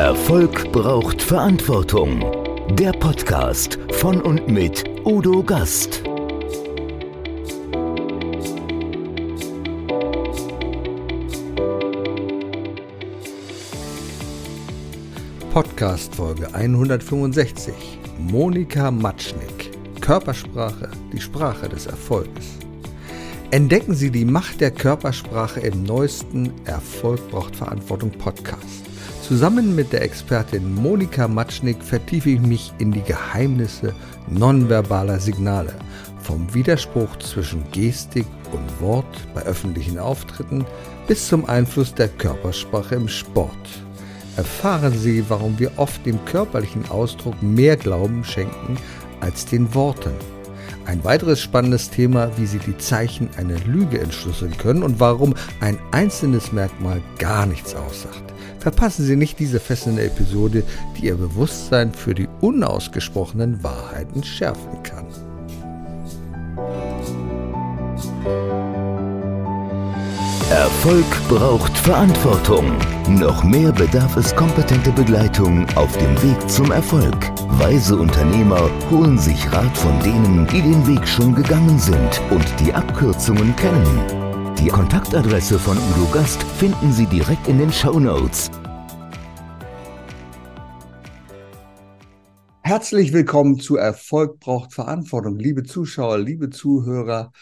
Erfolg 0.00 0.72
braucht 0.72 1.20
Verantwortung. 1.20 2.24
Der 2.74 2.90
Podcast 2.92 3.78
von 3.92 4.22
und 4.22 4.48
mit 4.48 4.82
Udo 5.04 5.42
Gast. 5.42 6.02
Podcast 15.52 16.14
Folge 16.14 16.48
165. 16.54 17.74
Monika 18.18 18.90
Matschnick. 18.90 19.70
Körpersprache, 20.00 20.88
die 21.12 21.20
Sprache 21.20 21.68
des 21.68 21.84
Erfolgs. 21.84 22.56
Entdecken 23.50 23.94
Sie 23.94 24.10
die 24.10 24.24
Macht 24.24 24.62
der 24.62 24.70
Körpersprache 24.70 25.60
im 25.60 25.82
neuesten 25.82 26.54
Erfolg 26.64 27.20
braucht 27.30 27.54
Verantwortung 27.54 28.10
Podcast. 28.12 28.79
Zusammen 29.30 29.76
mit 29.76 29.92
der 29.92 30.02
Expertin 30.02 30.74
Monika 30.74 31.28
Matschnick 31.28 31.80
vertiefe 31.84 32.30
ich 32.30 32.40
mich 32.40 32.72
in 32.78 32.90
die 32.90 33.02
Geheimnisse 33.02 33.94
nonverbaler 34.28 35.20
Signale, 35.20 35.72
vom 36.20 36.52
Widerspruch 36.52 37.16
zwischen 37.20 37.62
Gestik 37.70 38.26
und 38.50 38.80
Wort 38.80 39.06
bei 39.32 39.42
öffentlichen 39.42 40.00
Auftritten 40.00 40.66
bis 41.06 41.28
zum 41.28 41.48
Einfluss 41.48 41.94
der 41.94 42.08
Körpersprache 42.08 42.96
im 42.96 43.06
Sport. 43.06 43.54
Erfahren 44.36 44.98
Sie, 44.98 45.24
warum 45.28 45.56
wir 45.60 45.70
oft 45.76 46.04
dem 46.04 46.18
körperlichen 46.24 46.90
Ausdruck 46.90 47.40
mehr 47.40 47.76
Glauben 47.76 48.24
schenken 48.24 48.78
als 49.20 49.46
den 49.46 49.72
Worten. 49.76 50.10
Ein 50.86 51.04
weiteres 51.04 51.40
spannendes 51.40 51.88
Thema, 51.88 52.36
wie 52.36 52.46
Sie 52.46 52.58
die 52.58 52.78
Zeichen 52.78 53.30
einer 53.36 53.60
Lüge 53.60 54.00
entschlüsseln 54.00 54.58
können 54.58 54.82
und 54.82 54.98
warum 54.98 55.34
ein 55.60 55.78
einzelnes 55.92 56.50
Merkmal 56.50 57.00
gar 57.20 57.46
nichts 57.46 57.76
aussagt. 57.76 58.29
Verpassen 58.60 59.06
Sie 59.06 59.16
nicht 59.16 59.38
diese 59.38 59.58
fesselnde 59.58 60.04
Episode, 60.04 60.62
die 60.96 61.06
Ihr 61.06 61.16
Bewusstsein 61.16 61.92
für 61.92 62.14
die 62.14 62.28
unausgesprochenen 62.42 63.62
Wahrheiten 63.64 64.22
schärfen 64.22 64.82
kann. 64.82 65.06
Erfolg 70.50 71.06
braucht 71.28 71.76
Verantwortung. 71.78 72.76
Noch 73.08 73.44
mehr 73.44 73.72
bedarf 73.72 74.16
es 74.16 74.34
kompetente 74.34 74.90
Begleitung 74.92 75.66
auf 75.76 75.96
dem 75.96 76.22
Weg 76.22 76.50
zum 76.50 76.70
Erfolg. 76.72 77.30
Weise 77.58 77.96
Unternehmer 77.96 78.68
holen 78.90 79.18
sich 79.18 79.50
Rat 79.52 79.76
von 79.76 79.98
denen, 80.00 80.46
die 80.48 80.60
den 80.60 80.86
Weg 80.86 81.06
schon 81.06 81.34
gegangen 81.34 81.78
sind 81.78 82.20
und 82.30 82.46
die 82.60 82.74
Abkürzungen 82.74 83.54
kennen. 83.56 84.29
Die 84.60 84.68
Kontaktadresse 84.68 85.58
von 85.58 85.78
Udo 85.78 86.06
Gast 86.12 86.42
finden 86.42 86.92
Sie 86.92 87.06
direkt 87.06 87.48
in 87.48 87.58
den 87.58 87.72
Show 87.72 87.98
Notes. 87.98 88.50
Herzlich 92.60 93.14
willkommen 93.14 93.58
zu 93.58 93.76
Erfolg 93.76 94.38
braucht 94.38 94.74
Verantwortung, 94.74 95.38
liebe 95.38 95.62
Zuschauer, 95.62 96.18
liebe 96.18 96.50
Zuhörer. 96.50 97.32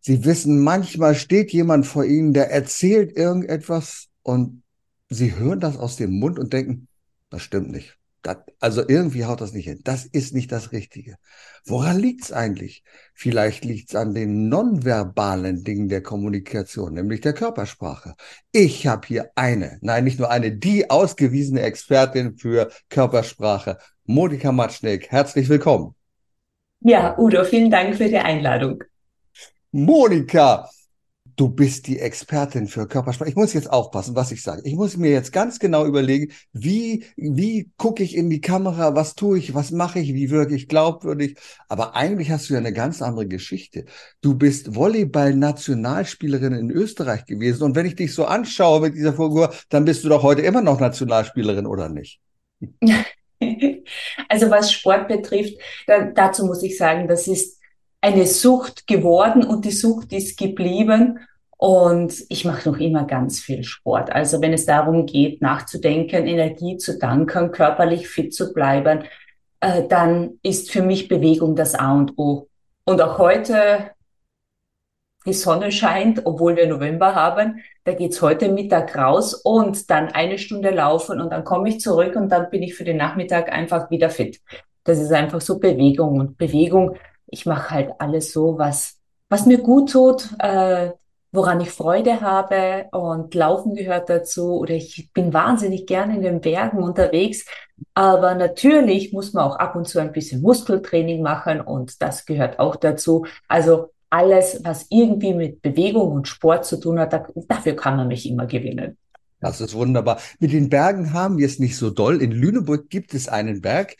Sie 0.00 0.26
wissen, 0.26 0.62
manchmal 0.62 1.14
steht 1.14 1.52
jemand 1.52 1.86
vor 1.86 2.04
Ihnen, 2.04 2.34
der 2.34 2.50
erzählt 2.50 3.16
irgendetwas 3.16 4.08
und 4.22 4.62
Sie 5.08 5.36
hören 5.36 5.60
das 5.60 5.78
aus 5.78 5.96
dem 5.96 6.18
Mund 6.18 6.38
und 6.38 6.52
denken, 6.52 6.86
das 7.30 7.40
stimmt 7.40 7.70
nicht. 7.70 7.97
Das, 8.28 8.36
also 8.60 8.82
irgendwie 8.86 9.24
haut 9.24 9.40
das 9.40 9.54
nicht 9.54 9.64
hin. 9.64 9.80
Das 9.84 10.04
ist 10.04 10.34
nicht 10.34 10.52
das 10.52 10.72
Richtige. 10.72 11.16
Woran 11.64 11.98
liegt's 11.98 12.30
eigentlich? 12.30 12.84
Vielleicht 13.14 13.64
liegt's 13.64 13.94
an 13.94 14.12
den 14.12 14.50
nonverbalen 14.50 15.64
Dingen 15.64 15.88
der 15.88 16.02
Kommunikation, 16.02 16.92
nämlich 16.92 17.22
der 17.22 17.32
Körpersprache. 17.32 18.16
Ich 18.52 18.86
habe 18.86 19.06
hier 19.06 19.30
eine, 19.34 19.78
nein, 19.80 20.04
nicht 20.04 20.18
nur 20.18 20.30
eine, 20.30 20.52
die 20.52 20.90
ausgewiesene 20.90 21.62
Expertin 21.62 22.36
für 22.36 22.70
Körpersprache, 22.90 23.78
Monika 24.04 24.52
Matschnick. 24.52 25.10
Herzlich 25.10 25.48
willkommen. 25.48 25.94
Ja, 26.80 27.18
Udo, 27.18 27.44
vielen 27.44 27.70
Dank 27.70 27.96
für 27.96 28.08
die 28.08 28.18
Einladung. 28.18 28.84
Monika, 29.72 30.68
du 31.38 31.48
bist 31.48 31.86
die 31.86 32.00
Expertin 32.00 32.66
für 32.66 32.88
Körpersprache. 32.88 33.30
Ich 33.30 33.36
muss 33.36 33.52
jetzt 33.52 33.70
aufpassen, 33.70 34.16
was 34.16 34.32
ich 34.32 34.42
sage. 34.42 34.62
Ich 34.64 34.74
muss 34.74 34.96
mir 34.96 35.12
jetzt 35.12 35.32
ganz 35.32 35.60
genau 35.60 35.86
überlegen, 35.86 36.32
wie, 36.52 37.04
wie 37.16 37.70
gucke 37.76 38.02
ich 38.02 38.16
in 38.16 38.28
die 38.28 38.40
Kamera, 38.40 38.96
was 38.96 39.14
tue 39.14 39.38
ich, 39.38 39.54
was 39.54 39.70
mache 39.70 40.00
ich, 40.00 40.14
wie 40.14 40.30
wirke 40.30 40.56
ich 40.56 40.66
glaubwürdig. 40.66 41.38
Aber 41.68 41.94
eigentlich 41.94 42.30
hast 42.32 42.50
du 42.50 42.54
ja 42.54 42.58
eine 42.58 42.72
ganz 42.72 43.00
andere 43.02 43.28
Geschichte. 43.28 43.84
Du 44.20 44.34
bist 44.34 44.74
Volleyball-Nationalspielerin 44.74 46.54
in 46.54 46.70
Österreich 46.72 47.24
gewesen. 47.24 47.62
Und 47.62 47.76
wenn 47.76 47.86
ich 47.86 47.94
dich 47.94 48.12
so 48.14 48.24
anschaue 48.24 48.80
mit 48.80 48.96
dieser 48.96 49.12
Figur, 49.12 49.54
dann 49.68 49.84
bist 49.84 50.02
du 50.02 50.08
doch 50.08 50.24
heute 50.24 50.42
immer 50.42 50.60
noch 50.60 50.80
Nationalspielerin, 50.80 51.66
oder 51.66 51.88
nicht? 51.88 52.20
Also 54.28 54.50
was 54.50 54.72
Sport 54.72 55.06
betrifft, 55.06 55.54
da, 55.86 56.06
dazu 56.06 56.44
muss 56.44 56.62
ich 56.64 56.76
sagen, 56.76 57.06
das 57.06 57.28
ist 57.28 57.58
eine 58.00 58.26
Sucht 58.26 58.86
geworden 58.86 59.44
und 59.44 59.64
die 59.64 59.70
Sucht 59.70 60.12
ist 60.12 60.36
geblieben. 60.36 61.20
Und 61.58 62.14
ich 62.28 62.44
mache 62.44 62.70
noch 62.70 62.78
immer 62.78 63.04
ganz 63.04 63.40
viel 63.40 63.64
Sport. 63.64 64.10
Also 64.12 64.40
wenn 64.40 64.52
es 64.52 64.64
darum 64.64 65.06
geht, 65.06 65.42
nachzudenken, 65.42 66.26
Energie 66.26 66.76
zu 66.76 66.98
danken, 66.98 67.50
körperlich 67.50 68.08
fit 68.08 68.32
zu 68.32 68.54
bleiben, 68.54 69.04
äh, 69.60 69.86
dann 69.88 70.38
ist 70.42 70.70
für 70.70 70.82
mich 70.82 71.08
Bewegung 71.08 71.56
das 71.56 71.74
A 71.74 71.92
und 71.92 72.16
O. 72.16 72.48
Und 72.84 73.02
auch 73.02 73.18
heute, 73.18 73.90
die 75.26 75.32
Sonne 75.32 75.72
scheint, 75.72 76.24
obwohl 76.24 76.56
wir 76.56 76.68
November 76.68 77.14
haben, 77.16 77.58
da 77.84 77.92
geht's 77.92 78.22
heute 78.22 78.50
Mittag 78.50 78.96
raus 78.96 79.34
und 79.34 79.90
dann 79.90 80.08
eine 80.08 80.38
Stunde 80.38 80.70
laufen 80.70 81.20
und 81.20 81.30
dann 81.30 81.44
komme 81.44 81.68
ich 81.68 81.80
zurück 81.80 82.14
und 82.14 82.30
dann 82.30 82.50
bin 82.50 82.62
ich 82.62 82.76
für 82.76 82.84
den 82.84 82.96
Nachmittag 82.96 83.52
einfach 83.52 83.90
wieder 83.90 84.10
fit. 84.10 84.40
Das 84.84 84.98
ist 85.00 85.12
einfach 85.12 85.40
so 85.40 85.58
Bewegung 85.58 86.20
und 86.20 86.38
Bewegung 86.38 86.96
ich 87.30 87.46
mache 87.46 87.70
halt 87.70 87.90
alles 87.98 88.32
so, 88.32 88.58
was, 88.58 88.98
was 89.28 89.46
mir 89.46 89.58
gut 89.58 89.92
tut, 89.92 90.28
äh, 90.38 90.92
woran 91.32 91.60
ich 91.60 91.70
Freude 91.70 92.20
habe 92.20 92.86
und 92.92 93.34
Laufen 93.34 93.74
gehört 93.74 94.08
dazu 94.08 94.54
oder 94.54 94.74
ich 94.74 95.10
bin 95.12 95.32
wahnsinnig 95.32 95.86
gerne 95.86 96.16
in 96.16 96.22
den 96.22 96.40
Bergen 96.40 96.82
unterwegs. 96.82 97.44
Aber 97.94 98.34
natürlich 98.34 99.12
muss 99.12 99.32
man 99.32 99.44
auch 99.44 99.56
ab 99.56 99.76
und 99.76 99.86
zu 99.86 99.98
ein 99.98 100.12
bisschen 100.12 100.40
Muskeltraining 100.40 101.22
machen 101.22 101.60
und 101.60 102.02
das 102.02 102.26
gehört 102.26 102.58
auch 102.58 102.76
dazu. 102.76 103.26
Also 103.46 103.92
alles, 104.10 104.60
was 104.64 104.86
irgendwie 104.88 105.34
mit 105.34 105.62
Bewegung 105.62 106.12
und 106.12 106.28
Sport 106.28 106.64
zu 106.64 106.80
tun 106.80 106.98
hat, 106.98 107.12
dafür 107.48 107.76
kann 107.76 107.96
man 107.96 108.08
mich 108.08 108.28
immer 108.28 108.46
gewinnen. 108.46 108.96
Das 109.40 109.60
ist 109.60 109.74
wunderbar. 109.74 110.18
Mit 110.40 110.52
den 110.52 110.68
Bergen 110.68 111.12
haben 111.12 111.38
wir 111.38 111.46
es 111.46 111.60
nicht 111.60 111.76
so 111.76 111.90
doll. 111.90 112.20
In 112.20 112.32
Lüneburg 112.32 112.88
gibt 112.90 113.14
es 113.14 113.28
einen 113.28 113.60
Berg, 113.60 113.96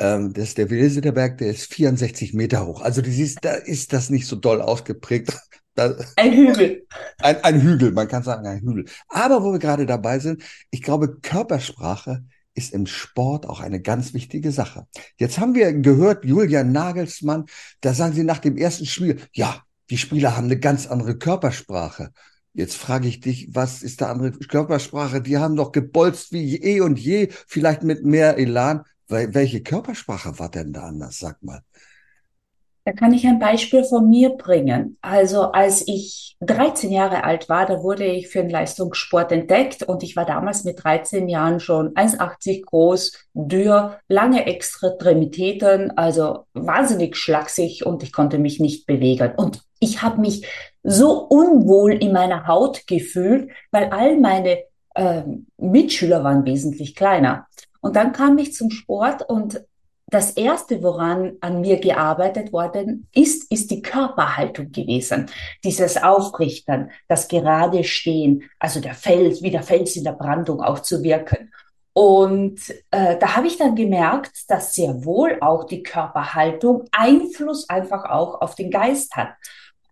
ähm, 0.00 0.32
das 0.32 0.48
ist 0.48 0.58
der 0.58 0.70
Wilsederberg, 0.70 1.38
der 1.38 1.50
ist 1.50 1.72
64 1.72 2.32
Meter 2.32 2.66
hoch. 2.66 2.80
Also 2.80 3.02
du 3.02 3.10
siehst, 3.10 3.38
da 3.42 3.52
ist 3.52 3.92
das 3.92 4.08
nicht 4.08 4.26
so 4.26 4.34
doll 4.34 4.62
ausgeprägt. 4.62 5.38
Da, 5.80 5.96
ein 6.16 6.32
Hügel. 6.32 6.86
Ein, 7.22 7.42
ein 7.42 7.60
Hügel, 7.62 7.92
man 7.92 8.06
kann 8.06 8.22
sagen 8.22 8.46
ein 8.46 8.60
Hügel. 8.60 8.84
Aber 9.08 9.42
wo 9.42 9.52
wir 9.52 9.58
gerade 9.58 9.86
dabei 9.86 10.18
sind, 10.18 10.42
ich 10.70 10.82
glaube, 10.82 11.20
Körpersprache 11.20 12.24
ist 12.52 12.74
im 12.74 12.86
Sport 12.86 13.46
auch 13.46 13.60
eine 13.60 13.80
ganz 13.80 14.12
wichtige 14.12 14.52
Sache. 14.52 14.86
Jetzt 15.16 15.38
haben 15.38 15.54
wir 15.54 15.72
gehört, 15.72 16.26
Julian 16.26 16.72
Nagelsmann, 16.72 17.46
da 17.80 17.94
sagen 17.94 18.12
sie 18.12 18.24
nach 18.24 18.40
dem 18.40 18.58
ersten 18.58 18.84
Spiel, 18.84 19.20
ja, 19.32 19.62
die 19.88 19.96
Spieler 19.96 20.36
haben 20.36 20.44
eine 20.44 20.58
ganz 20.58 20.86
andere 20.86 21.16
Körpersprache. 21.16 22.12
Jetzt 22.52 22.76
frage 22.76 23.08
ich 23.08 23.20
dich, 23.20 23.48
was 23.54 23.82
ist 23.82 24.02
da 24.02 24.10
andere 24.10 24.32
Körpersprache? 24.32 25.22
Die 25.22 25.38
haben 25.38 25.56
doch 25.56 25.72
gebolzt 25.72 26.32
wie 26.32 26.56
eh 26.56 26.82
und 26.82 26.98
je, 26.98 27.28
vielleicht 27.46 27.84
mit 27.84 28.04
mehr 28.04 28.36
Elan. 28.36 28.84
Welche 29.08 29.62
Körpersprache 29.62 30.38
war 30.38 30.50
denn 30.50 30.74
da 30.74 30.82
anders? 30.82 31.18
Sag 31.18 31.42
mal. 31.42 31.62
Da 32.90 32.96
kann 32.96 33.14
ich 33.14 33.24
ein 33.24 33.38
Beispiel 33.38 33.84
von 33.84 34.10
mir 34.10 34.30
bringen. 34.30 34.98
Also 35.00 35.52
als 35.52 35.86
ich 35.86 36.36
13 36.40 36.90
Jahre 36.90 37.22
alt 37.22 37.48
war, 37.48 37.64
da 37.64 37.84
wurde 37.84 38.04
ich 38.04 38.26
für 38.26 38.40
den 38.40 38.50
Leistungssport 38.50 39.30
entdeckt 39.30 39.84
und 39.84 40.02
ich 40.02 40.16
war 40.16 40.26
damals 40.26 40.64
mit 40.64 40.82
13 40.82 41.28
Jahren 41.28 41.60
schon 41.60 41.94
1,80 41.94 42.64
groß, 42.64 43.12
dürr, 43.32 44.00
lange 44.08 44.44
Extremitäten, 44.44 45.96
also 45.96 46.46
wahnsinnig 46.52 47.16
schlaksig 47.16 47.86
und 47.86 48.02
ich 48.02 48.12
konnte 48.12 48.38
mich 48.38 48.58
nicht 48.58 48.86
bewegen. 48.86 49.34
Und 49.36 49.60
ich 49.78 50.02
habe 50.02 50.20
mich 50.20 50.44
so 50.82 51.12
unwohl 51.12 51.92
in 51.92 52.12
meiner 52.12 52.48
Haut 52.48 52.88
gefühlt, 52.88 53.52
weil 53.70 53.90
all 53.90 54.18
meine 54.18 54.64
äh, 54.96 55.22
Mitschüler 55.58 56.24
waren 56.24 56.44
wesentlich 56.44 56.96
kleiner. 56.96 57.46
Und 57.82 57.94
dann 57.94 58.10
kam 58.10 58.36
ich 58.38 58.52
zum 58.52 58.72
Sport 58.72 59.22
und 59.28 59.64
das 60.10 60.32
erste, 60.32 60.82
woran 60.82 61.36
an 61.40 61.60
mir 61.60 61.78
gearbeitet 61.78 62.52
worden 62.52 63.06
ist, 63.14 63.50
ist 63.50 63.70
die 63.70 63.82
Körperhaltung 63.82 64.72
gewesen. 64.72 65.26
Dieses 65.64 65.96
Aufrichten, 65.96 66.90
das 67.08 67.28
gerade 67.28 67.84
Stehen, 67.84 68.42
also 68.58 68.80
der 68.80 68.94
Fels, 68.94 69.42
wie 69.42 69.50
der 69.50 69.62
Fels 69.62 69.96
in 69.96 70.04
der 70.04 70.12
Brandung 70.12 70.60
auch 70.62 70.80
zu 70.80 71.02
wirken. 71.02 71.52
Und 71.92 72.60
äh, 72.90 73.16
da 73.18 73.36
habe 73.36 73.46
ich 73.46 73.58
dann 73.58 73.74
gemerkt, 73.74 74.48
dass 74.48 74.74
sehr 74.74 75.04
wohl 75.04 75.38
auch 75.40 75.64
die 75.64 75.82
Körperhaltung 75.82 76.84
Einfluss 76.92 77.68
einfach 77.68 78.04
auch 78.04 78.40
auf 78.40 78.54
den 78.54 78.70
Geist 78.70 79.16
hat. 79.16 79.34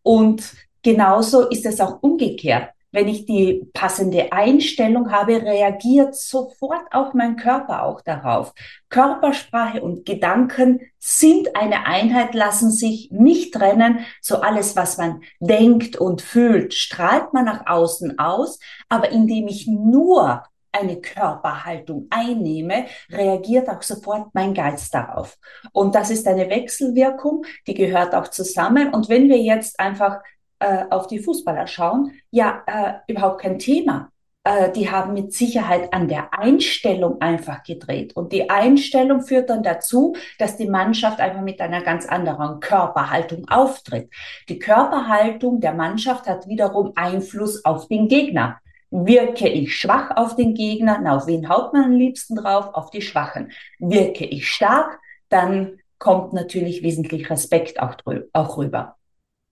Und 0.02 0.52
genauso 0.82 1.48
ist 1.48 1.66
es 1.66 1.80
auch 1.80 2.02
umgekehrt. 2.02 2.70
Wenn 2.90 3.08
ich 3.08 3.26
die 3.26 3.68
passende 3.72 4.32
Einstellung 4.32 5.12
habe, 5.12 5.42
reagiert 5.42 6.14
sofort 6.14 6.86
auch 6.90 7.14
mein 7.14 7.36
Körper 7.36 7.82
auch 7.84 8.00
darauf. 8.00 8.54
Körpersprache 8.88 9.82
und 9.82 10.06
Gedanken 10.06 10.80
sind 10.98 11.54
eine 11.54 11.86
Einheit, 11.86 12.34
lassen 12.34 12.70
sich 12.70 13.10
nicht 13.10 13.54
trennen. 13.54 14.00
So 14.22 14.40
alles, 14.40 14.76
was 14.76 14.96
man 14.96 15.22
denkt 15.40 15.96
und 15.96 16.22
fühlt, 16.22 16.74
strahlt 16.74 17.32
man 17.34 17.44
nach 17.44 17.66
außen 17.66 18.18
aus. 18.18 18.58
Aber 18.88 19.10
indem 19.10 19.48
ich 19.48 19.66
nur 19.66 20.42
eine 20.72 21.00
Körperhaltung 21.00 22.06
einnehme, 22.10 22.86
reagiert 23.10 23.68
auch 23.68 23.82
sofort 23.82 24.28
mein 24.34 24.54
Geist 24.54 24.94
darauf. 24.94 25.36
Und 25.72 25.94
das 25.94 26.10
ist 26.10 26.26
eine 26.26 26.48
Wechselwirkung, 26.48 27.44
die 27.66 27.74
gehört 27.74 28.14
auch 28.14 28.28
zusammen. 28.28 28.92
Und 28.92 29.08
wenn 29.08 29.28
wir 29.28 29.38
jetzt 29.38 29.80
einfach 29.80 30.20
äh, 30.58 30.84
auf 30.90 31.06
die 31.06 31.18
Fußballer 31.18 31.66
schauen, 31.66 32.12
ja, 32.30 32.62
äh, 32.66 33.12
überhaupt 33.12 33.42
kein 33.42 33.58
Thema. 33.58 34.10
Äh, 34.48 34.72
die 34.72 34.90
haben 34.90 35.12
mit 35.12 35.32
Sicherheit 35.32 35.92
an 35.92 36.08
der 36.08 36.32
Einstellung 36.32 37.20
einfach 37.20 37.62
gedreht. 37.62 38.16
Und 38.16 38.32
die 38.32 38.48
Einstellung 38.48 39.22
führt 39.22 39.50
dann 39.50 39.62
dazu, 39.62 40.14
dass 40.38 40.56
die 40.56 40.68
Mannschaft 40.68 41.20
einfach 41.20 41.42
mit 41.42 41.60
einer 41.60 41.82
ganz 41.82 42.06
anderen 42.06 42.60
Körperhaltung 42.60 43.48
auftritt. 43.48 44.10
Die 44.48 44.58
Körperhaltung 44.58 45.60
der 45.60 45.74
Mannschaft 45.74 46.26
hat 46.26 46.48
wiederum 46.48 46.92
Einfluss 46.94 47.64
auf 47.64 47.88
den 47.88 48.08
Gegner. 48.08 48.58
Wirke 48.90 49.48
ich 49.48 49.76
schwach 49.76 50.16
auf 50.16 50.34
den 50.34 50.54
Gegner, 50.54 50.98
na, 51.02 51.16
auf 51.16 51.26
wen 51.26 51.48
haut 51.50 51.74
man 51.74 51.84
am 51.84 51.92
liebsten 51.92 52.36
drauf? 52.36 52.70
Auf 52.72 52.90
die 52.90 53.02
Schwachen. 53.02 53.52
Wirke 53.78 54.24
ich 54.24 54.48
stark, 54.48 54.98
dann 55.28 55.78
kommt 55.98 56.32
natürlich 56.32 56.82
wesentlich 56.82 57.28
Respekt 57.28 57.80
auch, 57.80 57.96
auch 58.32 58.56
rüber. 58.56 58.97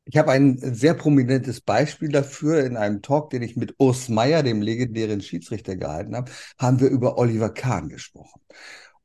Ich 0.09 0.17
habe 0.17 0.31
ein 0.31 0.57
sehr 0.59 0.95
prominentes 0.95 1.61
Beispiel 1.61 2.11
dafür. 2.11 2.65
In 2.65 2.77
einem 2.77 3.03
Talk, 3.03 3.31
den 3.31 3.43
ich 3.43 3.57
mit 3.57 3.75
Urs 3.79 4.09
Meier, 4.09 4.45
dem 4.45 4.63
legendären 4.63 5.21
Schiedsrichter, 5.21 5.75
gehalten 5.77 6.15
habe, 6.15 6.31
haben 6.59 6.81
wir 6.81 6.89
über 6.89 7.19
Oliver 7.19 7.51
Kahn 7.51 7.89
gesprochen. 7.89 8.41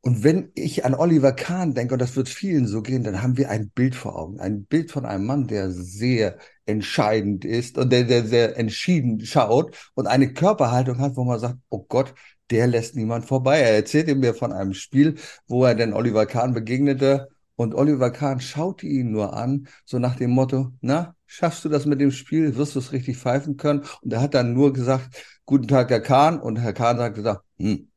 Und 0.01 0.23
wenn 0.23 0.51
ich 0.55 0.85
an 0.85 0.93
Oliver 0.93 1.31
Kahn 1.31 1.73
denke, 1.73 1.93
und 1.95 2.01
das 2.01 2.15
wird 2.15 2.29
vielen 2.29 2.67
so 2.67 2.81
gehen, 2.83 3.03
dann 3.03 3.21
haben 3.23 3.37
wir 3.37 3.49
ein 3.49 3.69
Bild 3.71 3.95
vor 3.95 4.15
Augen. 4.17 4.39
Ein 4.39 4.65
Bild 4.65 4.91
von 4.91 5.05
einem 5.05 5.25
Mann, 5.25 5.47
der 5.47 5.71
sehr 5.71 6.37
entscheidend 6.67 7.45
ist 7.45 7.77
und 7.79 7.91
der, 7.91 8.03
der 8.03 8.25
sehr 8.25 8.57
entschieden 8.57 9.25
schaut 9.25 9.91
und 9.95 10.07
eine 10.07 10.33
Körperhaltung 10.33 10.99
hat, 10.99 11.15
wo 11.15 11.23
man 11.23 11.39
sagt, 11.39 11.57
oh 11.69 11.83
Gott, 11.87 12.13
der 12.51 12.67
lässt 12.67 12.95
niemand 12.95 13.25
vorbei. 13.25 13.59
Er 13.59 13.75
erzählte 13.75 14.13
mir 14.15 14.35
von 14.35 14.51
einem 14.51 14.73
Spiel, 14.75 15.15
wo 15.47 15.65
er 15.65 15.73
denn 15.75 15.93
Oliver 15.93 16.27
Kahn 16.27 16.53
begegnete 16.53 17.27
und 17.61 17.75
Oliver 17.75 18.09
Kahn 18.09 18.39
schaute 18.39 18.87
ihn 18.87 19.11
nur 19.11 19.33
an, 19.35 19.67
so 19.85 19.99
nach 19.99 20.15
dem 20.15 20.31
Motto, 20.31 20.71
na, 20.81 21.15
schaffst 21.27 21.63
du 21.63 21.69
das 21.69 21.85
mit 21.85 22.01
dem 22.01 22.11
Spiel? 22.11 22.55
Wirst 22.55 22.73
du 22.73 22.79
es 22.79 22.91
richtig 22.91 23.17
pfeifen 23.17 23.55
können? 23.55 23.83
Und 24.01 24.11
er 24.11 24.19
hat 24.21 24.33
dann 24.33 24.53
nur 24.53 24.73
gesagt, 24.73 25.23
guten 25.45 25.67
Tag, 25.67 25.91
Herr 25.91 26.01
Kahn. 26.01 26.39
Und 26.41 26.57
Herr 26.57 26.73
Kahn 26.73 26.97
hat 26.97 27.13
gesagt, 27.13 27.43
hm. 27.59 27.87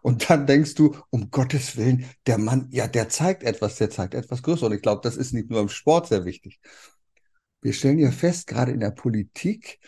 Und 0.00 0.30
dann 0.30 0.46
denkst 0.46 0.76
du, 0.76 0.96
um 1.10 1.30
Gottes 1.30 1.76
Willen, 1.76 2.06
der 2.26 2.38
Mann, 2.38 2.68
ja, 2.70 2.86
der 2.86 3.08
zeigt 3.10 3.42
etwas, 3.42 3.76
der 3.76 3.90
zeigt 3.90 4.14
etwas 4.14 4.42
Größeres. 4.42 4.70
Und 4.70 4.76
ich 4.76 4.82
glaube, 4.82 5.00
das 5.02 5.16
ist 5.16 5.34
nicht 5.34 5.50
nur 5.50 5.60
im 5.60 5.68
Sport 5.68 6.06
sehr 6.06 6.24
wichtig. 6.24 6.58
Wir 7.60 7.74
stellen 7.74 7.98
ja 7.98 8.10
fest, 8.10 8.46
gerade 8.46 8.72
in 8.72 8.80
der 8.80 8.92
Politik, 8.92 9.78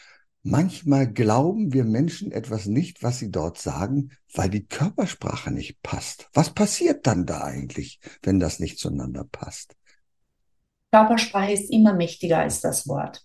Manchmal 0.42 1.12
glauben 1.12 1.72
wir 1.72 1.84
Menschen 1.84 2.30
etwas 2.30 2.66
nicht, 2.66 3.02
was 3.02 3.18
sie 3.18 3.30
dort 3.30 3.58
sagen, 3.58 4.10
weil 4.32 4.48
die 4.48 4.66
Körpersprache 4.66 5.50
nicht 5.50 5.82
passt. 5.82 6.28
Was 6.32 6.50
passiert 6.50 7.06
dann 7.06 7.26
da 7.26 7.42
eigentlich, 7.42 8.00
wenn 8.22 8.38
das 8.38 8.60
nicht 8.60 8.78
zueinander 8.78 9.26
passt? 9.30 9.76
Körpersprache 10.92 11.52
ist 11.52 11.70
immer 11.70 11.92
mächtiger 11.92 12.38
als 12.38 12.60
das 12.60 12.88
Wort. 12.88 13.22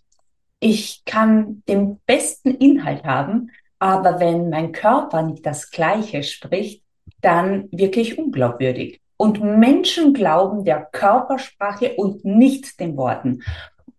Ich 0.59 1.03
kann 1.05 1.63
den 1.67 1.99
besten 2.05 2.55
Inhalt 2.55 3.03
haben, 3.03 3.51
aber 3.79 4.19
wenn 4.19 4.49
mein 4.49 4.71
Körper 4.71 5.21
nicht 5.21 5.45
das 5.45 5.69
Gleiche 5.69 6.23
spricht, 6.23 6.83
dann 7.21 7.69
wirklich 7.71 8.17
unglaubwürdig. 8.17 9.01
Und 9.17 9.41
Menschen 9.41 10.13
glauben 10.13 10.65
der 10.65 10.85
Körpersprache 10.91 11.93
und 11.95 12.25
nicht 12.25 12.79
den 12.79 12.97
Worten. 12.97 13.43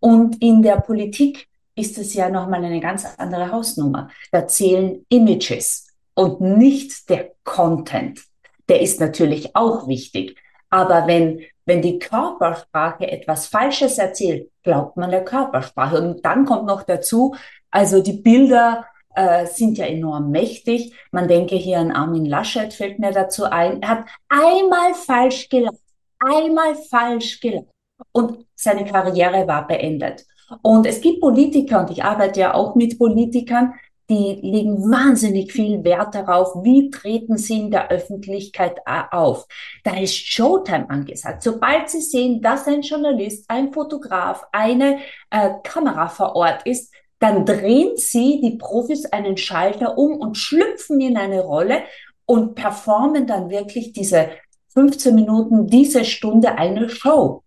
Und 0.00 0.42
in 0.42 0.62
der 0.62 0.80
Politik 0.80 1.48
ist 1.74 1.98
es 1.98 2.14
ja 2.14 2.28
nochmal 2.28 2.64
eine 2.64 2.80
ganz 2.80 3.06
andere 3.18 3.50
Hausnummer. 3.50 4.08
Da 4.30 4.46
zählen 4.46 5.04
Images 5.08 5.88
und 6.14 6.40
nicht 6.40 7.08
der 7.10 7.32
Content. 7.44 8.20
Der 8.68 8.80
ist 8.80 9.00
natürlich 9.00 9.54
auch 9.54 9.88
wichtig. 9.88 10.36
Aber 10.70 11.06
wenn, 11.06 11.42
wenn 11.66 11.82
die 11.82 11.98
Körpersprache 11.98 13.10
etwas 13.10 13.46
Falsches 13.46 13.98
erzählt, 13.98 14.50
glaubt 14.62 14.96
man 14.96 15.10
der 15.10 15.24
Körpersprache. 15.24 16.00
Und 16.00 16.24
dann 16.24 16.44
kommt 16.44 16.66
noch 16.66 16.82
dazu, 16.82 17.34
also 17.70 18.02
die 18.02 18.14
Bilder 18.14 18.86
äh, 19.14 19.46
sind 19.46 19.78
ja 19.78 19.86
enorm 19.86 20.30
mächtig. 20.30 20.94
Man 21.12 21.28
denke 21.28 21.56
hier 21.56 21.78
an 21.78 21.92
Armin 21.92 22.24
Laschet, 22.24 22.72
fällt 22.72 22.98
mir 22.98 23.12
dazu 23.12 23.44
ein. 23.44 23.82
Er 23.82 23.88
hat 23.88 24.06
einmal 24.28 24.94
falsch 24.94 25.48
gelacht, 25.48 25.78
einmal 26.20 26.74
falsch 26.74 27.40
gelacht. 27.40 27.66
Und 28.12 28.46
seine 28.54 28.84
Karriere 28.84 29.46
war 29.46 29.66
beendet. 29.66 30.26
Und 30.62 30.86
es 30.86 31.00
gibt 31.00 31.20
Politiker, 31.20 31.80
und 31.80 31.90
ich 31.90 32.04
arbeite 32.04 32.40
ja 32.40 32.54
auch 32.54 32.74
mit 32.74 32.98
Politikern, 32.98 33.74
die 34.10 34.38
legen 34.42 34.90
wahnsinnig 34.90 35.52
viel 35.52 35.82
Wert 35.82 36.14
darauf, 36.14 36.62
wie 36.62 36.90
treten 36.90 37.38
sie 37.38 37.60
in 37.60 37.70
der 37.70 37.90
Öffentlichkeit 37.90 38.78
auf. 38.86 39.46
Da 39.82 39.96
ist 39.98 40.14
Showtime 40.14 40.90
angesagt. 40.90 41.42
Sobald 41.42 41.88
sie 41.88 42.02
sehen, 42.02 42.42
dass 42.42 42.66
ein 42.66 42.82
Journalist, 42.82 43.46
ein 43.48 43.72
Fotograf, 43.72 44.44
eine 44.52 44.98
äh, 45.30 45.50
Kamera 45.62 46.08
vor 46.08 46.36
Ort 46.36 46.66
ist, 46.66 46.92
dann 47.18 47.46
drehen 47.46 47.92
sie, 47.96 48.40
die 48.42 48.58
Profis, 48.58 49.06
einen 49.06 49.38
Schalter 49.38 49.96
um 49.96 50.18
und 50.18 50.36
schlüpfen 50.36 51.00
in 51.00 51.16
eine 51.16 51.40
Rolle 51.40 51.84
und 52.26 52.54
performen 52.54 53.26
dann 53.26 53.48
wirklich 53.48 53.92
diese 53.92 54.28
15 54.74 55.14
Minuten, 55.14 55.66
diese 55.66 56.04
Stunde 56.04 56.58
eine 56.58 56.90
Show. 56.90 57.43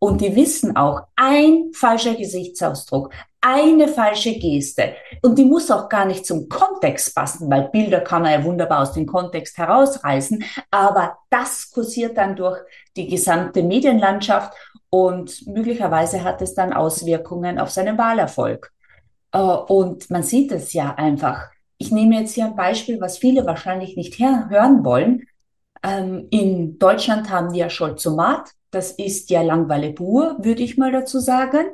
Und 0.00 0.20
die 0.20 0.34
wissen 0.36 0.76
auch, 0.76 1.02
ein 1.16 1.70
falscher 1.72 2.14
Gesichtsausdruck, 2.14 3.12
eine 3.40 3.88
falsche 3.88 4.38
Geste. 4.38 4.94
Und 5.22 5.38
die 5.38 5.44
muss 5.44 5.70
auch 5.70 5.88
gar 5.88 6.04
nicht 6.04 6.24
zum 6.24 6.48
Kontext 6.48 7.14
passen, 7.14 7.50
weil 7.50 7.68
Bilder 7.70 8.00
kann 8.00 8.22
man 8.22 8.32
ja 8.32 8.44
wunderbar 8.44 8.82
aus 8.82 8.92
dem 8.92 9.06
Kontext 9.06 9.58
herausreißen. 9.58 10.44
Aber 10.70 11.18
das 11.30 11.70
kursiert 11.70 12.16
dann 12.16 12.36
durch 12.36 12.58
die 12.96 13.08
gesamte 13.08 13.62
Medienlandschaft 13.62 14.52
und 14.90 15.46
möglicherweise 15.46 16.24
hat 16.24 16.42
es 16.42 16.54
dann 16.54 16.72
Auswirkungen 16.72 17.58
auf 17.58 17.70
seinen 17.70 17.98
Wahlerfolg. 17.98 18.72
Äh, 19.32 19.38
und 19.38 20.10
man 20.10 20.22
sieht 20.22 20.52
es 20.52 20.72
ja 20.72 20.94
einfach. 20.94 21.50
Ich 21.76 21.92
nehme 21.92 22.18
jetzt 22.20 22.34
hier 22.34 22.46
ein 22.46 22.56
Beispiel, 22.56 23.00
was 23.00 23.18
viele 23.18 23.46
wahrscheinlich 23.46 23.96
nicht 23.96 24.18
hören 24.18 24.84
wollen. 24.84 25.26
Ähm, 25.82 26.26
in 26.30 26.78
Deutschland 26.78 27.30
haben 27.30 27.52
die 27.52 27.60
ja 27.60 27.70
Scholzomat 27.70 28.50
das 28.70 28.92
ist 28.92 29.30
ja 29.30 29.42
Langweile 29.42 29.92
pur, 29.92 30.36
würde 30.40 30.62
ich 30.62 30.76
mal 30.76 30.92
dazu 30.92 31.18
sagen. 31.20 31.66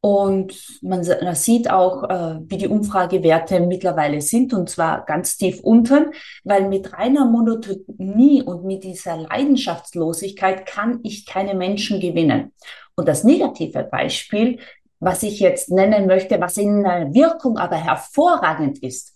Und 0.00 0.82
man, 0.82 1.02
sieht 1.34 1.70
auch, 1.70 2.04
äh, 2.10 2.38
wie 2.44 2.58
die 2.58 2.68
Umfragewerte 2.68 3.60
mittlerweile 3.60 4.20
sind, 4.20 4.52
und 4.52 4.68
zwar 4.68 5.06
ganz 5.06 5.38
tief 5.38 5.60
unten, 5.60 6.10
weil 6.44 6.68
mit 6.68 6.92
reiner 6.92 7.24
Monotonie 7.24 8.42
und 8.42 8.64
mit 8.64 8.84
dieser 8.84 9.16
Leidenschaftslosigkeit 9.16 10.66
kann 10.66 11.00
ich 11.04 11.24
keine 11.24 11.54
Menschen 11.54 12.00
gewinnen. 12.00 12.52
Und 12.96 13.08
das 13.08 13.24
negative 13.24 13.82
Beispiel, 13.84 14.58
was 15.00 15.22
ich 15.22 15.40
jetzt 15.40 15.70
nennen 15.70 16.06
möchte, 16.06 16.38
was 16.38 16.58
in 16.58 16.82
der 16.82 17.14
Wirkung 17.14 17.56
aber 17.56 17.76
hervorragend 17.76 18.82
ist, 18.82 19.14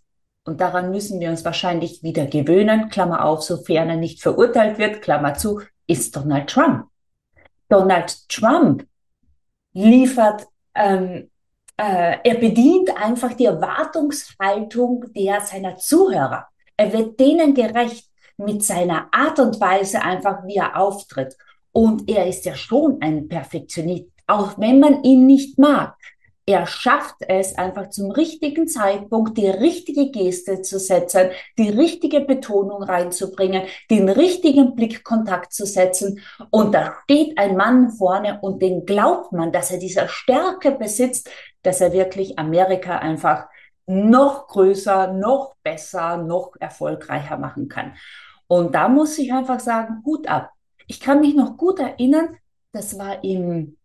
und 0.49 0.63
daran 0.63 0.91
müssen 0.91 1.21
wir 1.21 1.29
uns 1.29 1.45
wahrscheinlich 1.45 2.03
wieder 2.03 2.25
gewöhnen, 2.25 2.89
Klammer 2.89 3.27
auf, 3.27 3.43
sofern 3.43 3.91
er 3.91 3.97
nicht 3.97 4.23
verurteilt 4.23 4.79
wird, 4.79 5.03
Klammer 5.03 5.35
zu, 5.35 5.61
ist 5.87 6.17
Donald 6.17 6.49
Trump. 6.49 6.87
Donald 7.69 8.29
Trump 8.29 8.87
liefert, 9.73 10.47
ähm, 10.75 11.31
äh, 11.77 12.17
er 12.25 12.35
bedient 12.35 12.91
einfach 13.01 13.35
die 13.35 13.45
Erwartungshaltung 13.45 15.05
der 15.15 15.41
seiner 15.41 15.77
Zuhörer. 15.77 16.49
Er 16.77 16.93
wird 16.93 17.19
denen 17.21 17.55
gerecht 17.55 18.09
mit 18.37 18.65
seiner 18.65 19.09
Art 19.13 19.39
und 19.39 19.61
Weise 19.61 20.01
einfach, 20.03 20.45
wie 20.47 20.57
er 20.57 20.77
auftritt. 20.77 21.37
Und 21.73 22.09
er 22.09 22.27
ist 22.27 22.45
ja 22.45 22.55
schon 22.55 23.01
ein 23.01 23.29
Perfektionist, 23.29 24.11
auch 24.27 24.59
wenn 24.59 24.81
man 24.81 25.03
ihn 25.05 25.27
nicht 25.27 25.59
mag 25.59 25.97
er 26.49 26.67
schafft 26.67 27.17
es 27.29 27.59
einfach 27.59 27.91
zum 27.91 28.11
richtigen 28.11 28.69
Zeitpunkt 28.69 29.37
die 29.37 29.51
richtige 29.51 30.11
Geste 30.11 30.63
zu 30.63 30.79
setzen, 30.79 31.29
die 31.59 31.69
richtige 31.69 32.23
Betonung 32.23 32.83
reinzubringen, 32.83 33.65
den 33.91 34.09
richtigen 34.09 34.75
Blickkontakt 34.75 35.53
zu 35.53 35.67
setzen. 35.67 36.21
Und 36.49 36.75
da 36.75 36.95
steht 37.05 37.37
ein 37.37 37.55
Mann 37.55 37.91
vorne 37.91 38.39
und 38.41 38.63
den 38.63 38.87
glaubt 38.87 39.31
man, 39.33 39.53
dass 39.53 39.71
er 39.71 39.79
diese 39.79 40.09
Stärke 40.09 40.73
besitzt, 40.73 41.29
dass 41.63 41.83
er 41.83 41.93
wirklich 41.93 42.39
Amerika 42.39 42.97
einfach 42.97 43.47
noch 43.85 44.47
größer, 44.49 45.13
noch 45.13 45.55
besser, 45.63 46.17
noch 46.17 46.53
erfolgreicher 46.59 47.37
machen 47.37 47.69
kann. 47.69 47.93
Und 48.47 48.75
da 48.75 48.89
muss 48.89 49.19
ich 49.19 49.35
einfach 49.35 49.61
sagen, 49.61 50.03
Hut 50.03 50.27
ab. 50.27 50.53
Ich 50.87 50.99
kann 50.99 51.21
mich 51.21 51.35
noch 51.35 51.59
gut 51.59 51.79
erinnern, 51.79 52.39
das 52.73 52.99
war 52.99 53.23
im 53.23 53.78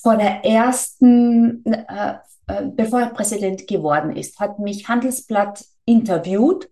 vor 0.00 0.16
der 0.16 0.44
ersten, 0.44 1.64
äh, 1.64 2.14
äh, 2.46 2.62
bevor 2.74 3.00
er 3.00 3.10
Präsident 3.10 3.66
geworden 3.66 4.14
ist, 4.16 4.38
hat 4.38 4.58
mich 4.58 4.88
Handelsblatt 4.88 5.64
interviewt 5.84 6.68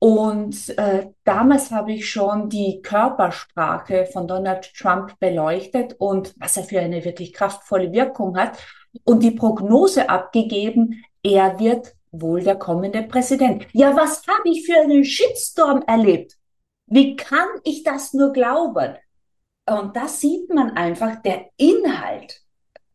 und 0.00 0.78
äh, 0.78 1.08
damals 1.24 1.72
habe 1.72 1.92
ich 1.92 2.08
schon 2.08 2.48
die 2.48 2.80
Körpersprache 2.82 4.06
von 4.06 4.28
Donald 4.28 4.72
Trump 4.74 5.18
beleuchtet 5.18 5.96
und 5.98 6.34
was 6.38 6.56
er 6.56 6.64
für 6.64 6.80
eine 6.80 7.04
wirklich 7.04 7.32
kraftvolle 7.32 7.92
Wirkung 7.92 8.36
hat 8.36 8.58
und 9.04 9.22
die 9.22 9.32
Prognose 9.32 10.08
abgegeben, 10.08 11.04
er 11.22 11.58
wird 11.58 11.94
wohl 12.12 12.42
der 12.42 12.56
kommende 12.56 13.02
Präsident. 13.02 13.66
Ja, 13.72 13.96
was 13.96 14.22
habe 14.26 14.48
ich 14.48 14.64
für 14.64 14.80
einen 14.80 15.04
Shitstorm 15.04 15.82
erlebt? 15.86 16.36
Wie 16.86 17.16
kann 17.16 17.48
ich 17.64 17.82
das 17.82 18.14
nur 18.14 18.32
glauben? 18.32 18.96
Und 19.68 19.96
da 19.96 20.08
sieht 20.08 20.48
man 20.48 20.70
einfach, 20.70 21.20
der 21.22 21.46
Inhalt, 21.56 22.40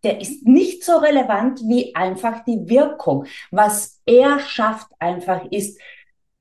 der 0.03 0.21
ist 0.21 0.45
nicht 0.45 0.83
so 0.83 0.97
relevant 0.97 1.61
wie 1.61 1.95
einfach 1.95 2.43
die 2.45 2.67
Wirkung. 2.67 3.25
Was 3.51 4.01
er 4.05 4.39
schafft 4.39 4.87
einfach 4.99 5.45
ist, 5.51 5.79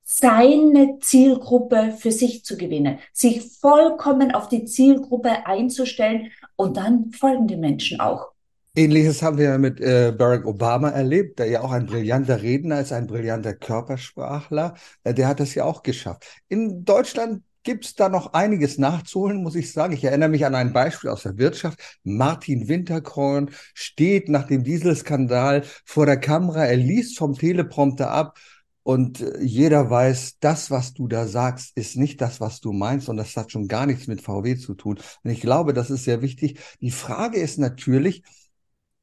seine 0.05 0.99
Zielgruppe 1.01 1.95
für 1.97 2.13
sich 2.13 2.45
zu 2.45 2.57
gewinnen, 2.57 2.99
sich 3.13 3.59
vollkommen 3.61 4.35
auf 4.35 4.49
die 4.49 4.65
Zielgruppe 4.65 5.47
einzustellen 5.47 6.31
und 6.57 6.77
dann 6.77 7.13
folgen 7.13 7.47
die 7.47 7.57
Menschen 7.57 8.01
auch. 8.01 8.33
Ähnliches 8.75 9.23
haben 9.23 9.37
wir 9.37 9.59
mit 9.59 9.81
äh, 9.81 10.15
Barack 10.17 10.47
Obama 10.47 10.89
erlebt, 10.89 11.39
der 11.39 11.47
ja 11.49 11.61
auch 11.61 11.73
ein 11.73 11.87
brillanter 11.87 12.41
Redner 12.41 12.81
ist, 12.81 12.93
ein 12.93 13.07
brillanter 13.07 13.55
Körpersprachler. 13.55 14.75
Äh, 15.05 15.15
der 15.15 15.29
hat 15.29 15.41
das 15.41 15.55
ja 15.55 15.65
auch 15.65 15.83
geschafft. 15.83 16.25
In 16.49 16.85
Deutschland 16.85 17.43
gibt 17.63 17.85
es 17.85 17.95
da 17.95 18.09
noch 18.09 18.33
einiges 18.33 18.79
nachzuholen, 18.79 19.43
muss 19.43 19.55
ich 19.55 19.73
sagen. 19.73 19.93
Ich 19.93 20.05
erinnere 20.05 20.29
mich 20.29 20.45
an 20.45 20.55
ein 20.55 20.73
Beispiel 20.73 21.11
aus 21.11 21.23
der 21.23 21.39
Wirtschaft. 21.39 21.79
Martin 22.05 22.69
Winterkorn 22.69 23.51
steht 23.75 24.29
nach 24.29 24.47
dem 24.47 24.65
Dieselskandal 24.65 25.65
vor 25.85 26.07
der 26.07 26.19
Kamera. 26.19 26.65
Er 26.65 26.77
liest 26.77 27.19
vom 27.19 27.35
Teleprompter 27.35 28.11
ab 28.11 28.39
und 28.83 29.21
äh, 29.21 29.41
jeder 29.41 29.91
weiß, 29.91 30.39
das, 30.41 30.71
was 30.71 30.93
du 30.93 31.07
da 31.07 31.27
sagst, 31.27 31.77
ist 31.77 31.97
nicht 31.97 32.21
das, 32.21 32.41
was 32.41 32.61
du 32.61 32.73
meinst 32.73 33.09
und 33.09 33.17
das 33.17 33.37
hat 33.37 33.53
schon 33.53 33.69
gar 33.69 33.87
nichts 33.87 34.07
mit 34.07 34.23
VW 34.23 34.57
zu 34.57 34.75
tun. 34.75 34.99
Und 35.23 35.31
ich 35.31 35.41
glaube, 35.41 35.73
das 35.73 35.91
ist 35.91 36.05
sehr 36.05 36.23
wichtig. 36.23 36.59
Die 36.81 36.91
Frage 36.91 37.39
ist 37.39 37.59
natürlich, 37.59 38.23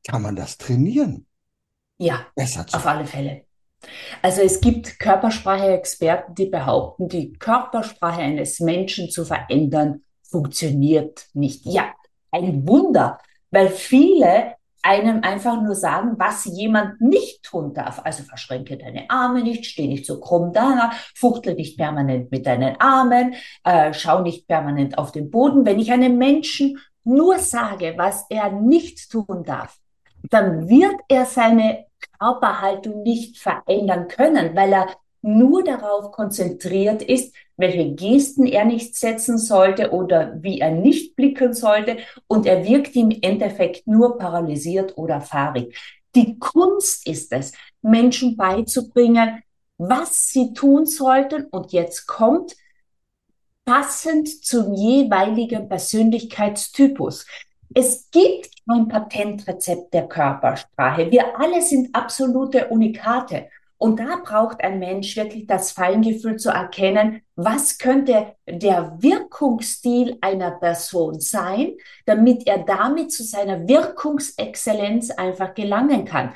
kann 0.05 0.21
man 0.21 0.35
das 0.35 0.57
trainieren? 0.57 1.25
Ja, 1.97 2.27
auf 2.35 2.85
alle 2.85 3.05
Fälle. 3.05 3.45
Also 4.21 4.41
es 4.41 4.59
gibt 4.61 4.99
Körpersprache-Experten, 4.99 6.35
die 6.35 6.47
behaupten, 6.47 7.07
die 7.07 7.33
Körpersprache 7.33 8.21
eines 8.21 8.59
Menschen 8.59 9.09
zu 9.09 9.25
verändern, 9.25 10.01
funktioniert 10.23 11.27
nicht. 11.33 11.65
Ja, 11.65 11.93
ein 12.31 12.67
Wunder, 12.67 13.19
weil 13.51 13.69
viele 13.69 14.55
einem 14.81 15.23
einfach 15.23 15.61
nur 15.61 15.75
sagen, 15.75 16.13
was 16.17 16.45
jemand 16.45 17.01
nicht 17.01 17.43
tun 17.43 17.73
darf. 17.73 18.01
Also 18.03 18.23
verschränke 18.23 18.77
deine 18.77 19.09
Arme 19.09 19.43
nicht, 19.43 19.65
steh 19.65 19.87
nicht 19.87 20.05
so 20.05 20.19
krumm 20.19 20.53
da, 20.53 20.91
fuchtle 21.15 21.53
nicht 21.55 21.77
permanent 21.77 22.31
mit 22.31 22.45
deinen 22.45 22.79
Armen, 22.79 23.35
äh, 23.63 23.93
schau 23.93 24.21
nicht 24.21 24.47
permanent 24.47 24.97
auf 24.97 25.11
den 25.11 25.29
Boden. 25.29 25.65
Wenn 25.65 25.79
ich 25.79 25.91
einem 25.91 26.17
Menschen 26.17 26.79
nur 27.03 27.39
sage, 27.39 27.95
was 27.97 28.25
er 28.29 28.51
nicht 28.51 29.11
tun 29.11 29.43
darf, 29.43 29.77
dann 30.29 30.69
wird 30.69 30.95
er 31.09 31.25
seine 31.25 31.85
Körperhaltung 32.19 33.03
nicht 33.03 33.37
verändern 33.37 34.07
können, 34.07 34.55
weil 34.55 34.73
er 34.73 34.87
nur 35.21 35.63
darauf 35.63 36.11
konzentriert 36.11 37.01
ist, 37.01 37.33
welche 37.57 37.91
Gesten 37.93 38.45
er 38.45 38.63
nicht 38.63 38.95
setzen 38.95 39.37
sollte 39.37 39.91
oder 39.91 40.33
wie 40.41 40.59
er 40.61 40.71
nicht 40.71 41.15
blicken 41.15 41.53
sollte. 41.53 41.97
Und 42.27 42.45
er 42.45 42.63
wirkt 42.65 42.95
im 42.95 43.11
Endeffekt 43.11 43.85
nur 43.85 44.17
paralysiert 44.17 44.97
oder 44.97 45.19
fahrig. 45.19 45.77
Die 46.15 46.39
Kunst 46.39 47.05
ist 47.07 47.31
es, 47.33 47.51
Menschen 47.81 48.37
beizubringen, 48.37 49.43
was 49.77 50.29
sie 50.29 50.53
tun 50.53 50.85
sollten. 50.85 51.45
Und 51.45 51.73
jetzt 51.73 52.07
kommt 52.07 52.55
passend 53.65 54.43
zum 54.43 54.73
jeweiligen 54.73 55.67
Persönlichkeitstypus. 55.69 57.25
Es 57.73 58.09
gibt 58.11 58.49
kein 58.67 58.87
Patentrezept 58.87 59.93
der 59.93 60.07
Körpersprache. 60.07 61.11
Wir 61.11 61.39
alle 61.39 61.61
sind 61.61 61.93
absolute 61.93 62.67
Unikate. 62.67 63.47
Und 63.77 63.99
da 63.99 64.17
braucht 64.21 64.61
ein 64.61 64.79
Mensch 64.79 65.15
wirklich 65.15 65.47
das 65.47 65.71
Feingefühl 65.71 66.35
zu 66.35 66.49
erkennen, 66.49 67.21
was 67.35 67.77
könnte 67.77 68.35
der 68.45 68.97
Wirkungsstil 68.99 70.17
einer 70.19 70.51
Person 70.51 71.21
sein, 71.21 71.75
damit 72.05 72.45
er 72.45 72.65
damit 72.65 73.13
zu 73.13 73.23
seiner 73.23 73.67
Wirkungsexzellenz 73.69 75.11
einfach 75.11 75.53
gelangen 75.53 76.03
kann. 76.03 76.33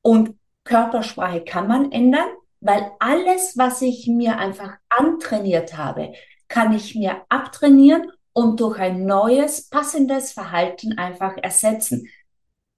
Und 0.00 0.34
Körpersprache 0.64 1.44
kann 1.44 1.68
man 1.68 1.92
ändern, 1.92 2.28
weil 2.60 2.90
alles, 3.00 3.58
was 3.58 3.82
ich 3.82 4.06
mir 4.06 4.38
einfach 4.38 4.72
antrainiert 4.88 5.76
habe, 5.76 6.12
kann 6.48 6.72
ich 6.72 6.94
mir 6.94 7.22
abtrainieren 7.28 8.10
und 8.38 8.60
durch 8.60 8.78
ein 8.78 9.04
neues, 9.04 9.68
passendes 9.68 10.30
Verhalten 10.30 10.96
einfach 10.96 11.36
ersetzen. 11.42 12.06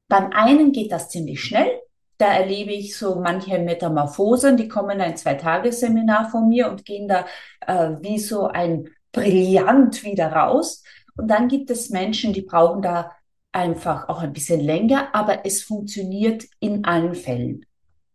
Beim 0.09 0.33
einen 0.33 0.73
geht 0.73 0.91
das 0.91 1.11
ziemlich 1.11 1.45
schnell. 1.45 1.83
Da 2.17 2.33
erlebe 2.33 2.73
ich 2.73 2.97
so 2.97 3.17
manche 3.17 3.59
Metamorphosen, 3.59 4.57
die 4.57 4.69
kommen 4.69 5.03
ein 5.03 5.19
Zwei-Tage-Seminar 5.19 6.31
von 6.31 6.49
mir 6.49 6.71
und 6.71 6.87
gehen 6.87 7.09
da 7.09 7.27
äh, 7.67 7.91
wie 8.01 8.19
so 8.19 8.47
ein 8.47 8.89
Brillant 9.13 10.03
wieder 10.03 10.33
raus. 10.33 10.83
Und 11.15 11.29
dann 11.29 11.49
gibt 11.49 11.69
es 11.69 11.91
Menschen, 11.91 12.33
die 12.33 12.41
brauchen 12.41 12.81
da 12.81 13.13
einfach 13.53 14.09
auch 14.09 14.23
ein 14.23 14.33
bisschen 14.33 14.61
länger, 14.61 15.15
aber 15.15 15.45
es 15.45 15.63
funktioniert 15.63 16.43
in 16.61 16.87
allen 16.87 17.15
Fällen. 17.15 17.67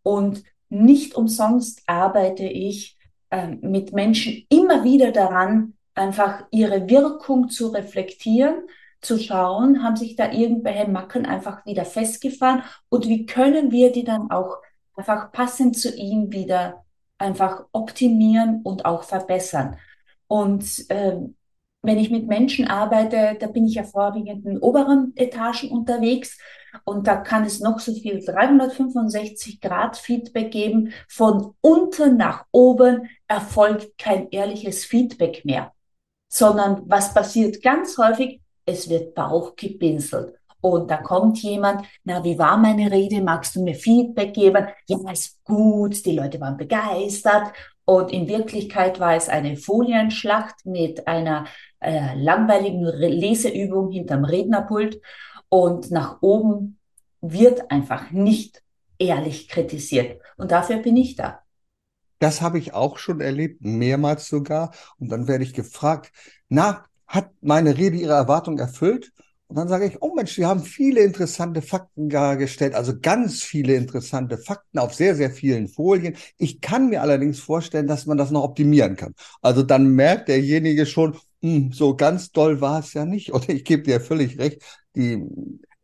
Und 0.02 0.42
nicht 0.68 1.14
umsonst 1.14 1.84
arbeite 1.86 2.44
ich 2.44 2.96
äh, 3.30 3.46
mit 3.46 3.92
Menschen 3.92 4.44
immer 4.48 4.82
wieder 4.82 5.12
daran, 5.12 5.75
einfach 5.96 6.44
ihre 6.50 6.88
Wirkung 6.88 7.48
zu 7.48 7.68
reflektieren, 7.68 8.68
zu 9.00 9.18
schauen, 9.18 9.82
haben 9.82 9.96
sich 9.96 10.16
da 10.16 10.30
irgendwelche 10.30 10.88
Macken 10.88 11.26
einfach 11.26 11.64
wieder 11.66 11.84
festgefahren 11.84 12.62
und 12.88 13.06
wie 13.08 13.26
können 13.26 13.70
wir 13.70 13.92
die 13.92 14.04
dann 14.04 14.30
auch 14.30 14.58
einfach 14.94 15.32
passend 15.32 15.78
zu 15.78 15.94
ihm 15.94 16.32
wieder 16.32 16.84
einfach 17.18 17.64
optimieren 17.72 18.62
und 18.62 18.84
auch 18.84 19.04
verbessern. 19.04 19.76
Und 20.26 20.84
ähm, 20.88 21.36
wenn 21.82 21.98
ich 21.98 22.10
mit 22.10 22.26
Menschen 22.26 22.66
arbeite, 22.66 23.36
da 23.38 23.46
bin 23.46 23.66
ich 23.66 23.74
ja 23.74 23.84
vorwiegend 23.84 24.44
in 24.44 24.58
oberen 24.58 25.12
Etagen 25.14 25.70
unterwegs 25.70 26.38
und 26.84 27.06
da 27.06 27.16
kann 27.16 27.44
es 27.44 27.60
noch 27.60 27.78
so 27.78 27.94
viel 27.94 28.24
365 28.24 29.60
Grad 29.60 29.96
Feedback 29.96 30.50
geben. 30.50 30.92
Von 31.08 31.54
unten 31.60 32.16
nach 32.16 32.44
oben 32.50 33.08
erfolgt 33.28 33.96
kein 33.98 34.30
ehrliches 34.30 34.84
Feedback 34.84 35.44
mehr 35.44 35.72
sondern 36.36 36.82
was 36.86 37.14
passiert 37.14 37.62
ganz 37.62 37.96
häufig? 37.96 38.40
Es 38.64 38.88
wird 38.88 39.14
Bauch 39.14 39.56
gepinselt. 39.56 40.34
Und 40.60 40.90
da 40.90 40.96
kommt 40.96 41.38
jemand, 41.42 41.86
na, 42.04 42.24
wie 42.24 42.38
war 42.38 42.56
meine 42.56 42.90
Rede? 42.90 43.22
Magst 43.22 43.54
du 43.54 43.62
mir 43.62 43.74
Feedback 43.74 44.34
geben? 44.34 44.66
Ja, 44.88 44.98
ist 45.10 45.42
gut, 45.44 46.04
die 46.04 46.16
Leute 46.16 46.40
waren 46.40 46.56
begeistert. 46.56 47.52
Und 47.84 48.12
in 48.12 48.28
Wirklichkeit 48.28 48.98
war 48.98 49.14
es 49.14 49.28
eine 49.28 49.56
Folienschlacht 49.56 50.66
mit 50.66 51.06
einer 51.06 51.46
äh, 51.80 52.14
langweiligen 52.16 52.82
Leseübung 52.84 53.92
hinterm 53.92 54.24
Rednerpult. 54.24 55.00
Und 55.48 55.90
nach 55.90 56.20
oben 56.20 56.78
wird 57.20 57.70
einfach 57.70 58.10
nicht 58.10 58.62
ehrlich 58.98 59.48
kritisiert. 59.48 60.20
Und 60.36 60.50
dafür 60.50 60.78
bin 60.78 60.96
ich 60.96 61.14
da. 61.16 61.45
Das 62.18 62.40
habe 62.40 62.58
ich 62.58 62.72
auch 62.74 62.98
schon 62.98 63.20
erlebt, 63.20 63.62
mehrmals 63.62 64.28
sogar. 64.28 64.72
Und 64.98 65.08
dann 65.10 65.28
werde 65.28 65.44
ich 65.44 65.54
gefragt, 65.54 66.12
na, 66.48 66.84
hat 67.06 67.30
meine 67.40 67.76
Rede 67.76 67.96
ihre 67.96 68.14
Erwartung 68.14 68.58
erfüllt? 68.58 69.12
Und 69.48 69.56
dann 69.56 69.68
sage 69.68 69.86
ich, 69.86 70.02
oh 70.02 70.12
Mensch, 70.14 70.34
Sie 70.34 70.44
haben 70.44 70.60
viele 70.62 71.02
interessante 71.02 71.62
Fakten 71.62 72.08
dargestellt, 72.08 72.74
also 72.74 72.98
ganz 73.00 73.44
viele 73.44 73.74
interessante 73.76 74.38
Fakten 74.38 74.78
auf 74.78 74.92
sehr, 74.94 75.14
sehr 75.14 75.30
vielen 75.30 75.68
Folien. 75.68 76.16
Ich 76.36 76.60
kann 76.60 76.88
mir 76.88 77.00
allerdings 77.00 77.38
vorstellen, 77.38 77.86
dass 77.86 78.06
man 78.06 78.18
das 78.18 78.32
noch 78.32 78.42
optimieren 78.42 78.96
kann. 78.96 79.14
Also 79.42 79.62
dann 79.62 79.86
merkt 79.94 80.28
derjenige 80.28 80.84
schon, 80.84 81.16
hm, 81.42 81.70
so 81.72 81.94
ganz 81.94 82.32
doll 82.32 82.60
war 82.60 82.80
es 82.80 82.92
ja 82.94 83.04
nicht. 83.04 83.32
Oder 83.34 83.50
ich 83.50 83.64
gebe 83.64 83.82
dir 83.84 84.00
völlig 84.00 84.38
recht, 84.38 84.62
die 84.96 85.22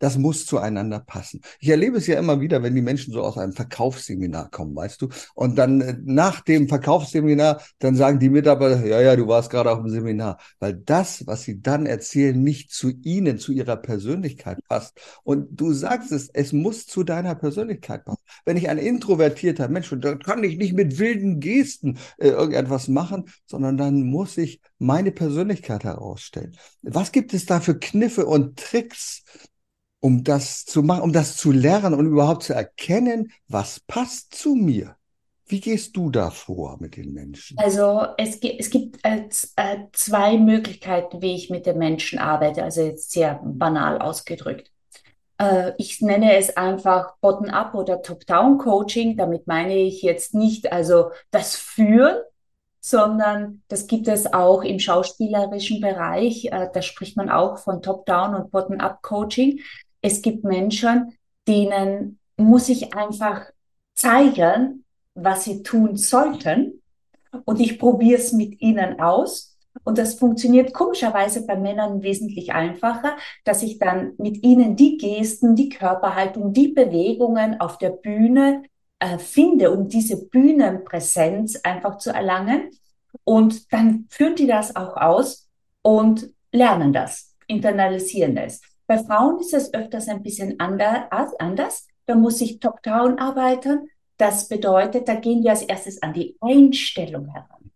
das 0.02 0.18
muss 0.18 0.46
zueinander 0.46 0.98
passen. 0.98 1.40
Ich 1.60 1.68
erlebe 1.68 1.96
es 1.96 2.08
ja 2.08 2.18
immer 2.18 2.40
wieder, 2.40 2.60
wenn 2.64 2.74
die 2.74 2.82
Menschen 2.82 3.12
so 3.12 3.22
aus 3.22 3.38
einem 3.38 3.52
Verkaufsseminar 3.52 4.50
kommen, 4.50 4.74
weißt 4.74 5.00
du, 5.00 5.08
und 5.34 5.56
dann 5.56 5.80
äh, 5.80 5.96
nach 6.02 6.40
dem 6.40 6.68
Verkaufsseminar, 6.68 7.62
dann 7.78 7.94
sagen 7.94 8.18
die 8.18 8.28
Mitarbeiter, 8.28 8.84
ja, 8.84 9.00
ja, 9.00 9.14
du 9.14 9.28
warst 9.28 9.48
gerade 9.50 9.70
auf 9.70 9.78
dem 9.78 9.90
Seminar, 9.90 10.38
weil 10.58 10.74
das, 10.74 11.24
was 11.28 11.42
sie 11.42 11.62
dann 11.62 11.86
erzählen, 11.86 12.42
nicht 12.42 12.72
zu 12.72 12.90
ihnen, 12.90 13.38
zu 13.38 13.52
ihrer 13.52 13.76
Persönlichkeit 13.76 14.58
passt. 14.68 14.98
Und 15.22 15.48
du 15.52 15.72
sagst 15.72 16.10
es, 16.10 16.28
es 16.30 16.52
muss 16.52 16.86
zu 16.86 17.04
deiner 17.04 17.36
Persönlichkeit 17.36 18.04
passen. 18.04 18.24
Wenn 18.44 18.56
ich 18.56 18.68
ein 18.68 18.78
introvertierter 18.78 19.68
Mensch 19.68 19.90
bin, 19.90 20.00
dann 20.00 20.18
kann 20.18 20.42
ich 20.42 20.56
nicht 20.56 20.72
mit 20.72 20.98
wilden 20.98 21.38
Gesten 21.38 21.98
äh, 22.18 22.30
irgendetwas 22.30 22.88
machen, 22.88 23.26
sondern 23.46 23.76
dann 23.76 24.02
muss 24.02 24.36
ich 24.36 24.60
meine 24.80 25.12
Persönlichkeit 25.12 25.84
herausstellen. 25.84 26.56
Was 26.82 27.12
gibt 27.12 27.34
es 27.34 27.46
da 27.46 27.60
für 27.60 27.78
Kniffe 27.78 28.26
und 28.26 28.58
Tricks, 28.58 29.22
um 30.02 30.24
das 30.24 30.64
zu 30.64 30.82
machen, 30.82 31.02
um 31.02 31.12
das 31.12 31.36
zu 31.36 31.52
lernen 31.52 31.94
und 31.94 32.06
überhaupt 32.06 32.42
zu 32.42 32.54
erkennen, 32.54 33.32
was 33.48 33.80
passt 33.80 34.34
zu 34.34 34.54
mir? 34.56 34.96
Wie 35.46 35.60
gehst 35.60 35.96
du 35.96 36.10
da 36.10 36.30
vor 36.30 36.76
mit 36.80 36.96
den 36.96 37.12
Menschen? 37.12 37.56
Also 37.58 38.06
es, 38.18 38.38
es 38.38 38.70
gibt 38.70 38.98
äh, 39.04 39.28
äh, 39.56 39.76
zwei 39.92 40.38
Möglichkeiten, 40.38 41.22
wie 41.22 41.34
ich 41.34 41.50
mit 41.50 41.66
den 41.66 41.78
Menschen 41.78 42.18
arbeite, 42.18 42.64
also 42.64 42.82
jetzt 42.82 43.12
sehr 43.12 43.40
banal 43.44 43.98
ausgedrückt. 43.98 44.72
Äh, 45.38 45.72
ich 45.78 46.00
nenne 46.00 46.36
es 46.36 46.56
einfach 46.56 47.14
Bottom-up 47.20 47.74
oder 47.74 48.02
Top-down-Coaching. 48.02 49.16
Damit 49.16 49.46
meine 49.46 49.76
ich 49.76 50.02
jetzt 50.02 50.34
nicht 50.34 50.72
also 50.72 51.10
das 51.30 51.54
Führen, 51.54 52.16
sondern 52.80 53.62
das 53.68 53.86
gibt 53.86 54.08
es 54.08 54.32
auch 54.32 54.62
im 54.62 54.80
schauspielerischen 54.80 55.80
Bereich. 55.80 56.46
Äh, 56.46 56.68
da 56.72 56.82
spricht 56.82 57.16
man 57.16 57.30
auch 57.30 57.58
von 57.58 57.80
Top-down 57.82 58.34
und 58.34 58.50
Bottom-up-Coaching. 58.50 59.60
Es 60.02 60.20
gibt 60.20 60.44
Menschen, 60.44 61.16
denen 61.48 62.18
muss 62.36 62.68
ich 62.68 62.94
einfach 62.94 63.46
zeigen, 63.94 64.84
was 65.14 65.44
sie 65.44 65.62
tun 65.62 65.96
sollten. 65.96 66.82
Und 67.44 67.60
ich 67.60 67.78
probiere 67.78 68.20
es 68.20 68.32
mit 68.32 68.60
ihnen 68.60 69.00
aus. 69.00 69.56
Und 69.84 69.96
das 69.96 70.14
funktioniert 70.14 70.74
komischerweise 70.74 71.46
bei 71.46 71.56
Männern 71.56 72.02
wesentlich 72.02 72.52
einfacher, 72.52 73.16
dass 73.44 73.62
ich 73.62 73.78
dann 73.78 74.12
mit 74.18 74.42
ihnen 74.42 74.76
die 74.76 74.98
Gesten, 74.98 75.56
die 75.56 75.70
Körperhaltung, 75.70 76.52
die 76.52 76.68
Bewegungen 76.68 77.58
auf 77.60 77.78
der 77.78 77.90
Bühne 77.90 78.64
äh, 78.98 79.18
finde, 79.18 79.70
um 79.70 79.88
diese 79.88 80.26
Bühnenpräsenz 80.28 81.56
einfach 81.62 81.98
zu 81.98 82.10
erlangen. 82.10 82.70
Und 83.24 83.72
dann 83.72 84.06
führen 84.10 84.36
die 84.36 84.46
das 84.46 84.76
auch 84.76 84.96
aus 84.96 85.48
und 85.80 86.30
lernen 86.52 86.92
das, 86.92 87.34
internalisieren 87.46 88.36
es. 88.36 88.60
Bei 88.86 88.98
Frauen 88.98 89.40
ist 89.40 89.54
es 89.54 89.72
öfters 89.72 90.08
ein 90.08 90.22
bisschen 90.22 90.58
anders. 90.60 91.86
Da 92.06 92.14
muss 92.14 92.40
ich 92.40 92.60
top-down 92.60 93.18
arbeiten. 93.18 93.88
Das 94.16 94.48
bedeutet, 94.48 95.08
da 95.08 95.14
gehen 95.14 95.42
wir 95.42 95.50
als 95.50 95.62
erstes 95.62 96.02
an 96.02 96.12
die 96.12 96.36
Einstellung 96.40 97.28
heran. 97.28 97.70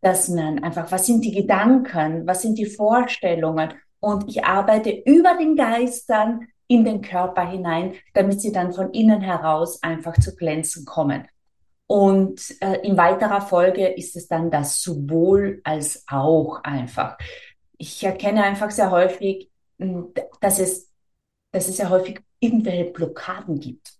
Dass 0.00 0.28
man 0.28 0.62
einfach, 0.62 0.90
was 0.92 1.06
sind 1.06 1.24
die 1.24 1.32
Gedanken, 1.32 2.26
was 2.26 2.42
sind 2.42 2.58
die 2.58 2.66
Vorstellungen? 2.66 3.72
Und 4.00 4.28
ich 4.28 4.44
arbeite 4.44 4.90
über 4.90 5.36
den 5.38 5.56
Geistern 5.56 6.48
in 6.66 6.84
den 6.84 7.02
Körper 7.02 7.48
hinein, 7.48 7.94
damit 8.12 8.40
sie 8.40 8.52
dann 8.52 8.72
von 8.72 8.90
innen 8.92 9.20
heraus 9.20 9.82
einfach 9.82 10.14
zu 10.18 10.34
glänzen 10.36 10.84
kommen. 10.84 11.26
Und 11.86 12.40
äh, 12.60 12.86
in 12.86 12.96
weiterer 12.96 13.42
Folge 13.42 13.88
ist 13.88 14.16
es 14.16 14.26
dann 14.28 14.50
das 14.50 14.80
sowohl 14.80 15.60
als 15.64 16.04
auch 16.08 16.62
einfach. 16.62 17.18
Ich 17.76 18.02
erkenne 18.02 18.42
einfach 18.44 18.70
sehr 18.70 18.90
häufig, 18.90 19.50
dass 20.40 20.58
es, 20.58 20.90
dass 21.52 21.68
es 21.68 21.76
sehr 21.76 21.90
häufig 21.90 22.20
irgendwelche 22.40 22.92
Blockaden 22.92 23.58
gibt. 23.58 23.94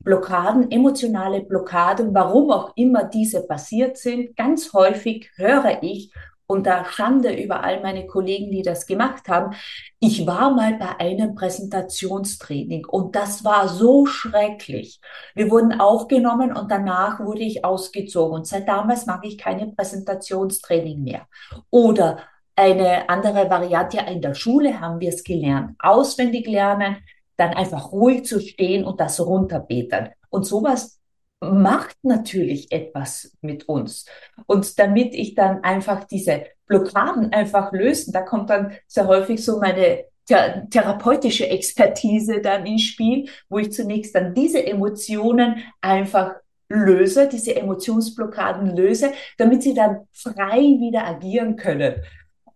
Blockaden, 0.00 0.70
emotionale 0.70 1.42
Blockaden, 1.42 2.14
warum 2.14 2.50
auch 2.50 2.72
immer 2.76 3.04
diese 3.04 3.46
passiert 3.46 3.96
sind. 3.96 4.36
Ganz 4.36 4.72
häufig 4.72 5.30
höre 5.36 5.82
ich 5.82 6.12
unter 6.48 6.86
Schande 6.86 7.34
über 7.34 7.62
all 7.62 7.82
meine 7.82 8.06
Kollegen, 8.06 8.50
die 8.50 8.62
das 8.62 8.86
gemacht 8.86 9.28
haben. 9.28 9.54
Ich 10.00 10.26
war 10.26 10.50
mal 10.50 10.74
bei 10.78 10.98
einem 10.98 11.34
Präsentationstraining 11.34 12.86
und 12.86 13.14
das 13.14 13.44
war 13.44 13.68
so 13.68 14.06
schrecklich. 14.06 14.98
Wir 15.34 15.50
wurden 15.50 15.78
aufgenommen 15.78 16.56
und 16.56 16.70
danach 16.70 17.20
wurde 17.20 17.42
ich 17.42 17.64
ausgezogen 17.64 18.34
und 18.34 18.46
seit 18.46 18.66
damals 18.66 19.04
mag 19.04 19.24
ich 19.26 19.36
keine 19.36 19.66
Präsentationstraining 19.72 21.02
mehr. 21.02 21.26
Oder 21.70 22.20
eine 22.58 23.08
andere 23.08 23.48
Variante, 23.48 23.98
in 24.10 24.20
der 24.20 24.34
Schule 24.34 24.80
haben 24.80 24.98
wir 25.00 25.10
es 25.10 25.22
gelernt, 25.22 25.76
auswendig 25.78 26.46
lernen, 26.48 26.96
dann 27.36 27.54
einfach 27.54 27.92
ruhig 27.92 28.24
zu 28.24 28.40
stehen 28.40 28.84
und 28.84 29.00
das 29.00 29.20
runterbeten. 29.20 30.08
Und 30.28 30.44
sowas 30.44 31.00
macht 31.40 31.96
natürlich 32.02 32.72
etwas 32.72 33.32
mit 33.42 33.68
uns. 33.68 34.06
Und 34.46 34.76
damit 34.80 35.14
ich 35.14 35.36
dann 35.36 35.62
einfach 35.62 36.02
diese 36.02 36.46
Blockaden 36.66 37.32
einfach 37.32 37.70
lösen, 37.70 38.12
da 38.12 38.22
kommt 38.22 38.50
dann 38.50 38.72
sehr 38.88 39.06
häufig 39.06 39.44
so 39.44 39.60
meine 39.60 40.04
therapeutische 40.26 41.48
Expertise 41.48 42.40
dann 42.40 42.66
ins 42.66 42.82
Spiel, 42.82 43.30
wo 43.48 43.58
ich 43.58 43.72
zunächst 43.72 44.16
dann 44.16 44.34
diese 44.34 44.66
Emotionen 44.66 45.62
einfach 45.80 46.34
löse, 46.68 47.28
diese 47.28 47.56
Emotionsblockaden 47.56 48.76
löse, 48.76 49.12
damit 49.38 49.62
sie 49.62 49.74
dann 49.74 50.08
frei 50.12 50.58
wieder 50.58 51.06
agieren 51.06 51.56
können. 51.56 52.02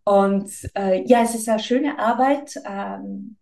Und 0.04 0.50
äh, 0.74 1.02
ja, 1.06 1.22
es 1.22 1.34
ist 1.34 1.48
eine 1.48 1.60
schöne 1.60 1.98
Arbeit. 1.98 2.54
Ähm, 2.66 3.36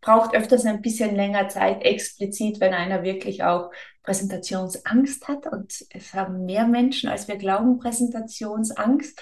braucht 0.00 0.34
öfters 0.34 0.64
ein 0.64 0.82
bisschen 0.82 1.16
länger 1.16 1.48
Zeit, 1.48 1.82
explizit, 1.82 2.60
wenn 2.60 2.72
einer 2.72 3.02
wirklich 3.02 3.42
auch 3.42 3.72
Präsentationsangst 4.04 5.26
hat. 5.26 5.46
Und 5.52 5.84
es 5.90 6.14
haben 6.14 6.44
mehr 6.44 6.66
Menschen, 6.68 7.08
als 7.08 7.26
wir 7.26 7.36
glauben, 7.36 7.78
Präsentationsangst. 7.78 9.20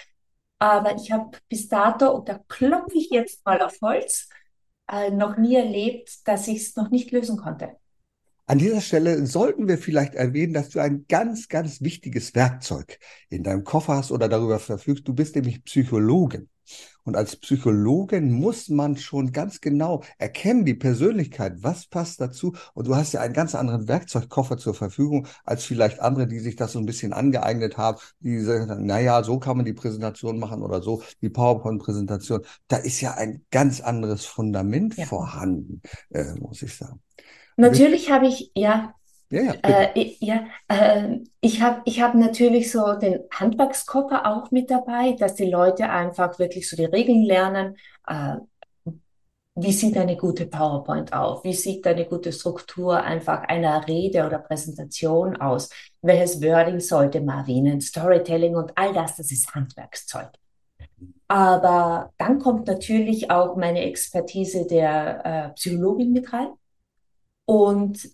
Aber 0.58 0.94
ich 0.96 1.10
habe 1.10 1.38
bis 1.48 1.68
dato, 1.68 2.10
und 2.10 2.28
da 2.28 2.38
klopfe 2.48 2.98
ich 2.98 3.10
jetzt 3.10 3.44
mal 3.46 3.62
auf 3.62 3.78
Holz, 3.80 4.28
äh, 4.90 5.10
noch 5.10 5.38
nie 5.38 5.56
erlebt, 5.56 6.28
dass 6.28 6.48
ich 6.48 6.58
es 6.58 6.76
noch 6.76 6.90
nicht 6.90 7.10
lösen 7.12 7.38
konnte. 7.38 7.76
An 8.46 8.58
dieser 8.58 8.82
Stelle 8.82 9.24
sollten 9.24 9.68
wir 9.68 9.78
vielleicht 9.78 10.14
erwähnen, 10.14 10.52
dass 10.52 10.68
du 10.68 10.80
ein 10.80 11.06
ganz, 11.08 11.48
ganz 11.48 11.80
wichtiges 11.80 12.34
Werkzeug 12.34 12.98
in 13.30 13.42
deinem 13.42 13.64
Koffer 13.64 13.94
hast 13.94 14.12
oder 14.12 14.28
darüber 14.28 14.58
verfügst. 14.58 15.08
Du 15.08 15.14
bist 15.14 15.34
nämlich 15.34 15.64
Psychologin. 15.64 16.50
Und 17.04 17.16
als 17.16 17.36
Psychologin 17.36 18.32
muss 18.32 18.68
man 18.68 18.96
schon 18.96 19.32
ganz 19.32 19.60
genau 19.60 20.02
erkennen, 20.18 20.64
die 20.64 20.74
Persönlichkeit, 20.74 21.62
was 21.62 21.86
passt 21.86 22.20
dazu. 22.20 22.54
Und 22.72 22.86
du 22.86 22.96
hast 22.96 23.12
ja 23.12 23.20
einen 23.20 23.34
ganz 23.34 23.54
anderen 23.54 23.88
Werkzeugkoffer 23.88 24.56
zur 24.56 24.74
Verfügung 24.74 25.26
als 25.44 25.64
vielleicht 25.64 26.00
andere, 26.00 26.26
die 26.26 26.40
sich 26.40 26.56
das 26.56 26.72
so 26.72 26.78
ein 26.78 26.86
bisschen 26.86 27.12
angeeignet 27.12 27.76
haben, 27.76 27.98
die 28.20 28.40
sagen, 28.40 28.86
naja, 28.86 29.22
so 29.22 29.38
kann 29.38 29.56
man 29.56 29.66
die 29.66 29.74
Präsentation 29.74 30.38
machen 30.38 30.62
oder 30.62 30.82
so, 30.82 31.02
die 31.20 31.28
PowerPoint-Präsentation. 31.30 32.40
Da 32.68 32.78
ist 32.78 33.00
ja 33.00 33.14
ein 33.14 33.44
ganz 33.50 33.80
anderes 33.80 34.24
Fundament 34.24 34.96
ja. 34.96 35.04
vorhanden, 35.04 35.82
äh, 36.10 36.34
muss 36.40 36.62
ich 36.62 36.74
sagen. 36.74 37.00
Natürlich 37.56 38.10
habe 38.10 38.26
ich, 38.26 38.50
ja, 38.54 38.94
ja, 39.30 39.42
ja, 39.42 39.54
äh, 39.62 40.16
ja 40.20 40.46
äh, 40.68 41.18
ich 41.40 41.62
habe 41.62 41.82
ich 41.84 42.00
hab 42.00 42.14
natürlich 42.14 42.70
so 42.70 42.94
den 42.94 43.20
Handwerkskoffer 43.32 44.26
auch 44.26 44.50
mit 44.50 44.70
dabei, 44.70 45.12
dass 45.12 45.34
die 45.34 45.50
Leute 45.50 45.88
einfach 45.88 46.38
wirklich 46.38 46.68
so 46.68 46.76
die 46.76 46.84
Regeln 46.84 47.22
lernen. 47.22 47.76
Äh, 48.06 48.36
wie 49.56 49.72
sieht 49.72 49.96
eine 49.96 50.16
gute 50.16 50.46
PowerPoint 50.46 51.12
auf? 51.12 51.44
Wie 51.44 51.52
sieht 51.52 51.86
eine 51.86 52.06
gute 52.06 52.32
Struktur 52.32 53.00
einfach 53.00 53.42
einer 53.42 53.86
Rede 53.86 54.26
oder 54.26 54.38
Präsentation 54.38 55.36
aus? 55.36 55.70
Welches 56.02 56.42
Wording 56.42 56.80
sollte 56.80 57.20
man 57.20 57.40
erwähnen? 57.40 57.80
Storytelling 57.80 58.56
und 58.56 58.76
all 58.76 58.92
das, 58.92 59.16
das 59.16 59.30
ist 59.30 59.54
Handwerkszeug. 59.54 60.30
Aber 61.28 62.12
dann 62.18 62.40
kommt 62.40 62.66
natürlich 62.66 63.30
auch 63.30 63.56
meine 63.56 63.82
Expertise 63.82 64.66
der 64.66 65.24
äh, 65.24 65.54
Psychologin 65.54 66.12
mit 66.12 66.32
rein 66.32 66.48
und 67.44 68.08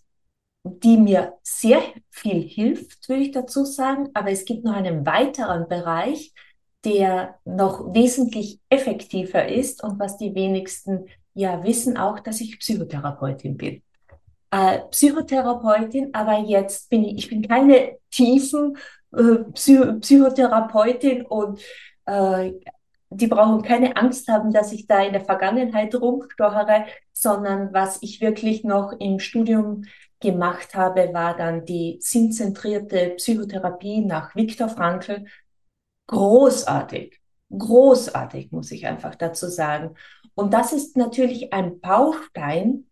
die 0.63 0.97
mir 0.97 1.35
sehr 1.43 1.81
viel 2.11 2.43
hilft, 2.43 3.09
würde 3.09 3.23
ich 3.23 3.31
dazu 3.31 3.65
sagen. 3.65 4.09
Aber 4.15 4.31
es 4.31 4.45
gibt 4.45 4.65
noch 4.65 4.75
einen 4.75 5.07
weiteren 5.07 5.69
Bereich, 5.69 6.33
der 6.85 7.37
noch 7.45 7.95
wesentlich 7.95 8.61
effektiver 8.69 9.49
ist 9.49 9.83
und 9.83 9.99
was 9.99 10.17
die 10.17 10.35
wenigsten 10.35 11.07
ja 11.35 11.63
wissen 11.65 11.97
auch, 11.97 12.21
dass 12.21 12.41
ich 12.41 12.59
Psychotherapeutin 12.59 13.57
bin. 13.57 13.83
Äh, 14.51 14.81
Psychotherapeutin, 14.91 16.13
aber 16.13 16.39
jetzt 16.41 16.91
bin 16.91 17.05
ich, 17.05 17.19
ich 17.19 17.29
bin 17.29 17.47
keine 17.47 17.99
tiefen 18.11 18.77
äh, 19.13 19.45
Psy 19.53 19.99
Psychotherapeutin 20.01 21.27
und 21.27 21.61
äh, 22.07 22.53
die 23.11 23.27
brauchen 23.27 23.63
keine 23.63 23.97
Angst 23.97 24.29
haben, 24.29 24.53
dass 24.53 24.73
ich 24.73 24.87
da 24.87 25.03
in 25.03 25.13
der 25.13 25.25
Vergangenheit 25.25 25.95
rumstochere, 25.95 26.87
sondern 27.13 27.73
was 27.73 27.99
ich 28.03 28.21
wirklich 28.21 28.65
noch 28.65 28.93
im 28.99 29.19
Studium 29.19 29.85
gemacht 30.21 30.75
habe, 30.75 31.13
war 31.13 31.37
dann 31.37 31.65
die 31.65 31.99
sinnzentrierte 32.01 33.11
Psychotherapie 33.17 34.01
nach 34.05 34.35
Viktor 34.35 34.69
Frankl. 34.69 35.25
Großartig, 36.07 37.21
großartig, 37.51 38.53
muss 38.53 38.71
ich 38.71 38.87
einfach 38.87 39.15
dazu 39.15 39.49
sagen. 39.49 39.95
Und 40.35 40.53
das 40.53 40.73
ist 40.73 40.97
natürlich 40.97 41.53
ein 41.53 41.81
Baustein, 41.81 42.87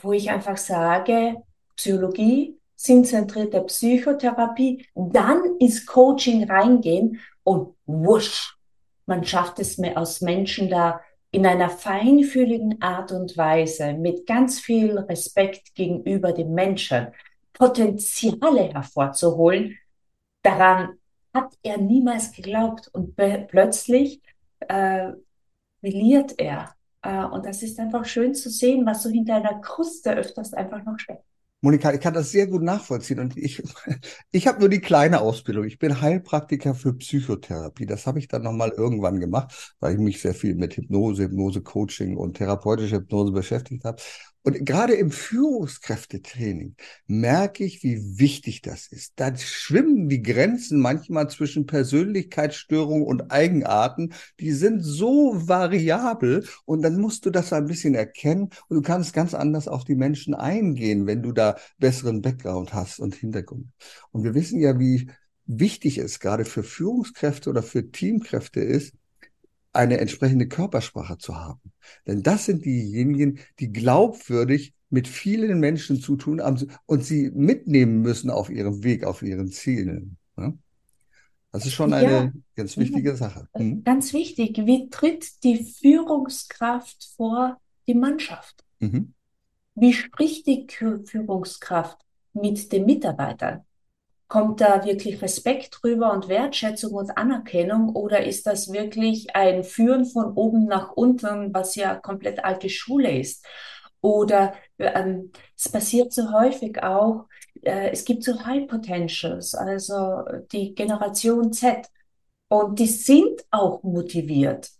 wo 0.00 0.12
ich 0.12 0.30
einfach 0.30 0.56
sage, 0.56 1.36
Psychologie, 1.76 2.58
sinnzentrierte 2.74 3.60
Psychotherapie, 3.62 4.86
dann 4.94 5.56
ins 5.60 5.86
Coaching 5.86 6.50
reingehen 6.50 7.20
und 7.44 7.74
wusch, 7.86 8.56
man 9.06 9.24
schafft 9.24 9.58
es 9.58 9.78
mir 9.78 9.96
aus 9.96 10.20
Menschen 10.20 10.68
da 10.68 11.00
in 11.32 11.46
einer 11.46 11.70
feinfühligen 11.70 12.80
Art 12.82 13.10
und 13.12 13.36
Weise 13.36 13.94
mit 13.94 14.26
ganz 14.26 14.60
viel 14.60 14.98
Respekt 14.98 15.74
gegenüber 15.74 16.32
dem 16.32 16.54
Menschen 16.54 17.08
Potenziale 17.52 18.72
hervorzuholen, 18.72 19.78
daran 20.42 20.98
hat 21.34 21.54
er 21.62 21.78
niemals 21.78 22.32
geglaubt 22.32 22.88
und 22.92 23.16
plötzlich 23.16 24.22
äh, 24.60 25.12
brilliert 25.80 26.38
er 26.38 26.74
Äh, 27.02 27.24
und 27.24 27.44
das 27.46 27.62
ist 27.62 27.78
einfach 27.80 28.04
schön 28.04 28.34
zu 28.34 28.48
sehen, 28.50 28.86
was 28.86 29.02
so 29.02 29.10
hinter 29.10 29.36
einer 29.36 29.60
Kruste 29.60 30.14
öfters 30.14 30.54
einfach 30.54 30.84
noch 30.84 30.98
steckt. 30.98 31.24
Monika, 31.64 31.92
ich 31.94 32.00
kann 32.00 32.12
das 32.12 32.32
sehr 32.32 32.48
gut 32.48 32.62
nachvollziehen 32.62 33.20
und 33.20 33.36
ich, 33.36 33.62
ich 34.32 34.48
habe 34.48 34.58
nur 34.58 34.68
die 34.68 34.80
kleine 34.80 35.20
Ausbildung. 35.20 35.64
Ich 35.64 35.78
bin 35.78 36.00
Heilpraktiker 36.00 36.74
für 36.74 36.92
Psychotherapie. 36.94 37.86
Das 37.86 38.06
habe 38.06 38.18
ich 38.18 38.26
dann 38.26 38.42
nochmal 38.42 38.70
irgendwann 38.70 39.20
gemacht, 39.20 39.74
weil 39.78 39.94
ich 39.94 40.00
mich 40.00 40.20
sehr 40.20 40.34
viel 40.34 40.56
mit 40.56 40.76
Hypnose, 40.76 41.22
Hypnose-Coaching 41.24 42.16
und 42.16 42.36
therapeutischer 42.36 42.96
Hypnose 42.98 43.30
beschäftigt 43.32 43.84
habe. 43.84 44.02
Und 44.44 44.66
gerade 44.66 44.94
im 44.94 45.12
Führungskräftetraining 45.12 46.74
merke 47.06 47.64
ich, 47.64 47.84
wie 47.84 48.18
wichtig 48.18 48.60
das 48.60 48.88
ist. 48.88 49.12
Da 49.16 49.34
schwimmen 49.36 50.08
die 50.08 50.22
Grenzen 50.22 50.80
manchmal 50.80 51.30
zwischen 51.30 51.66
Persönlichkeitsstörungen 51.66 53.06
und 53.06 53.30
Eigenarten. 53.30 54.12
Die 54.40 54.52
sind 54.52 54.80
so 54.80 55.32
variabel 55.48 56.44
und 56.64 56.82
dann 56.82 57.00
musst 57.00 57.24
du 57.24 57.30
das 57.30 57.52
ein 57.52 57.66
bisschen 57.66 57.94
erkennen 57.94 58.50
und 58.68 58.76
du 58.76 58.82
kannst 58.82 59.14
ganz 59.14 59.32
anders 59.32 59.68
auf 59.68 59.84
die 59.84 59.94
Menschen 59.94 60.34
eingehen, 60.34 61.06
wenn 61.06 61.22
du 61.22 61.30
da 61.30 61.56
besseren 61.78 62.20
Background 62.20 62.74
hast 62.74 62.98
und 62.98 63.14
Hintergrund. 63.14 63.68
Und 64.10 64.24
wir 64.24 64.34
wissen 64.34 64.60
ja, 64.60 64.78
wie 64.78 65.08
wichtig 65.46 65.98
es 65.98 66.18
gerade 66.18 66.44
für 66.44 66.64
Führungskräfte 66.64 67.48
oder 67.48 67.62
für 67.62 67.90
Teamkräfte 67.90 68.60
ist, 68.60 68.94
eine 69.72 69.98
entsprechende 69.98 70.48
Körpersprache 70.48 71.18
zu 71.18 71.36
haben. 71.36 71.60
Denn 72.06 72.22
das 72.22 72.44
sind 72.44 72.64
diejenigen, 72.64 73.38
die 73.58 73.72
glaubwürdig 73.72 74.74
mit 74.90 75.08
vielen 75.08 75.58
Menschen 75.58 76.00
zu 76.00 76.16
tun 76.16 76.42
haben 76.42 76.70
und 76.86 77.04
sie 77.04 77.30
mitnehmen 77.30 78.02
müssen 78.02 78.30
auf 78.30 78.50
ihrem 78.50 78.84
Weg, 78.84 79.04
auf 79.04 79.22
ihren 79.22 79.48
Zielen. 79.48 80.18
Das 81.52 81.66
ist 81.66 81.74
schon 81.74 81.92
eine 81.92 82.10
ja. 82.10 82.32
ganz 82.56 82.78
wichtige 82.78 83.14
Sache. 83.14 83.46
Hm? 83.54 83.84
Ganz 83.84 84.14
wichtig. 84.14 84.56
Wie 84.64 84.88
tritt 84.88 85.44
die 85.44 85.62
Führungskraft 85.62 87.12
vor 87.14 87.60
die 87.86 87.94
Mannschaft? 87.94 88.64
Mhm. 88.80 89.12
Wie 89.74 89.92
spricht 89.92 90.46
die 90.46 90.66
Führungskraft 90.68 91.98
mit 92.32 92.72
den 92.72 92.86
Mitarbeitern? 92.86 93.64
Kommt 94.32 94.62
da 94.62 94.82
wirklich 94.86 95.20
Respekt 95.20 95.80
drüber 95.82 96.10
und 96.10 96.26
Wertschätzung 96.26 96.94
und 96.94 97.18
Anerkennung 97.18 97.90
oder 97.94 98.24
ist 98.24 98.46
das 98.46 98.72
wirklich 98.72 99.36
ein 99.36 99.62
Führen 99.62 100.06
von 100.06 100.32
oben 100.32 100.64
nach 100.64 100.92
unten, 100.92 101.52
was 101.52 101.74
ja 101.74 101.96
komplett 101.96 102.42
alte 102.42 102.70
Schule 102.70 103.18
ist? 103.18 103.44
Oder 104.00 104.54
ähm, 104.78 105.32
es 105.54 105.68
passiert 105.68 106.14
so 106.14 106.32
häufig 106.32 106.82
auch, 106.82 107.26
äh, 107.60 107.90
es 107.90 108.06
gibt 108.06 108.24
so 108.24 108.42
High 108.42 108.66
Potentials, 108.68 109.54
also 109.54 110.22
die 110.50 110.74
Generation 110.74 111.52
Z. 111.52 111.90
Und 112.48 112.78
die 112.78 112.86
sind 112.86 113.44
auch 113.50 113.82
motiviert. 113.82 114.70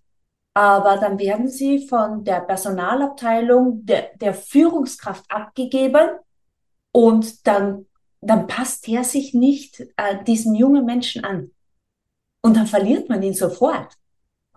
Aber 0.54 0.96
dann 0.96 1.18
werden 1.18 1.48
sie 1.48 1.86
von 1.88 2.24
der 2.24 2.40
Personalabteilung 2.40 3.84
der, 3.84 4.16
der 4.16 4.32
Führungskraft 4.32 5.30
abgegeben 5.30 6.08
und 6.90 7.46
dann 7.46 7.84
dann 8.22 8.46
passt 8.46 8.86
der 8.86 9.04
sich 9.04 9.34
nicht 9.34 9.80
äh, 9.96 10.22
diesem 10.24 10.54
jungen 10.54 10.86
Menschen 10.86 11.24
an. 11.24 11.50
Und 12.40 12.56
dann 12.56 12.66
verliert 12.66 13.08
man 13.08 13.22
ihn 13.22 13.34
sofort. 13.34 13.96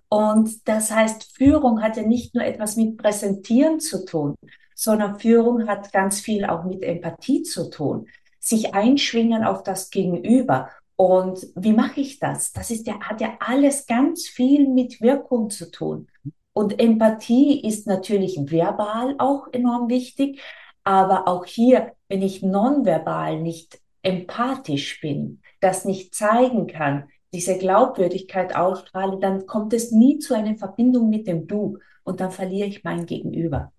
Und 0.08 0.68
das 0.68 0.92
heißt, 0.92 1.36
Führung 1.36 1.82
hat 1.82 1.98
ja 1.98 2.04
nicht 2.04 2.36
nur 2.36 2.44
etwas 2.44 2.78
mit 2.78 2.98
Präsentieren 2.98 3.80
zu 3.80 4.06
tun, 4.06 4.36
sondern 4.76 5.20
Führung 5.20 5.68
hat 5.68 5.92
ganz 5.92 6.22
viel 6.22 6.46
auch 6.46 6.64
mit 6.64 6.84
Empathie 6.84 7.44
zu 7.44 7.70
tun. 7.70 8.08
Sich 8.40 8.76
einschwingen 8.76 9.44
auf 9.44 9.64
das 9.64 9.90
Gegenüber. 9.90 10.70
Und 10.96 11.48
wie 11.56 11.74
mache 11.74 12.02
ich 12.02 12.20
das? 12.20 12.54
Das 12.54 12.70
ist 12.70 12.86
ja, 12.86 13.00
hat 13.02 13.20
ja 13.20 13.34
alles 13.40 13.88
ganz 13.88 14.28
viel 14.28 14.68
mit 14.68 15.02
Wirkung 15.02 15.50
zu 15.50 15.72
tun. 15.72 16.08
Und 16.54 16.80
Empathie 16.80 17.68
ist 17.68 17.88
natürlich 17.88 18.40
verbal 18.40 19.16
auch 19.18 19.48
enorm 19.52 19.90
wichtig, 19.90 20.40
aber 20.86 21.28
auch 21.28 21.46
hier, 21.46 21.92
wenn 22.08 22.22
ich 22.22 22.42
nonverbal 22.44 23.42
nicht 23.42 23.82
empathisch 24.04 25.02
bin, 25.02 25.42
das 25.60 25.84
nicht 25.84 26.16
zeigen 26.16 26.68
kann, 26.68 27.10
diese 27.34 27.58
Glaubwürdigkeit 27.58 28.56
ausstrahle, 28.56 29.20
dann 29.20 29.48
kommt 29.48 29.74
es 29.74 29.92
nie 29.92 30.20
zu 30.20 30.36
einer 30.36 30.56
Verbindung 30.56 31.10
mit 31.10 31.28
dem 31.28 31.48
Du 31.48 31.80
und 32.04 32.22
dann 32.22 32.32
verliere 32.32 32.68
ich 32.70 32.84
mein 32.84 33.06
Gegenüber. 33.06 33.74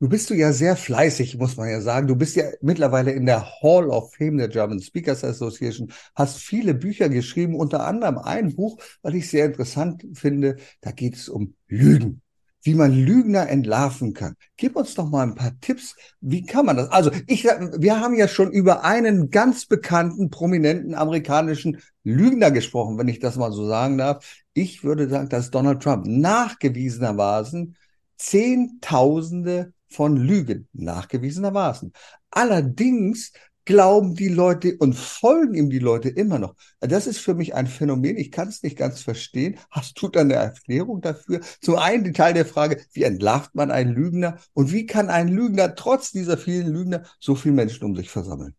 Du 0.00 0.08
bist 0.08 0.28
du 0.28 0.34
ja 0.34 0.52
sehr 0.52 0.76
fleißig, 0.76 1.38
muss 1.38 1.56
man 1.56 1.68
ja 1.68 1.80
sagen. 1.80 2.08
Du 2.08 2.16
bist 2.16 2.36
ja 2.36 2.44
mittlerweile 2.60 3.12
in 3.12 3.26
der 3.26 3.46
Hall 3.62 3.88
of 3.90 4.12
Fame 4.14 4.38
der 4.38 4.48
German 4.48 4.80
Speakers 4.80 5.22
Association, 5.24 5.92
hast 6.14 6.38
viele 6.38 6.74
Bücher 6.74 7.08
geschrieben, 7.08 7.54
unter 7.54 7.86
anderem 7.86 8.18
ein 8.18 8.56
Buch, 8.56 8.78
was 9.02 9.14
ich 9.14 9.30
sehr 9.30 9.46
interessant 9.46 10.04
finde. 10.14 10.56
Da 10.80 10.90
geht 10.90 11.14
es 11.14 11.28
um 11.28 11.54
Lügen 11.68 12.23
wie 12.64 12.74
man 12.74 12.92
Lügner 12.92 13.48
entlarven 13.48 14.14
kann. 14.14 14.34
Gib 14.56 14.74
uns 14.74 14.94
doch 14.94 15.08
mal 15.08 15.22
ein 15.22 15.34
paar 15.34 15.52
Tipps. 15.60 15.94
Wie 16.20 16.44
kann 16.44 16.66
man 16.66 16.76
das? 16.76 16.90
Also, 16.90 17.10
ich, 17.26 17.44
wir 17.44 18.00
haben 18.00 18.16
ja 18.16 18.26
schon 18.26 18.50
über 18.50 18.84
einen 18.84 19.30
ganz 19.30 19.66
bekannten, 19.66 20.30
prominenten 20.30 20.94
amerikanischen 20.94 21.80
Lügner 22.02 22.50
gesprochen, 22.50 22.98
wenn 22.98 23.08
ich 23.08 23.20
das 23.20 23.36
mal 23.36 23.52
so 23.52 23.66
sagen 23.68 23.98
darf. 23.98 24.42
Ich 24.54 24.82
würde 24.82 25.08
sagen, 25.08 25.28
dass 25.28 25.50
Donald 25.50 25.82
Trump 25.82 26.06
nachgewiesenermaßen 26.06 27.76
Zehntausende 28.16 29.72
von 29.88 30.16
Lügen 30.16 30.66
nachgewiesenermaßen. 30.72 31.92
Allerdings 32.30 33.32
glauben 33.64 34.14
die 34.14 34.28
Leute 34.28 34.76
und 34.78 34.94
folgen 34.94 35.54
ihm 35.54 35.70
die 35.70 35.78
Leute 35.78 36.08
immer 36.08 36.38
noch. 36.38 36.54
Das 36.80 37.06
ist 37.06 37.18
für 37.18 37.34
mich 37.34 37.54
ein 37.54 37.66
Phänomen. 37.66 38.16
Ich 38.16 38.30
kann 38.30 38.48
es 38.48 38.62
nicht 38.62 38.76
ganz 38.76 39.00
verstehen. 39.00 39.58
Hast 39.70 40.00
du 40.00 40.08
da 40.08 40.20
eine 40.20 40.34
Erklärung 40.34 41.00
dafür? 41.00 41.40
Zum 41.60 41.76
einen 41.76 42.04
die 42.04 42.12
Teil 42.12 42.34
der 42.34 42.46
Frage, 42.46 42.80
wie 42.92 43.04
entlarvt 43.04 43.54
man 43.54 43.70
einen 43.70 43.92
Lügner 43.92 44.38
und 44.52 44.72
wie 44.72 44.86
kann 44.86 45.08
ein 45.08 45.28
Lügner 45.28 45.74
trotz 45.74 46.12
dieser 46.12 46.36
vielen 46.36 46.68
Lügner 46.68 47.04
so 47.20 47.34
viele 47.34 47.54
Menschen 47.54 47.84
um 47.84 47.96
sich 47.96 48.10
versammeln? 48.10 48.54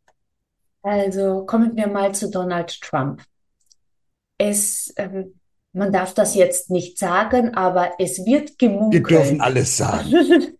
Also 0.81 1.45
kommen 1.45 1.75
wir 1.75 1.87
mal 1.87 2.13
zu 2.13 2.29
Donald 2.29 2.79
Trump. 2.81 3.23
Es, 4.37 4.93
ähm, 4.97 5.39
man 5.73 5.91
darf 5.91 6.13
das 6.13 6.35
jetzt 6.35 6.69
nicht 6.69 6.99
sagen, 6.99 7.53
aber 7.55 7.93
es 7.99 8.25
wird 8.25 8.59
gemunkelt. 8.59 9.09
Wir 9.09 9.17
dürfen 9.17 9.41
alles 9.41 9.77
sagen. 9.77 10.11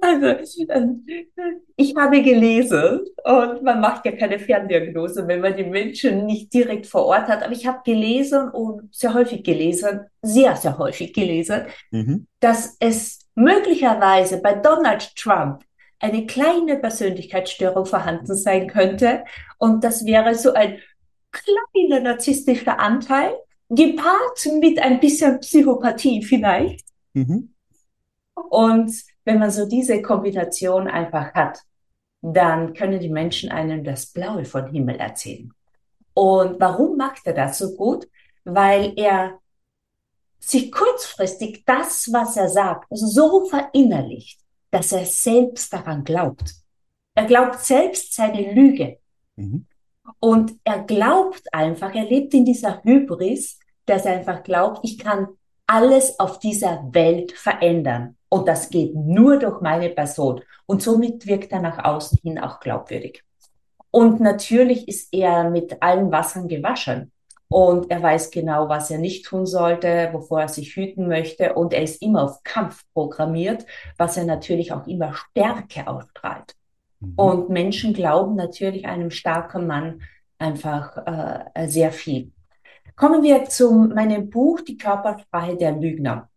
Also, 0.00 0.26
ähm, 0.68 1.06
ich 1.76 1.94
habe 1.96 2.22
gelesen 2.22 3.00
und 3.24 3.62
man 3.62 3.80
macht 3.80 4.04
ja 4.06 4.12
keine 4.12 4.38
Ferndiagnose, 4.38 5.26
wenn 5.26 5.40
man 5.40 5.56
die 5.56 5.64
Menschen 5.64 6.26
nicht 6.26 6.52
direkt 6.52 6.86
vor 6.86 7.06
Ort 7.06 7.28
hat. 7.28 7.42
Aber 7.42 7.52
ich 7.52 7.66
habe 7.66 7.80
gelesen 7.84 8.48
und 8.50 8.94
sehr 8.94 9.14
häufig 9.14 9.42
gelesen, 9.42 10.06
sehr, 10.22 10.56
sehr 10.56 10.78
häufig 10.78 11.12
gelesen, 11.12 11.62
mhm. 11.90 12.26
dass 12.40 12.76
es 12.80 13.20
möglicherweise 13.34 14.40
bei 14.40 14.54
Donald 14.54 15.14
Trump 15.16 15.64
eine 15.98 16.26
kleine 16.26 16.76
Persönlichkeitsstörung 16.76 17.86
vorhanden 17.86 18.36
sein 18.36 18.68
könnte. 18.68 19.24
Und 19.58 19.84
das 19.84 20.04
wäre 20.04 20.34
so 20.34 20.52
ein 20.52 20.78
kleiner 21.32 22.00
narzisstischer 22.00 22.78
Anteil, 22.78 23.34
gepaart 23.70 24.46
mit 24.60 24.78
ein 24.78 25.00
bisschen 25.00 25.40
Psychopathie 25.40 26.22
vielleicht. 26.22 26.84
Mhm. 27.14 27.54
Und 28.34 28.92
wenn 29.24 29.38
man 29.38 29.50
so 29.50 29.66
diese 29.66 30.02
Kombination 30.02 30.88
einfach 30.88 31.32
hat, 31.34 31.60
dann 32.22 32.72
können 32.72 33.00
die 33.00 33.08
Menschen 33.08 33.50
einem 33.50 33.84
das 33.84 34.06
Blaue 34.06 34.44
vom 34.44 34.66
Himmel 34.66 34.96
erzählen. 34.96 35.52
Und 36.14 36.60
warum 36.60 36.96
macht 36.96 37.26
er 37.26 37.34
das 37.34 37.58
so 37.58 37.74
gut? 37.74 38.08
Weil 38.44 38.92
er 38.96 39.38
sich 40.38 40.70
kurzfristig 40.70 41.64
das, 41.66 42.10
was 42.12 42.36
er 42.36 42.48
sagt, 42.48 42.86
so 42.90 43.46
verinnerlicht, 43.46 44.40
dass 44.70 44.92
er 44.92 45.04
selbst 45.04 45.72
daran 45.72 46.04
glaubt. 46.04 46.54
Er 47.14 47.24
glaubt 47.24 47.60
selbst 47.60 48.14
seine 48.14 48.52
Lüge. 48.52 48.98
Mhm. 49.36 49.66
Und 50.20 50.52
er 50.64 50.80
glaubt 50.80 51.42
einfach, 51.52 51.94
er 51.94 52.04
lebt 52.04 52.34
in 52.34 52.44
dieser 52.44 52.82
Hybris, 52.82 53.58
dass 53.86 54.04
er 54.04 54.16
einfach 54.16 54.42
glaubt, 54.42 54.80
ich 54.82 54.98
kann 54.98 55.28
alles 55.66 56.18
auf 56.18 56.38
dieser 56.38 56.88
Welt 56.92 57.32
verändern. 57.32 58.16
Und 58.34 58.48
das 58.48 58.68
geht 58.68 58.96
nur 58.96 59.38
durch 59.38 59.60
meine 59.60 59.90
Person. 59.90 60.40
Und 60.66 60.82
somit 60.82 61.24
wirkt 61.24 61.52
er 61.52 61.60
nach 61.60 61.84
außen 61.84 62.18
hin 62.20 62.40
auch 62.40 62.58
glaubwürdig. 62.58 63.22
Und 63.92 64.18
natürlich 64.18 64.88
ist 64.88 65.14
er 65.14 65.48
mit 65.50 65.80
allen 65.80 66.10
Wassern 66.10 66.48
gewaschen. 66.48 67.12
Und 67.46 67.92
er 67.92 68.02
weiß 68.02 68.32
genau, 68.32 68.68
was 68.68 68.90
er 68.90 68.98
nicht 68.98 69.24
tun 69.24 69.46
sollte, 69.46 70.08
wovor 70.10 70.40
er 70.40 70.48
sich 70.48 70.74
hüten 70.74 71.06
möchte. 71.06 71.54
Und 71.54 71.72
er 71.72 71.84
ist 71.84 72.02
immer 72.02 72.24
auf 72.24 72.42
Kampf 72.42 72.82
programmiert, 72.92 73.66
was 73.98 74.16
er 74.16 74.24
natürlich 74.24 74.72
auch 74.72 74.88
immer 74.88 75.14
Stärke 75.14 75.86
ausstrahlt. 75.86 76.56
Mhm. 76.98 77.14
Und 77.14 77.50
Menschen 77.50 77.94
glauben 77.94 78.34
natürlich 78.34 78.84
einem 78.84 79.12
starken 79.12 79.68
Mann 79.68 80.02
einfach 80.38 80.96
äh, 81.54 81.68
sehr 81.68 81.92
viel. 81.92 82.32
Kommen 82.96 83.22
wir 83.22 83.44
zu 83.44 83.70
meinem 83.72 84.28
Buch 84.28 84.60
Die 84.60 84.76
Körpersprache 84.76 85.56
der 85.56 85.70
Lügner 85.70 86.28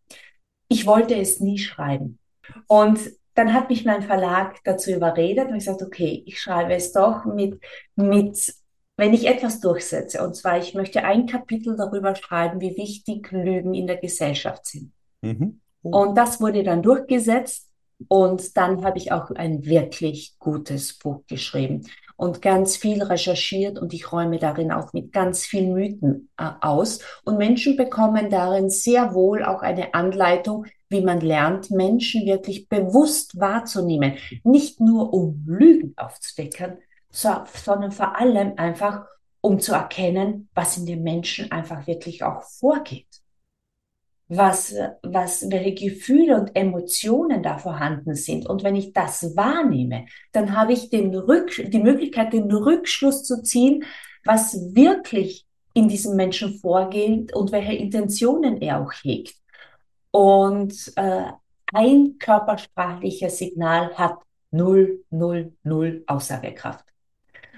ich 0.67 0.86
wollte 0.86 1.15
es 1.15 1.39
nie 1.39 1.58
schreiben. 1.58 2.19
Und 2.67 2.99
dann 3.36 3.53
hat 3.53 3.69
mich 3.69 3.86
mein 3.86 4.01
Verlag 4.01 4.58
dazu 4.63 4.91
überredet 4.91 5.49
und 5.49 5.56
ich 5.56 5.65
gesagt, 5.65 5.84
okay, 5.84 6.23
ich 6.25 6.39
schreibe 6.39 6.73
es 6.73 6.91
doch 6.91 7.25
mit, 7.25 7.62
mit, 7.95 8.53
wenn 8.95 9.13
ich 9.13 9.27
etwas 9.27 9.60
durchsetze. 9.60 10.23
Und 10.23 10.36
zwar, 10.36 10.58
ich 10.58 10.73
möchte 10.73 11.03
ein 11.03 11.27
Kapitel 11.27 11.75
darüber 11.77 12.15
schreiben, 12.15 12.62
wie 12.62 12.75
wichtig 12.77 13.32
Lügen 13.32 13.73
in 13.73 13.86
der 13.86 13.97
Gesellschaft 13.97 14.65
sind. 14.65 14.91
Mhm. 15.21 15.62
Oh. 15.84 16.01
Und 16.01 16.15
das 16.17 16.41
wurde 16.41 16.63
dann 16.63 16.82
durchgesetzt 16.82 17.69
und 18.08 18.58
dann 18.58 18.84
habe 18.84 18.97
ich 18.97 19.12
auch 19.12 19.32
ein 19.32 19.65
wirklich 19.65 20.36
gutes 20.39 20.97
Buch 20.97 21.21
geschrieben 21.27 21.84
und 22.17 22.41
ganz 22.41 22.75
viel 22.75 23.01
recherchiert 23.01 23.80
und 23.80 23.93
ich 23.93 24.12
räume 24.12 24.39
darin 24.39 24.71
auch 24.71 24.91
mit 24.91 25.13
ganz 25.13 25.45
vielen 25.45 25.73
Mythen 25.73 26.30
äh, 26.38 26.49
aus. 26.62 26.99
Und 27.23 27.38
Menschen 27.38 27.77
bekommen 27.77 28.30
darin 28.30 28.69
sehr 28.69 29.13
wohl 29.13 29.45
auch 29.45 29.62
eine 29.62 29.93
Anleitung, 29.93 30.65
wie 30.89 31.01
man 31.01 31.21
lernt, 31.21 31.69
Menschen 31.69 32.25
wirklich 32.25 32.67
bewusst 32.67 33.39
wahrzunehmen. 33.39 34.15
Nicht 34.43 34.80
nur 34.82 35.13
um 35.13 35.43
Lügen 35.45 35.93
aufzudecken, 35.95 36.80
so, 37.10 37.30
sondern 37.53 37.91
vor 37.91 38.17
allem 38.17 38.53
einfach, 38.58 39.06
um 39.39 39.60
zu 39.60 39.73
erkennen, 39.73 40.49
was 40.56 40.77
in 40.77 40.86
den 40.86 41.03
Menschen 41.03 41.51
einfach 41.51 41.88
wirklich 41.88 42.23
auch 42.23 42.41
vorgeht 42.43 43.21
was, 44.30 44.76
was, 45.04 45.50
welche 45.50 45.90
Gefühle 45.90 46.40
und 46.40 46.56
Emotionen 46.56 47.42
da 47.42 47.58
vorhanden 47.58 48.16
sind. 48.16 48.48
Und 48.48 48.63
wenn 48.63 48.76
ich 48.76 48.94
das 48.94 49.36
wahrnehme, 49.38 50.06
dann 50.34 50.56
habe 50.56 50.74
ich 50.74 50.90
den 50.90 51.16
Rück, 51.16 51.52
die 51.56 51.80
Möglichkeit, 51.80 52.34
den 52.34 52.52
Rückschluss 52.52 53.24
zu 53.24 53.42
ziehen, 53.42 53.86
was 54.26 54.54
wirklich 54.76 55.46
in 55.74 55.88
diesem 55.88 56.16
Menschen 56.16 56.60
vorgeht 56.60 57.34
und 57.36 57.52
welche 57.52 57.74
Intentionen 57.74 58.62
er 58.62 58.82
auch 58.82 58.92
hegt. 59.04 59.36
Und 60.12 60.92
äh, 60.96 61.32
ein 61.74 62.16
körpersprachliches 62.18 63.38
Signal 63.38 63.94
hat 63.96 64.18
null, 64.52 65.04
null, 65.12 65.54
null 65.63 66.04
Aussagekraft. 66.08 66.84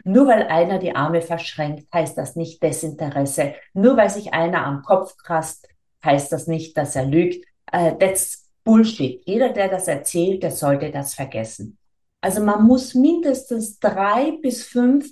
Nur 0.04 0.28
weil 0.28 0.44
einer 0.48 0.80
die 0.80 0.96
Arme 0.96 1.22
verschränkt, 1.22 1.88
heißt 1.94 2.18
das 2.18 2.36
nicht 2.36 2.62
Desinteresse. 2.62 3.54
Nur 3.74 3.96
weil 3.98 4.10
sich 4.10 4.34
einer 4.34 4.66
am 4.66 4.82
Kopf 4.82 5.16
kratzt, 5.18 5.69
heißt 6.04 6.32
das 6.32 6.48
nicht, 6.48 6.78
dass 6.78 6.96
er 6.96 7.06
lügt. 7.06 7.46
Uh, 7.74 7.92
that's 8.00 8.50
Bullshit. 8.64 9.22
Jeder, 9.26 9.50
der 9.50 9.70
das 9.70 9.88
erzählt, 9.88 10.44
der 10.44 10.52
sollte 10.52 10.92
das 10.92 11.14
vergessen. 11.14 11.78
Also 12.22 12.42
man 12.42 12.66
muss 12.66 12.94
mindestens 12.94 13.80
drei 13.80 14.38
bis 14.42 14.64
fünf 14.64 15.10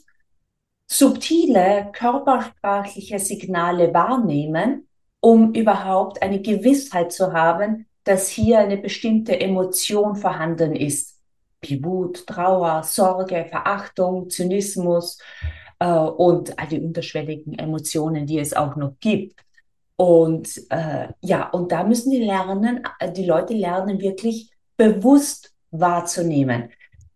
subtile 0.88 1.90
körpersprachliche 1.94 3.20
Signale 3.20 3.94
wahrnehmen, 3.94 4.88
um 5.20 5.54
überhaupt 5.54 6.22
eine 6.22 6.42
Gewissheit 6.42 7.12
zu 7.12 7.34
haben, 7.34 7.88
dass 8.04 8.30
hier 8.30 8.60
eine 8.60 8.78
bestimmte 8.78 9.40
Emotion 9.40 10.16
vorhanden 10.16 10.76
ist. 10.76 11.20
Wie 11.62 11.84
Wut, 11.84 12.28
Trauer, 12.28 12.84
Sorge, 12.84 13.46
Verachtung, 13.50 14.30
Zynismus 14.30 15.20
äh, 15.80 15.88
und 15.90 16.58
all 16.60 16.68
die 16.68 16.80
unterschwelligen 16.80 17.58
Emotionen, 17.58 18.26
die 18.26 18.40
es 18.40 18.54
auch 18.54 18.76
noch 18.76 18.94
gibt. 19.00 19.42
Und 19.98 20.62
äh, 20.70 21.08
ja, 21.22 21.50
und 21.50 21.72
da 21.72 21.84
müssen 21.84 22.12
die 22.12 22.24
lernen, 22.24 22.84
äh, 23.00 23.12
die 23.12 23.26
Leute 23.26 23.54
lernen 23.54 24.00
wirklich 24.00 24.52
bewusst 24.78 25.54
wahrzunehmen. 25.72 26.70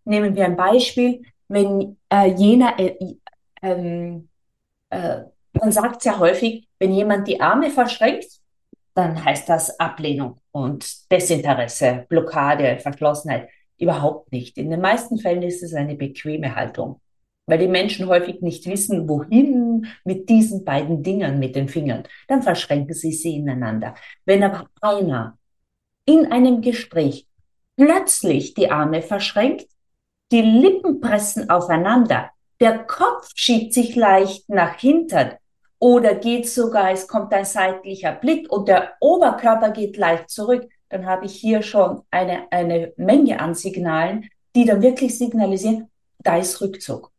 Nehmen 0.04 0.36
wir 0.36 0.46
ein 0.46 0.58
Beispiel, 0.58 1.22
wenn 1.48 1.98
äh, 2.12 2.32
jener, 2.34 2.80
äh, 2.80 2.96
ähm, 3.62 4.30
äh, 4.90 5.22
man 5.54 5.72
sagt 5.72 6.02
sehr 6.02 6.18
häufig, 6.18 6.68
wenn 6.80 6.94
jemand 6.94 7.28
die 7.28 7.40
Arme 7.40 7.70
verschränkt, 7.70 8.42
dann 8.96 9.24
heißt 9.24 9.48
das 9.48 9.80
Ablehnung 9.80 10.42
und 10.52 11.12
Desinteresse, 11.12 12.06
Blockade, 12.10 12.80
Verschlossenheit. 12.80 13.48
Überhaupt 13.78 14.32
nicht. 14.32 14.58
In 14.58 14.70
den 14.70 14.82
meisten 14.82 15.18
Fällen 15.18 15.44
ist 15.44 15.64
es 15.64 15.74
eine 15.74 15.96
bequeme 15.96 16.56
Haltung 16.56 17.00
weil 17.52 17.58
die 17.58 17.68
Menschen 17.68 18.08
häufig 18.08 18.40
nicht 18.40 18.66
wissen, 18.66 19.10
wohin 19.10 19.86
mit 20.06 20.30
diesen 20.30 20.64
beiden 20.64 21.04
Dingen 21.04 21.38
mit 21.38 21.54
den 21.54 21.68
Fingern. 21.68 22.04
Dann 22.30 22.42
verschränken 22.42 22.96
sie 22.96 23.12
sie 23.12 23.36
ineinander. 23.36 23.94
Wenn 24.24 24.42
aber 24.42 24.70
einer 24.80 25.38
in 26.06 26.32
einem 26.32 26.62
Gespräch 26.62 27.28
plötzlich 27.76 28.54
die 28.54 28.72
Arme 28.72 29.02
verschränkt, 29.02 29.68
die 30.32 30.40
Lippen 30.42 31.02
pressen 31.02 31.50
aufeinander, 31.50 32.30
der 32.62 32.86
Kopf 32.86 33.28
schiebt 33.36 33.74
sich 33.74 33.98
leicht 33.98 34.48
nach 34.48 34.76
hinten 34.76 35.32
oder 35.78 36.16
geht 36.16 36.48
sogar, 36.48 36.92
es 36.92 37.06
kommt 37.06 37.34
ein 37.34 37.44
seitlicher 37.44 38.14
Blick 38.14 38.50
und 38.50 38.70
der 38.70 38.94
Oberkörper 39.02 39.72
geht 39.72 39.98
leicht 39.98 40.30
zurück, 40.30 40.70
dann 40.88 41.06
habe 41.06 41.26
ich 41.26 41.34
hier 41.34 41.64
schon 41.64 42.04
eine, 42.12 42.50
eine 42.50 42.94
Menge 42.96 43.42
an 43.42 43.56
Signalen, 43.56 44.30
die 44.56 44.64
dann 44.64 44.82
wirklich 44.82 45.18
signalisieren, 45.18 45.90
da 46.20 46.38
ist 46.38 46.62
Rückzug 46.62 47.11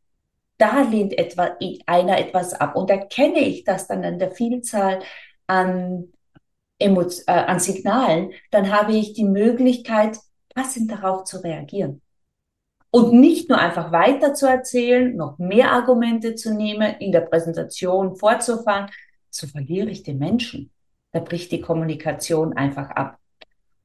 da 0.62 0.82
lehnt 0.82 1.18
etwa, 1.18 1.56
einer 1.86 2.18
etwas 2.18 2.54
ab. 2.54 2.76
Und 2.76 2.88
erkenne 2.88 3.40
ich 3.40 3.64
das 3.64 3.88
dann 3.88 4.04
an 4.04 4.20
der 4.20 4.30
Vielzahl 4.30 5.00
an, 5.48 6.12
Emo 6.78 7.02
äh, 7.02 7.32
an 7.32 7.58
Signalen, 7.58 8.30
dann 8.52 8.70
habe 8.70 8.92
ich 8.92 9.12
die 9.12 9.24
Möglichkeit, 9.24 10.18
passend 10.54 10.90
darauf 10.90 11.24
zu 11.24 11.42
reagieren. 11.42 12.00
Und 12.92 13.12
nicht 13.12 13.48
nur 13.48 13.58
einfach 13.58 13.90
weiter 13.90 14.34
zu 14.34 14.46
erzählen, 14.46 15.16
noch 15.16 15.38
mehr 15.38 15.72
Argumente 15.72 16.36
zu 16.36 16.54
nehmen, 16.54 16.94
in 17.00 17.10
der 17.10 17.22
Präsentation 17.22 18.14
fortzufahren, 18.14 18.88
so 19.30 19.48
verliere 19.48 19.90
ich 19.90 20.04
den 20.04 20.18
Menschen. 20.18 20.70
Da 21.10 21.20
bricht 21.20 21.50
die 21.50 21.60
Kommunikation 21.60 22.52
einfach 22.52 22.90
ab. 22.90 23.18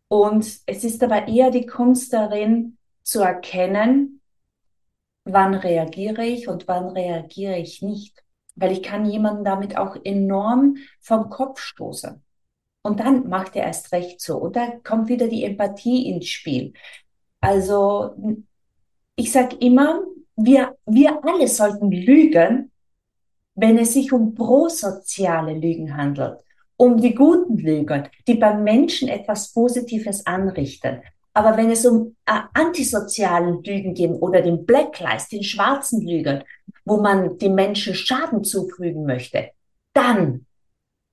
Und 0.10 0.46
es 0.66 0.84
ist 0.84 1.02
aber 1.02 1.28
eher 1.28 1.50
die 1.50 1.66
Kunst 1.66 2.14
darin, 2.14 2.78
zu 3.02 3.22
erkennen, 3.22 4.17
wann 5.34 5.54
reagiere 5.54 6.26
ich 6.26 6.48
und 6.48 6.68
wann 6.68 6.90
reagiere 6.90 7.58
ich 7.58 7.82
nicht. 7.82 8.24
Weil 8.56 8.72
ich 8.72 8.82
kann 8.82 9.06
jemanden 9.06 9.44
damit 9.44 9.78
auch 9.78 9.96
enorm 10.04 10.78
vom 11.00 11.30
Kopf 11.30 11.60
stoßen. 11.60 12.24
Und 12.82 13.00
dann 13.00 13.28
macht 13.28 13.56
er 13.56 13.66
erst 13.66 13.92
recht 13.92 14.22
so. 14.22 14.38
Und 14.38 14.56
da 14.56 14.72
kommt 14.84 15.10
wieder 15.10 15.28
die 15.28 15.44
Empathie 15.44 16.10
ins 16.10 16.28
Spiel. 16.28 16.74
Also 17.42 18.16
ich 19.16 19.32
sage 19.32 19.58
immer, 19.58 20.04
wir, 20.36 20.76
wir 20.86 21.24
alle 21.26 21.48
sollten 21.48 21.92
lügen, 21.92 22.72
wenn 23.56 23.78
es 23.78 23.94
sich 23.94 24.14
um 24.14 24.36
prosoziale 24.36 25.54
Lügen 25.54 25.98
handelt, 25.98 26.40
um 26.78 26.98
die 27.02 27.16
guten 27.16 27.58
Lügen, 27.58 28.08
die 28.28 28.36
beim 28.36 28.64
Menschen 28.64 29.08
etwas 29.08 29.52
Positives 29.52 30.26
anrichten. 30.26 31.02
Aber 31.38 31.56
wenn 31.56 31.70
es 31.70 31.86
um 31.86 32.16
äh, 32.26 32.40
antisozialen 32.56 33.62
Lügen 33.62 33.94
geht 33.94 34.10
oder 34.10 34.42
den 34.42 34.66
Black 34.66 35.00
Lies, 35.00 35.28
den 35.28 35.44
schwarzen 35.44 36.02
Lügen, 36.02 36.44
wo 36.84 37.00
man 37.00 37.38
den 37.38 37.54
Menschen 37.54 37.94
Schaden 37.94 38.44
zufügen 38.44 39.06
möchte, 39.06 39.52
dann 39.94 40.48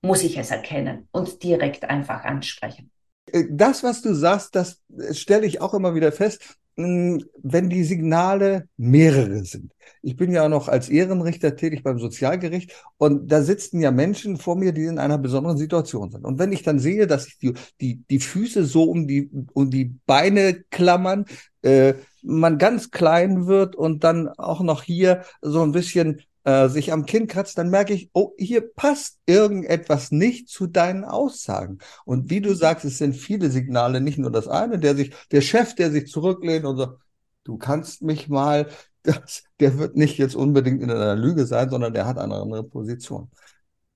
muss 0.01 0.23
ich 0.23 0.35
es 0.35 0.49
erkennen 0.49 1.07
und 1.11 1.43
direkt 1.43 1.83
einfach 1.83 2.23
ansprechen. 2.23 2.89
Äh, 3.31 3.43
das, 3.51 3.83
was 3.83 4.01
du 4.01 4.15
sagst, 4.15 4.55
das 4.55 4.81
stelle 5.11 5.45
ich 5.45 5.61
auch 5.61 5.75
immer 5.75 5.93
wieder 5.93 6.11
fest. 6.11 6.57
Hm, 6.77 7.23
wenn 7.41 7.69
die 7.69 7.85
Signale 7.85 8.67
mehrere 8.75 9.45
sind. 9.45 9.71
Ich 10.01 10.17
bin 10.17 10.31
ja 10.33 10.49
noch 10.49 10.67
als 10.67 10.89
Ehrenrichter 10.89 11.55
tätig 11.55 11.83
beim 11.83 11.99
Sozialgericht 11.99 12.73
und 12.97 13.31
da 13.31 13.41
sitzen 13.43 13.79
ja 13.79 13.91
Menschen 13.91 14.37
vor 14.37 14.57
mir, 14.57 14.73
die 14.73 14.83
in 14.83 14.99
einer 14.99 15.17
besonderen 15.17 15.57
Situation 15.57 16.11
sind. 16.11 16.25
Und 16.25 16.37
wenn 16.37 16.51
ich 16.51 16.63
dann 16.63 16.79
sehe, 16.79 17.07
dass 17.07 17.25
sich 17.25 17.37
die, 17.37 17.53
die, 17.79 18.03
die 18.09 18.19
Füße 18.19 18.65
so 18.65 18.83
um 18.83 19.07
die, 19.07 19.29
um 19.53 19.71
die 19.71 19.95
Beine 20.05 20.65
klammern, 20.69 21.25
äh, 21.61 21.93
man 22.21 22.57
ganz 22.57 22.91
klein 22.91 23.47
wird 23.47 23.75
und 23.77 24.03
dann 24.03 24.27
auch 24.27 24.59
noch 24.61 24.83
hier 24.83 25.23
so 25.41 25.61
ein 25.61 25.71
bisschen 25.71 26.21
äh, 26.45 26.69
sich 26.69 26.93
am 26.93 27.05
Kinn 27.05 27.27
kratzt, 27.27 27.57
dann 27.57 27.69
merke 27.69 27.93
ich, 27.93 28.09
oh, 28.13 28.33
hier 28.37 28.61
passt 28.61 29.19
irgendetwas 29.25 30.11
nicht 30.11 30.47
zu 30.47 30.67
deinen 30.67 31.03
Aussagen. 31.03 31.79
Und 32.05 32.29
wie 32.29 32.39
du 32.39 32.53
sagst, 32.53 32.85
es 32.85 32.99
sind 32.99 33.15
viele 33.15 33.49
Signale, 33.49 33.99
nicht 33.99 34.19
nur 34.19 34.31
das 34.31 34.47
eine, 34.47 34.79
der 34.79 34.95
sich, 34.95 35.11
der 35.31 35.41
Chef, 35.41 35.75
der 35.75 35.91
sich 35.91 36.07
zurücklehnt 36.07 36.65
und 36.65 36.77
sagt, 36.77 36.99
du 37.43 37.57
kannst 37.57 38.03
mich 38.03 38.29
mal, 38.29 38.69
das, 39.03 39.43
der 39.59 39.77
wird 39.77 39.95
nicht 39.95 40.17
jetzt 40.17 40.35
unbedingt 40.35 40.81
in 40.81 40.91
einer 40.91 41.15
Lüge 41.15 41.45
sein, 41.45 41.69
sondern 41.69 41.93
der 41.93 42.05
hat 42.05 42.17
eine 42.17 42.35
andere 42.35 42.63
Position. 42.63 43.29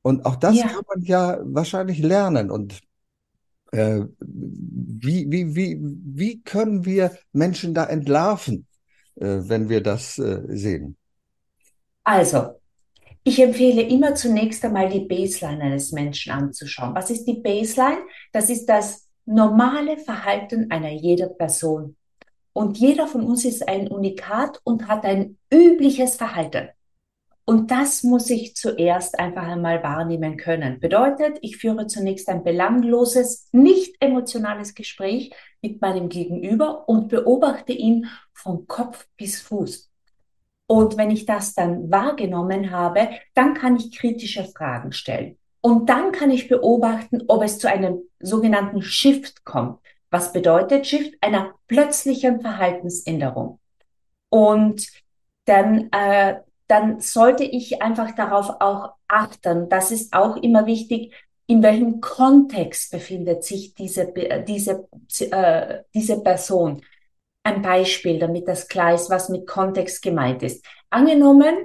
Und 0.02 0.26
auch 0.26 0.36
das 0.36 0.56
ja. 0.56 0.68
kann 0.68 0.84
man 0.88 1.04
ja 1.04 1.40
wahrscheinlich 1.44 2.00
lernen. 2.00 2.50
Und 2.52 2.80
äh, 3.72 4.02
wie, 4.20 5.30
wie, 5.30 5.56
wie, 5.56 5.78
wie 5.80 6.42
können 6.42 6.86
wir 6.86 7.12
Menschen 7.32 7.74
da 7.74 7.86
entlarven, 7.86 8.66
äh, 9.16 9.42
wenn 9.42 9.70
wir 9.70 9.82
das 9.82 10.18
äh, 10.18 10.42
sehen? 10.48 10.96
Also, 12.04 12.60
ich 13.24 13.40
empfehle 13.40 13.82
immer 13.82 14.16
zunächst 14.16 14.64
einmal 14.66 14.90
die 14.90 15.02
Baseline 15.02 15.64
eines 15.64 15.92
Menschen 15.92 16.32
anzuschauen. 16.32 16.96
Was 16.96 17.10
ist 17.12 17.26
die 17.26 17.42
Baseline? 17.42 18.02
Das 18.32 18.50
ist 18.50 18.66
das 18.66 19.08
normale 19.26 19.98
Verhalten 19.98 20.72
einer 20.72 20.92
jeder 20.92 21.28
Person. 21.28 21.96
Und 22.54 22.78
jeder 22.78 23.08
von 23.08 23.24
uns 23.24 23.46
ist 23.46 23.68
ein 23.68 23.88
Unikat 23.88 24.60
und 24.64 24.88
hat 24.88 25.06
ein 25.06 25.38
übliches 25.54 26.16
Verhalten. 26.16 26.70
Und 27.46 27.72
das 27.72 28.04
muss 28.04 28.30
ich 28.30 28.56
zuerst 28.56 29.18
einfach 29.18 29.44
einmal 29.44 29.82
wahrnehmen 29.82 30.38
können. 30.38 30.80
Bedeutet, 30.80 31.40
ich 31.42 31.58
führe 31.58 31.88
zunächst 31.88 32.30
ein 32.30 32.44
belangloses, 32.44 33.50
nicht 33.52 33.96
emotionales 34.00 34.76
Gespräch 34.76 35.32
mit 35.62 35.82
meinem 35.82 36.10
Gegenüber 36.10 36.88
und 36.88 37.08
beobachte 37.10 37.74
ihn 37.74 38.08
von 38.34 38.68
Kopf 38.68 39.08
bis 39.18 39.42
Fuß. 39.42 39.88
Und 40.71 40.97
wenn 40.97 41.10
ich 41.10 41.25
das 41.25 41.55
dann 41.55 41.89
wahrgenommen 41.89 42.69
habe, 42.69 43.10
dann 43.34 43.55
kann 43.55 43.75
ich 43.75 43.97
kritische 43.97 44.43
Fragen 44.43 44.91
stellen. 44.91 45.36
Und 45.62 45.89
dann 45.89 46.12
kann 46.12 46.29
ich 46.29 46.47
beobachten, 46.47 47.23
ob 47.27 47.43
es 47.43 47.58
zu 47.58 47.67
einem 47.67 48.03
sogenannten 48.19 48.84
Shift 48.84 49.43
kommt. 49.45 49.79
Was 50.12 50.32
bedeutet 50.32 50.86
Shift? 50.86 51.15
Einer 51.21 51.55
plötzlichen 51.67 52.41
Verhaltensänderung. 52.41 53.60
Und 54.29 54.88
dann, 55.45 55.89
äh, 55.91 56.36
dann 56.67 56.99
sollte 56.99 57.45
ich 57.45 57.82
einfach 57.82 58.13
darauf 58.13 58.51
auch 58.60 58.91
achten. 59.08 59.69
Das 59.69 59.89
ist 59.89 60.13
auch 60.13 60.38
immer 60.38 60.67
wichtig, 60.67 61.15
in 61.47 61.63
welchem 61.63 61.99
Kontext 61.99 62.91
befindet 62.91 63.43
sich 63.43 63.73
diese, 63.73 64.13
diese, 64.47 64.88
äh, 65.32 65.79
diese 65.95 66.21
Person. 66.21 66.84
Ein 67.43 67.62
Beispiel, 67.62 68.19
damit 68.19 68.47
das 68.47 68.67
klar 68.67 68.93
ist, 68.93 69.10
was 69.10 69.30
mit 69.30 69.47
Kontext 69.47 70.02
gemeint 70.02 70.43
ist. 70.43 70.65
Angenommen, 70.89 71.56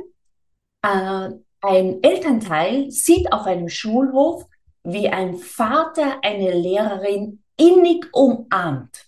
äh, 0.82 1.30
ein 1.60 2.02
Elternteil 2.02 2.90
sieht 2.90 3.32
auf 3.32 3.46
einem 3.46 3.68
Schulhof, 3.68 4.44
wie 4.82 5.08
ein 5.08 5.37
Vater 5.37 6.18
eine 6.22 6.52
Lehrerin 6.52 7.42
innig 7.56 8.06
umarmt. 8.12 9.06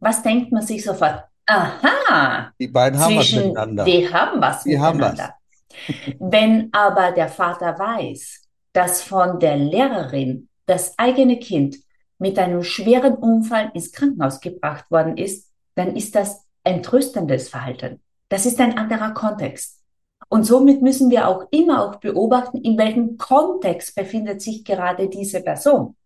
Was 0.00 0.22
denkt 0.22 0.52
man 0.52 0.62
sich 0.62 0.84
sofort? 0.84 1.24
Aha, 1.46 2.52
die 2.58 2.68
beiden 2.68 2.98
haben 2.98 3.16
was 3.16 3.32
miteinander. 3.32 3.84
Die 3.84 4.12
haben 4.12 4.40
was 4.40 4.62
die 4.64 4.76
miteinander. 4.76 5.06
Haben 5.08 5.18
was. 5.18 6.14
Wenn 6.18 6.68
aber 6.72 7.12
der 7.12 7.28
Vater 7.28 7.78
weiß, 7.78 8.42
dass 8.72 9.02
von 9.02 9.40
der 9.40 9.56
Lehrerin 9.56 10.48
das 10.66 10.98
eigene 10.98 11.38
Kind 11.38 11.76
mit 12.22 12.38
einem 12.38 12.62
schweren 12.62 13.16
Unfall 13.16 13.72
ins 13.74 13.90
Krankenhaus 13.90 14.38
gebracht 14.38 14.88
worden 14.92 15.16
ist, 15.16 15.50
dann 15.74 15.96
ist 15.96 16.14
das 16.14 16.44
ein 16.62 16.80
tröstendes 16.80 17.48
Verhalten. 17.48 18.00
Das 18.28 18.46
ist 18.46 18.60
ein 18.60 18.78
anderer 18.78 19.10
Kontext. 19.10 19.80
Und 20.28 20.44
somit 20.44 20.82
müssen 20.82 21.10
wir 21.10 21.26
auch 21.26 21.48
immer 21.50 21.84
auch 21.84 21.96
beobachten, 21.96 22.58
in 22.58 22.78
welchem 22.78 23.18
Kontext 23.18 23.96
befindet 23.96 24.40
sich 24.40 24.64
gerade 24.64 25.08
diese 25.08 25.40
Person. 25.40 25.96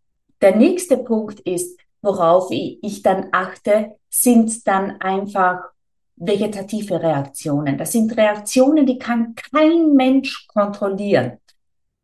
Der 0.41 0.57
nächste 0.57 0.97
Punkt 0.97 1.41
ist, 1.41 1.79
worauf 2.01 2.49
ich 2.51 3.03
dann 3.03 3.29
achte, 3.33 3.97
sind 4.09 4.67
dann 4.67 4.99
einfach 5.03 5.61
vegetative 6.17 7.03
Reaktionen. 7.03 7.77
Das 7.77 7.93
sind 7.93 8.17
Reaktionen, 8.17 8.87
die 8.87 8.99
kann 8.99 9.35
kein 9.35 9.93
Mensch 9.93 10.49
kontrollieren. 10.49 11.37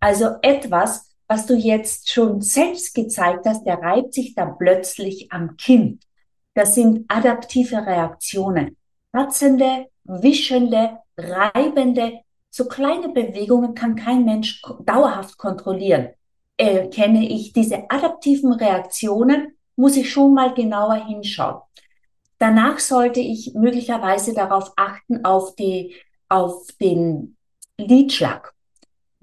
Also 0.01 0.37
etwas, 0.43 1.12
was 1.33 1.47
du 1.47 1.55
jetzt 1.55 2.13
schon 2.13 2.43
selbst 2.43 2.95
gezeigt 2.95 3.47
hast, 3.47 3.65
der 3.65 3.79
reibt 3.79 4.13
sich 4.13 4.35
dann 4.35 4.59
plötzlich 4.59 5.33
am 5.33 5.57
Kind. 5.57 6.05
Das 6.53 6.75
sind 6.75 7.07
adaptive 7.09 7.87
Reaktionen. 7.87 8.77
Kratzende, 9.13 9.87
wischende, 10.05 10.99
reibende, 11.17 12.21
so 12.51 12.67
kleine 12.67 13.09
Bewegungen 13.09 13.73
kann 13.75 13.97
kein 13.97 14.27
Mensch 14.27 14.61
dauerhaft 14.85 15.39
kontrollieren. 15.39 16.11
Äh, 16.59 16.89
kenne 16.89 17.27
ich 17.27 17.55
diese 17.55 17.91
adaptiven 17.91 18.53
Reaktionen, 18.53 19.57
muss 19.75 19.97
ich 19.97 20.13
schon 20.13 20.35
mal 20.35 20.53
genauer 20.53 21.07
hinschauen. 21.07 21.63
Danach 22.37 22.79
sollte 22.79 23.21
ich 23.21 23.55
möglicherweise 23.55 24.35
darauf 24.35 24.75
achten, 24.77 25.25
auf, 25.25 25.57
die, 25.57 25.95
auf 26.29 26.67
den 26.79 27.39
Lidschlag. 27.79 28.52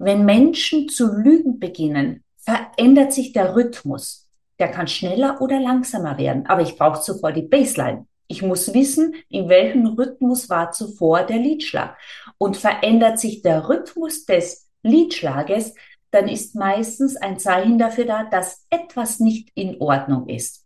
Wenn 0.02 0.24
Menschen 0.24 0.88
zu 0.88 1.12
lügen 1.12 1.60
beginnen, 1.60 2.24
verändert 2.38 3.12
sich 3.12 3.34
der 3.34 3.54
Rhythmus. 3.54 4.30
Der 4.58 4.68
kann 4.68 4.88
schneller 4.88 5.42
oder 5.42 5.60
langsamer 5.60 6.16
werden, 6.16 6.46
aber 6.46 6.62
ich 6.62 6.78
brauche 6.78 7.02
zuvor 7.02 7.32
die 7.32 7.42
Baseline. 7.42 8.06
Ich 8.26 8.40
muss 8.40 8.72
wissen, 8.72 9.14
in 9.28 9.50
welchem 9.50 9.84
Rhythmus 9.84 10.48
war 10.48 10.72
zuvor 10.72 11.24
der 11.24 11.36
Liedschlag. 11.36 11.98
Und 12.38 12.56
verändert 12.56 13.20
sich 13.20 13.42
der 13.42 13.68
Rhythmus 13.68 14.24
des 14.24 14.70
Liedschlages, 14.82 15.74
dann 16.12 16.28
ist 16.28 16.54
meistens 16.54 17.16
ein 17.16 17.38
Zeichen 17.38 17.76
dafür 17.76 18.06
da, 18.06 18.24
dass 18.24 18.64
etwas 18.70 19.20
nicht 19.20 19.50
in 19.54 19.82
Ordnung 19.82 20.30
ist. 20.30 20.64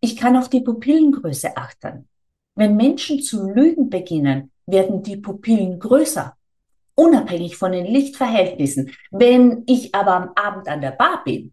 Ich 0.00 0.18
kann 0.18 0.36
auf 0.36 0.50
die 0.50 0.60
Pupillengröße 0.60 1.56
achten. 1.56 2.08
Wenn 2.54 2.76
Menschen 2.76 3.22
zu 3.22 3.48
lügen 3.48 3.88
beginnen, 3.88 4.52
werden 4.66 5.02
die 5.02 5.16
Pupillen 5.16 5.78
größer, 5.78 6.36
unabhängig 6.96 7.56
von 7.56 7.70
den 7.70 7.86
Lichtverhältnissen. 7.86 8.90
Wenn 9.12 9.62
ich 9.66 9.94
aber 9.94 10.14
am 10.14 10.32
Abend 10.34 10.66
an 10.66 10.80
der 10.80 10.90
Bar 10.90 11.22
bin 11.24 11.52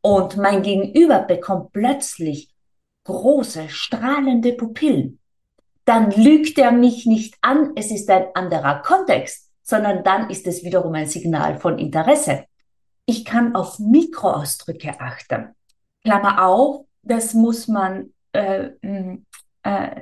und 0.00 0.36
mein 0.36 0.62
Gegenüber 0.62 1.20
bekommt 1.20 1.72
plötzlich 1.72 2.54
große, 3.04 3.68
strahlende 3.68 4.52
Pupillen, 4.52 5.18
dann 5.84 6.10
lügt 6.10 6.58
er 6.58 6.72
mich 6.72 7.06
nicht 7.06 7.36
an, 7.40 7.72
es 7.76 7.90
ist 7.90 8.10
ein 8.10 8.26
anderer 8.34 8.82
Kontext, 8.82 9.50
sondern 9.62 10.04
dann 10.04 10.30
ist 10.30 10.46
es 10.46 10.62
wiederum 10.64 10.94
ein 10.94 11.06
Signal 11.06 11.58
von 11.58 11.78
Interesse. 11.78 12.44
Ich 13.06 13.24
kann 13.24 13.54
auf 13.54 13.78
Mikroausdrücke 13.78 15.00
achten. 15.00 15.54
Klammer 16.04 16.44
auf, 16.44 16.86
das 17.02 17.34
muss 17.34 17.68
man, 17.68 18.12
äh, 18.32 18.70
äh, 19.62 20.00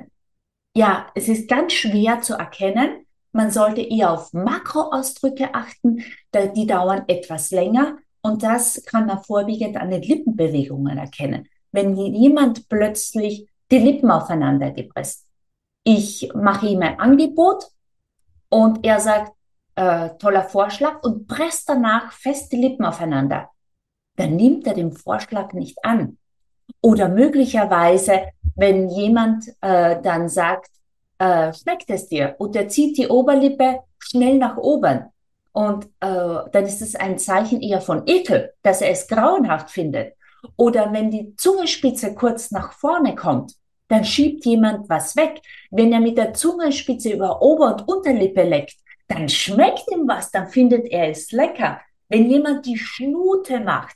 ja, 0.75 1.07
es 1.15 1.27
ist 1.27 1.47
ganz 1.47 1.73
schwer 1.73 2.21
zu 2.21 2.33
erkennen. 2.33 3.04
Man 3.35 3.51
sollte 3.51 3.81
eher 3.81 4.11
auf 4.11 4.33
Makroausdrücke 4.33 5.53
achten, 5.53 6.03
die 6.33 6.65
dauern 6.65 7.03
etwas 7.07 7.51
länger 7.51 7.97
und 8.21 8.43
das 8.43 8.83
kann 8.85 9.05
man 9.05 9.23
vorwiegend 9.23 9.77
an 9.77 9.91
den 9.91 10.01
Lippenbewegungen 10.01 10.97
erkennen 10.97 11.47
wenn 11.75 11.95
jemand 11.95 12.67
plötzlich 12.69 13.47
die 13.69 13.77
Lippen 13.77 14.09
aufeinander 14.09 14.71
gepresst. 14.71 15.27
Ich 15.83 16.31
mache 16.33 16.67
ihm 16.67 16.81
ein 16.81 16.99
Angebot 16.99 17.65
und 18.49 18.83
er 18.85 18.99
sagt, 18.99 19.33
äh, 19.75 20.11
toller 20.17 20.43
Vorschlag 20.43 21.03
und 21.03 21.27
presst 21.27 21.69
danach 21.69 22.11
fest 22.13 22.51
die 22.51 22.57
Lippen 22.57 22.85
aufeinander. 22.85 23.49
Dann 24.15 24.37
nimmt 24.37 24.65
er 24.65 24.73
den 24.73 24.93
Vorschlag 24.93 25.53
nicht 25.53 25.77
an. 25.83 26.17
Oder 26.81 27.09
möglicherweise, 27.09 28.27
wenn 28.55 28.89
jemand 28.89 29.49
äh, 29.61 30.01
dann 30.01 30.29
sagt, 30.29 30.71
äh, 31.17 31.53
schmeckt 31.53 31.89
es 31.89 32.07
dir? 32.07 32.35
Und 32.37 32.55
er 32.55 32.67
zieht 32.67 32.97
die 32.97 33.07
Oberlippe 33.07 33.79
schnell 33.99 34.37
nach 34.37 34.57
oben. 34.57 35.05
Und 35.51 35.85
äh, 36.01 36.49
dann 36.51 36.65
ist 36.65 36.81
es 36.81 36.95
ein 36.95 37.17
Zeichen 37.17 37.61
eher 37.61 37.81
von 37.81 38.03
Ekel, 38.05 38.53
dass 38.61 38.81
er 38.81 38.91
es 38.91 39.07
grauenhaft 39.07 39.71
findet. 39.71 40.13
Oder 40.57 40.91
wenn 40.91 41.09
die 41.09 41.35
Zungenspitze 41.37 42.13
kurz 42.13 42.51
nach 42.51 42.73
vorne 42.73 43.15
kommt, 43.15 43.53
dann 43.87 44.03
schiebt 44.03 44.45
jemand 44.45 44.89
was 44.89 45.15
weg. 45.15 45.41
Wenn 45.71 45.93
er 45.93 45.99
mit 45.99 46.17
der 46.17 46.33
Zungenspitze 46.33 47.11
über 47.11 47.41
Ober- 47.41 47.75
und 47.75 47.87
Unterlippe 47.87 48.43
leckt, 48.43 48.75
dann 49.07 49.29
schmeckt 49.29 49.85
ihm 49.91 50.07
was, 50.07 50.31
dann 50.31 50.47
findet 50.47 50.87
er 50.87 51.09
es 51.09 51.31
lecker. 51.31 51.79
Wenn 52.09 52.29
jemand 52.29 52.65
die 52.65 52.77
Schnute 52.77 53.59
macht, 53.59 53.95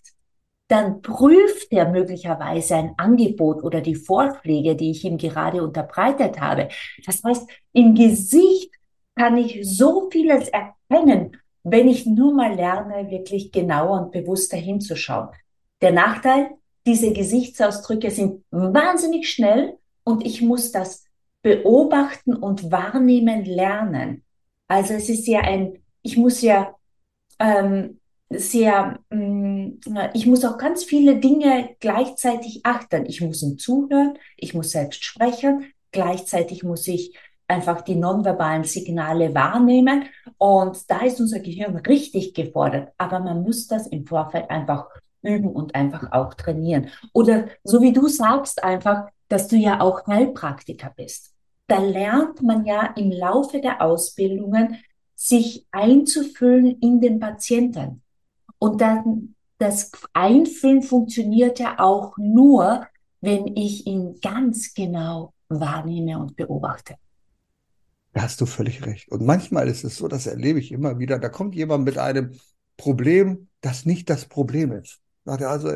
dann 0.69 1.01
prüft 1.01 1.71
er 1.71 1.89
möglicherweise 1.89 2.75
ein 2.75 2.93
Angebot 2.97 3.63
oder 3.63 3.81
die 3.81 3.95
Vorschläge, 3.95 4.75
die 4.75 4.91
ich 4.91 5.03
ihm 5.03 5.17
gerade 5.17 5.63
unterbreitet 5.63 6.39
habe. 6.39 6.69
Das 7.05 7.23
heißt, 7.23 7.49
im 7.73 7.95
Gesicht 7.95 8.71
kann 9.15 9.35
ich 9.35 9.67
so 9.67 10.09
vieles 10.11 10.47
erkennen, 10.49 11.35
wenn 11.63 11.87
ich 11.87 12.05
nur 12.05 12.33
mal 12.33 12.53
lerne, 12.53 13.09
wirklich 13.09 13.51
genauer 13.51 13.99
und 13.99 14.11
bewusster 14.11 14.57
hinzuschauen. 14.57 15.29
Der 15.81 15.91
Nachteil, 15.91 16.51
diese 16.85 17.13
Gesichtsausdrücke 17.13 18.11
sind 18.11 18.43
wahnsinnig 18.51 19.29
schnell 19.29 19.77
und 20.03 20.25
ich 20.25 20.41
muss 20.41 20.71
das 20.71 21.03
beobachten 21.41 22.35
und 22.35 22.71
wahrnehmen 22.71 23.43
lernen. 23.43 24.23
Also 24.67 24.93
es 24.93 25.09
ist 25.09 25.27
ja 25.27 25.41
ein, 25.41 25.81
ich 26.03 26.15
muss 26.15 26.41
ja 26.41 26.75
ähm, 27.39 27.98
sehr, 28.29 28.99
ähm, 29.09 29.79
ich 30.13 30.25
muss 30.27 30.45
auch 30.45 30.57
ganz 30.57 30.83
viele 30.83 31.17
Dinge 31.17 31.75
gleichzeitig 31.79 32.61
achten. 32.63 33.05
Ich 33.05 33.21
muss 33.21 33.41
ihm 33.41 33.57
zuhören, 33.57 34.17
ich 34.37 34.53
muss 34.53 34.71
selbst 34.71 35.03
sprechen, 35.03 35.65
gleichzeitig 35.91 36.63
muss 36.63 36.87
ich 36.87 37.17
einfach 37.47 37.81
die 37.81 37.95
nonverbalen 37.95 38.63
Signale 38.63 39.33
wahrnehmen 39.33 40.05
und 40.37 40.77
da 40.89 40.99
ist 40.99 41.19
unser 41.19 41.39
Gehirn 41.39 41.75
richtig 41.77 42.35
gefordert. 42.35 42.93
Aber 42.97 43.19
man 43.19 43.41
muss 43.41 43.67
das 43.67 43.87
im 43.87 44.05
Vorfeld 44.05 44.49
einfach 44.51 44.87
üben 45.23 45.49
und 45.49 45.73
einfach 45.73 46.11
auch 46.11 46.35
trainieren. 46.35 46.89
Oder 47.11 47.47
so 47.63 47.81
wie 47.81 47.91
du 47.91 48.07
sagst 48.07 48.63
einfach, 48.63 49.07
dass 49.27 49.47
du 49.47 49.55
ja 49.55 49.81
auch 49.81 50.05
Heilpraktiker 50.05 50.93
bist. 50.95 51.33
Da 51.67 51.79
lernt 51.79 52.41
man 52.41 52.65
ja 52.65 52.93
im 52.95 53.11
Laufe 53.11 53.59
der 53.59 53.81
Ausbildungen, 53.81 54.77
sich 55.15 55.67
einzufüllen 55.71 56.79
in 56.79 57.01
den 57.01 57.19
Patienten. 57.19 58.01
Und 58.59 58.81
dann 58.81 59.35
das 59.57 59.91
Einfüllen 60.13 60.83
funktioniert 60.83 61.59
ja 61.59 61.79
auch 61.79 62.17
nur, 62.17 62.87
wenn 63.21 63.47
ich 63.57 63.85
ihn 63.85 64.19
ganz 64.21 64.73
genau 64.73 65.33
wahrnehme 65.49 66.17
und 66.19 66.35
beobachte. 66.35 66.95
Da 68.13 68.21
hast 68.23 68.41
du 68.41 68.45
völlig 68.45 68.85
recht. 68.85 69.09
Und 69.09 69.25
manchmal 69.25 69.67
ist 69.67 69.83
es 69.83 69.97
so, 69.97 70.07
das 70.07 70.27
erlebe 70.27 70.59
ich 70.59 70.71
immer 70.71 70.97
wieder, 70.97 71.19
da 71.19 71.29
kommt 71.29 71.55
jemand 71.55 71.83
mit 71.83 71.97
einem 71.97 72.39
Problem, 72.77 73.49
das 73.61 73.85
nicht 73.85 74.09
das 74.09 74.25
Problem 74.25 74.71
ist. 74.71 74.99
Also, 75.25 75.71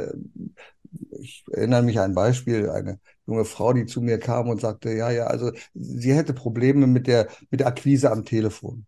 ich 1.20 1.44
erinnere 1.52 1.84
mich 1.84 2.00
an 2.00 2.12
ein 2.12 2.16
Beispiel, 2.16 2.70
eine 2.70 3.00
junge 3.28 3.46
Frau, 3.46 3.74
die 3.74 3.86
zu 3.86 4.02
mir 4.02 4.18
kam 4.20 4.50
und 4.50 4.62
sagte, 4.62 4.92
ja, 4.92 5.12
ja, 5.12 5.28
also 5.28 5.52
sie 5.74 6.14
hätte 6.14 6.34
Probleme 6.34 6.88
mit 6.88 7.08
der, 7.08 7.28
mit 7.50 7.60
der 7.60 7.68
Akquise 7.68 8.12
am 8.12 8.26
Telefon. 8.26 8.86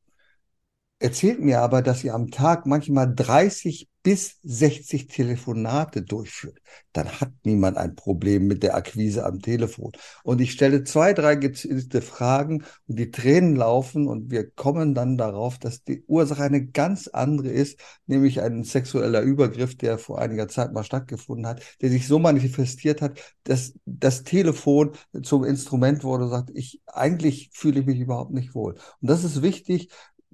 Erzählt 1.00 1.42
mir 1.42 1.60
aber, 1.60 1.82
dass 1.82 2.00
sie 2.00 2.12
am 2.12 2.32
Tag 2.32 2.66
manchmal 2.66 3.14
30 3.14 3.90
bis 4.02 4.38
60 4.44 5.08
Telefonate 5.08 6.04
durchführt, 6.04 6.60
dann 6.94 7.10
hat 7.20 7.32
niemand 7.44 7.76
ein 7.76 7.96
Problem 7.96 8.46
mit 8.46 8.62
der 8.62 8.76
Akquise 8.76 9.26
am 9.26 9.42
Telefon. 9.42 9.94
Und 10.24 10.42
ich 10.42 10.52
stelle 10.52 10.84
zwei, 10.84 11.14
drei 11.14 11.36
gezielte 11.36 12.04
Fragen 12.04 12.64
und 12.88 13.00
die 13.00 13.10
Tränen 13.10 13.56
laufen 13.56 14.08
und 14.08 14.30
wir 14.30 14.48
kommen 14.52 14.94
dann 14.94 15.18
darauf, 15.18 15.58
dass 15.58 15.84
die 15.84 16.04
Ursache 16.06 16.44
eine 16.44 16.68
ganz 16.68 17.08
andere 17.08 17.50
ist, 17.50 17.80
nämlich 18.06 18.42
ein 18.42 18.64
sexueller 18.64 19.22
Übergriff, 19.22 19.76
der 19.76 19.98
vor 19.98 20.20
einiger 20.20 20.48
Zeit 20.48 20.72
mal 20.72 20.84
stattgefunden 20.84 21.48
hat, 21.48 21.64
der 21.82 21.90
sich 21.90 22.08
so 22.08 22.20
manifestiert 22.20 23.02
hat, 23.02 23.20
dass 23.44 23.74
das 23.86 24.24
Telefon 24.24 24.92
zum 25.24 25.44
Instrument 25.44 26.04
wurde 26.04 26.26
und 26.26 26.30
sagt, 26.30 26.52
ich, 26.54 26.80
eigentlich 26.86 27.50
fühle 27.54 27.80
ich 27.80 27.88
mich 27.88 28.00
überhaupt 28.00 28.32
nicht 28.32 28.54
wohl. 28.54 28.76
Und 29.02 29.10
das 29.10 29.24
ist 29.24 29.42
wichtig, 29.42 29.90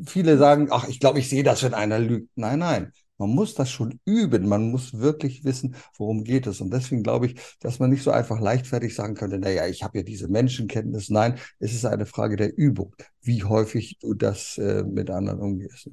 viele 0.05 0.37
sagen, 0.37 0.67
ach, 0.71 0.87
ich 0.87 0.99
glaube, 0.99 1.19
ich 1.19 1.29
sehe 1.29 1.43
das, 1.43 1.63
wenn 1.63 1.73
einer 1.73 1.99
lügt. 1.99 2.29
Nein, 2.35 2.59
nein. 2.59 2.91
Man 3.17 3.29
muss 3.29 3.53
das 3.53 3.69
schon 3.69 3.99
üben. 4.03 4.47
Man 4.49 4.71
muss 4.71 4.97
wirklich 4.97 5.43
wissen, 5.43 5.75
worum 5.97 6.23
geht 6.23 6.47
es. 6.47 6.59
Und 6.59 6.73
deswegen 6.73 7.03
glaube 7.03 7.27
ich, 7.27 7.35
dass 7.59 7.77
man 7.77 7.91
nicht 7.91 8.01
so 8.03 8.09
einfach 8.09 8.39
leichtfertig 8.39 8.95
sagen 8.95 9.13
könnte, 9.13 9.37
naja, 9.37 9.67
ich 9.67 9.83
habe 9.83 9.99
ja 9.99 10.03
diese 10.03 10.27
Menschenkenntnis. 10.27 11.09
Nein, 11.11 11.35
es 11.59 11.73
ist 11.73 11.85
eine 11.85 12.07
Frage 12.07 12.35
der 12.35 12.57
Übung, 12.57 12.95
wie 13.21 13.43
häufig 13.43 13.99
du 13.99 14.15
das 14.15 14.57
äh, 14.57 14.83
mit 14.83 15.11
anderen 15.11 15.39
umgehst. 15.39 15.89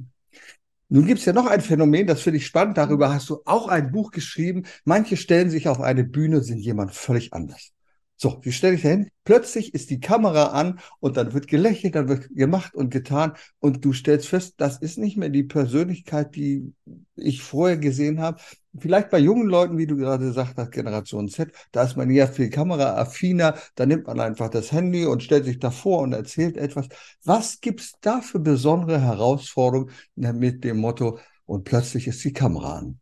Nun 0.89 1.05
gibt 1.07 1.21
es 1.21 1.27
ja 1.27 1.35
noch 1.35 1.47
ein 1.47 1.61
Phänomen, 1.61 2.07
das 2.07 2.23
finde 2.23 2.39
ich 2.39 2.47
spannend. 2.47 2.79
Darüber 2.79 3.13
hast 3.13 3.29
du 3.29 3.43
auch 3.45 3.69
ein 3.69 3.93
Buch 3.93 4.11
geschrieben. 4.11 4.65
Manche 4.87 5.19
stellen 5.19 5.51
sich 5.51 5.69
auf 5.69 5.81
eine 5.81 6.05
Bühne, 6.05 6.43
sind 6.43 6.59
jemand 6.61 6.95
völlig 6.95 7.35
anders. 7.35 7.73
So, 8.21 8.41
wie 8.43 8.51
stelle 8.51 8.75
ich 8.75 8.83
da 8.83 8.89
hin? 8.89 9.11
Plötzlich 9.25 9.75
ist 9.75 9.91
die 9.91 10.01
Kamera 10.01 10.47
an 10.47 10.81
und 10.99 11.17
dann 11.17 11.33
wird 11.35 11.47
gelächelt, 11.47 11.95
dann 11.95 12.09
wird 12.09 12.29
gemacht 12.35 12.75
und 12.75 12.91
getan 12.91 13.35
und 13.61 13.85
du 13.85 13.93
stellst 13.93 14.27
fest, 14.27 14.55
das 14.57 14.79
ist 14.79 14.99
nicht 14.99 15.17
mehr 15.17 15.29
die 15.29 15.45
Persönlichkeit, 15.45 16.35
die 16.35 16.75
ich 17.15 17.43
vorher 17.43 17.77
gesehen 17.77 18.21
habe. 18.21 18.41
Vielleicht 18.77 19.11
bei 19.11 19.19
jungen 19.21 19.47
Leuten, 19.47 19.79
wie 19.79 19.87
du 19.87 19.97
gerade 19.97 20.27
gesagt 20.27 20.57
hast, 20.57 20.73
Generation 20.73 21.29
Z, 21.29 21.53
da 21.71 21.85
ist 21.85 21.97
man 21.97 22.11
ja 22.11 22.27
viel 22.27 22.51
kameraaffiner, 22.51 23.55
da 23.77 23.87
nimmt 23.87 24.09
man 24.09 24.19
einfach 24.19 24.51
das 24.51 24.73
Handy 24.73 25.07
und 25.07 25.23
stellt 25.23 25.45
sich 25.45 25.61
davor 25.61 26.01
und 26.01 26.13
erzählt 26.13 26.57
etwas. 26.57 26.89
Was 27.25 27.61
gibt's 27.61 27.95
da 28.01 28.21
für 28.21 28.41
besondere 28.41 29.01
Herausforderungen 29.01 29.93
mit 30.17 30.65
dem 30.65 30.79
Motto, 30.79 31.19
und 31.47 31.65
plötzlich 31.65 32.07
ist 32.07 32.23
die 32.25 32.33
Kamera 32.33 32.79
an? 32.79 33.01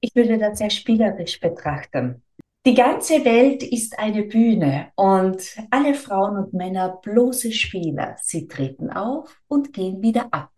Ich 0.00 0.14
würde 0.16 0.38
das 0.38 0.58
sehr 0.58 0.70
spielerisch 0.70 1.38
betrachten. 1.38 2.22
Die 2.64 2.74
ganze 2.74 3.24
Welt 3.24 3.64
ist 3.64 3.98
eine 3.98 4.22
Bühne 4.22 4.92
und 4.94 5.42
alle 5.70 5.94
Frauen 5.94 6.36
und 6.36 6.52
Männer 6.52 7.00
bloße 7.02 7.50
Spieler. 7.50 8.16
Sie 8.22 8.46
treten 8.46 8.88
auf 8.90 9.36
und 9.48 9.72
gehen 9.72 10.00
wieder 10.00 10.28
ab, 10.30 10.50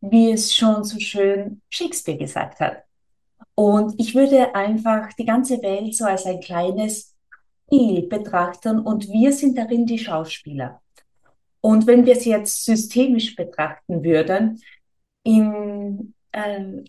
wie 0.00 0.32
es 0.32 0.54
schon 0.54 0.84
so 0.84 0.98
schön 0.98 1.60
Shakespeare 1.68 2.16
gesagt 2.16 2.60
hat. 2.60 2.84
Und 3.54 3.94
ich 4.00 4.14
würde 4.14 4.54
einfach 4.54 5.12
die 5.12 5.26
ganze 5.26 5.60
Welt 5.60 5.94
so 5.94 6.06
als 6.06 6.24
ein 6.24 6.40
kleines 6.40 7.14
Spiel 7.66 8.06
betrachten 8.08 8.80
und 8.80 9.08
wir 9.10 9.30
sind 9.30 9.58
darin 9.58 9.84
die 9.84 9.98
Schauspieler. 9.98 10.80
Und 11.60 11.86
wenn 11.86 12.06
wir 12.06 12.14
es 12.14 12.24
jetzt 12.24 12.64
systemisch 12.64 13.36
betrachten 13.36 14.02
würden, 14.02 14.62
in 15.24 16.14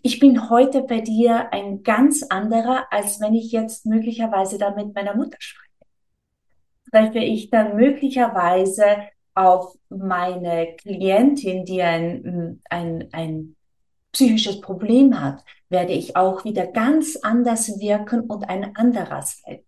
ich 0.02 0.20
bin 0.20 0.50
heute 0.50 0.82
bei 0.82 1.00
dir 1.00 1.52
ein 1.52 1.82
ganz 1.82 2.22
anderer, 2.22 2.86
als 2.92 3.20
wenn 3.20 3.34
ich 3.34 3.50
jetzt 3.50 3.86
möglicherweise 3.86 4.58
da 4.58 4.70
mit 4.70 4.94
meiner 4.94 5.16
Mutter 5.16 5.36
spreche. 5.38 5.68
Treffe 6.90 7.18
ich 7.18 7.50
dann 7.50 7.76
möglicherweise 7.76 8.84
auf 9.34 9.76
meine 9.88 10.76
Klientin, 10.76 11.64
die 11.64 11.82
ein, 11.82 12.60
ein, 12.68 13.08
ein 13.12 13.56
psychisches 14.12 14.60
Problem 14.60 15.20
hat, 15.20 15.42
werde 15.70 15.92
ich 15.92 16.16
auch 16.16 16.44
wieder 16.44 16.66
ganz 16.66 17.16
anders 17.16 17.80
wirken 17.80 18.20
und 18.20 18.48
ein 18.48 18.76
anderer 18.76 19.22
sein. 19.22 19.60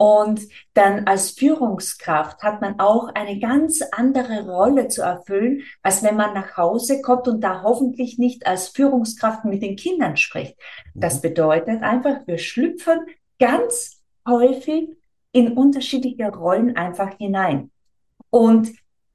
Und 0.00 0.40
dann 0.72 1.06
als 1.06 1.32
Führungskraft 1.32 2.42
hat 2.42 2.62
man 2.62 2.80
auch 2.80 3.14
eine 3.14 3.38
ganz 3.38 3.82
andere 3.92 4.46
Rolle 4.46 4.88
zu 4.88 5.02
erfüllen, 5.02 5.60
als 5.82 6.02
wenn 6.02 6.16
man 6.16 6.32
nach 6.32 6.56
Hause 6.56 7.02
kommt 7.02 7.28
und 7.28 7.42
da 7.42 7.62
hoffentlich 7.62 8.16
nicht 8.16 8.46
als 8.46 8.68
Führungskraft 8.68 9.44
mit 9.44 9.62
den 9.62 9.76
Kindern 9.76 10.16
spricht. 10.16 10.56
Das 10.94 11.16
mhm. 11.16 11.20
bedeutet 11.20 11.82
einfach, 11.82 12.26
wir 12.26 12.38
schlüpfen 12.38 13.00
ganz 13.38 14.02
häufig 14.26 14.88
in 15.32 15.52
unterschiedliche 15.52 16.28
Rollen 16.34 16.76
einfach 16.76 17.18
hinein. 17.18 17.70
Und 18.30 18.70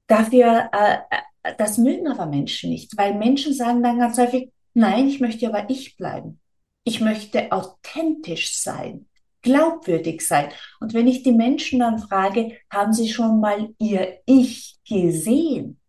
dafür, 0.06 0.70
äh, 0.72 0.98
äh, 1.10 1.54
das 1.58 1.80
mögen 1.80 2.08
aber 2.08 2.28
Menschen 2.28 2.70
nicht, 2.70 2.96
weil 2.96 3.16
Menschen 3.16 3.56
sagen 3.56 3.82
dann 3.82 3.98
ganz 3.98 4.20
häufig, 4.20 4.52
nein, 4.76 5.08
ich 5.08 5.20
möchte 5.20 5.48
aber 5.48 5.68
ich 5.68 5.98
bleiben. 5.98 6.40
Ich 6.84 7.02
möchte 7.02 7.52
authentisch 7.52 8.62
sein 8.62 9.08
glaubwürdig 9.46 10.28
sein. 10.28 10.50
Und 10.80 10.94
wenn 10.94 11.08
ich 11.08 11.24
die 11.24 11.32
Menschen 11.32 11.80
dann 11.80 12.00
frage, 12.00 12.58
haben 12.70 12.92
Sie 12.92 13.08
schon 13.08 13.40
mal 13.40 13.70
Ihr 13.80 14.20
Ich 14.26 14.80
gesehen? 14.88 15.80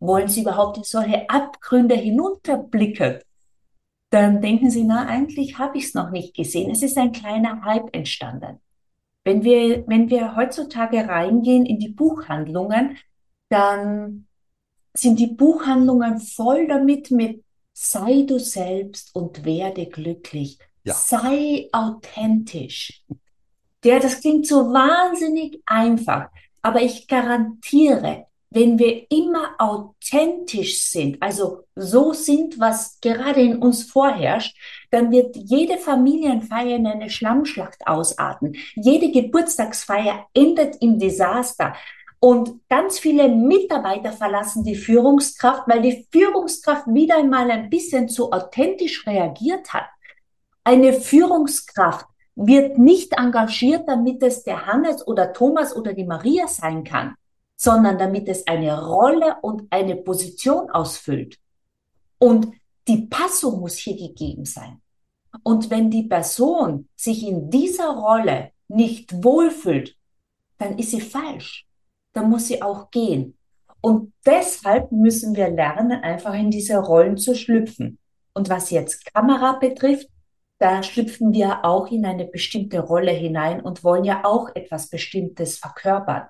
Wollen 0.00 0.28
Sie 0.28 0.42
überhaupt 0.42 0.76
in 0.76 0.82
solche 0.82 1.30
Abgründe 1.30 1.94
hinunterblicken? 1.94 3.20
Dann 4.10 4.42
denken 4.42 4.70
Sie, 4.70 4.84
na, 4.84 5.06
eigentlich 5.06 5.58
habe 5.58 5.78
ich 5.78 5.84
es 5.84 5.94
noch 5.94 6.10
nicht 6.10 6.34
gesehen. 6.34 6.70
Es 6.70 6.82
ist 6.82 6.98
ein 6.98 7.12
kleiner 7.12 7.64
Hype 7.64 7.94
entstanden. 7.94 8.60
Wenn 9.22 9.44
wir, 9.44 9.86
wenn 9.86 10.10
wir 10.10 10.36
heutzutage 10.36 11.08
reingehen 11.08 11.64
in 11.64 11.78
die 11.78 11.88
Buchhandlungen, 11.88 12.98
dann 13.48 14.26
sind 14.92 15.18
die 15.18 15.28
Buchhandlungen 15.28 16.18
voll 16.18 16.66
damit 16.66 17.10
mit 17.10 17.44
sei 17.72 18.24
du 18.26 18.38
selbst 18.38 19.14
und 19.14 19.44
werde 19.44 19.86
glücklich. 19.86 20.58
Ja. 20.84 20.94
Sei 20.94 21.68
authentisch. 21.72 23.02
Der, 23.82 24.00
das 24.00 24.20
klingt 24.20 24.46
so 24.46 24.72
wahnsinnig 24.72 25.62
einfach, 25.66 26.28
aber 26.62 26.80
ich 26.80 27.08
garantiere, 27.08 28.26
wenn 28.54 28.78
wir 28.78 29.10
immer 29.10 29.56
authentisch 29.58 30.84
sind, 30.84 31.20
also 31.20 31.64
so 31.74 32.12
sind, 32.12 32.60
was 32.60 33.00
gerade 33.00 33.40
in 33.40 33.58
uns 33.58 33.82
vorherrscht, 33.82 34.56
dann 34.90 35.10
wird 35.10 35.34
jede 35.36 35.76
Familienfeier 35.76 36.76
in 36.76 36.86
eine 36.86 37.10
Schlammschlacht 37.10 37.86
ausarten. 37.86 38.56
Jede 38.76 39.10
Geburtstagsfeier 39.10 40.26
endet 40.32 40.76
im 40.80 41.00
Desaster. 41.00 41.74
Und 42.20 42.60
ganz 42.70 42.98
viele 43.00 43.28
Mitarbeiter 43.28 44.12
verlassen 44.12 44.64
die 44.64 44.76
Führungskraft, 44.76 45.64
weil 45.66 45.82
die 45.82 46.06
Führungskraft 46.10 46.86
wieder 46.86 47.18
einmal 47.18 47.50
ein 47.50 47.68
bisschen 47.68 48.08
zu 48.08 48.32
authentisch 48.32 49.04
reagiert 49.06 49.74
hat. 49.74 49.86
Eine 50.64 50.94
Führungskraft 50.94 52.06
wird 52.34 52.78
nicht 52.78 53.12
engagiert, 53.12 53.86
damit 53.86 54.22
es 54.22 54.42
der 54.42 54.66
Hannes 54.66 55.06
oder 55.06 55.32
Thomas 55.32 55.76
oder 55.76 55.92
die 55.92 56.04
Maria 56.04 56.48
sein 56.48 56.82
kann, 56.82 57.14
sondern 57.56 57.98
damit 57.98 58.28
es 58.28 58.46
eine 58.46 58.84
Rolle 58.86 59.36
und 59.42 59.66
eine 59.70 59.96
Position 59.96 60.70
ausfüllt. 60.70 61.38
Und 62.18 62.48
die 62.88 63.06
Passung 63.06 63.60
muss 63.60 63.76
hier 63.76 63.96
gegeben 63.96 64.44
sein. 64.44 64.80
Und 65.42 65.70
wenn 65.70 65.90
die 65.90 66.04
Person 66.04 66.88
sich 66.96 67.26
in 67.26 67.50
dieser 67.50 67.90
Rolle 67.90 68.50
nicht 68.68 69.22
wohlfühlt, 69.22 69.96
dann 70.58 70.78
ist 70.78 70.90
sie 70.90 71.00
falsch. 71.00 71.66
Dann 72.12 72.30
muss 72.30 72.46
sie 72.48 72.62
auch 72.62 72.90
gehen. 72.90 73.36
Und 73.80 74.12
deshalb 74.24 74.92
müssen 74.92 75.36
wir 75.36 75.50
lernen, 75.50 76.02
einfach 76.02 76.34
in 76.34 76.50
diese 76.50 76.78
Rollen 76.78 77.18
zu 77.18 77.34
schlüpfen. 77.34 77.98
Und 78.32 78.48
was 78.48 78.70
jetzt 78.70 79.12
Kamera 79.12 79.58
betrifft, 79.58 80.08
da 80.64 80.82
schlüpfen 80.82 81.34
wir 81.34 81.62
auch 81.62 81.88
in 81.88 82.06
eine 82.06 82.24
bestimmte 82.24 82.80
Rolle 82.80 83.10
hinein 83.10 83.60
und 83.60 83.84
wollen 83.84 84.02
ja 84.04 84.24
auch 84.24 84.48
etwas 84.54 84.88
Bestimmtes 84.88 85.58
verkörpern. 85.58 86.22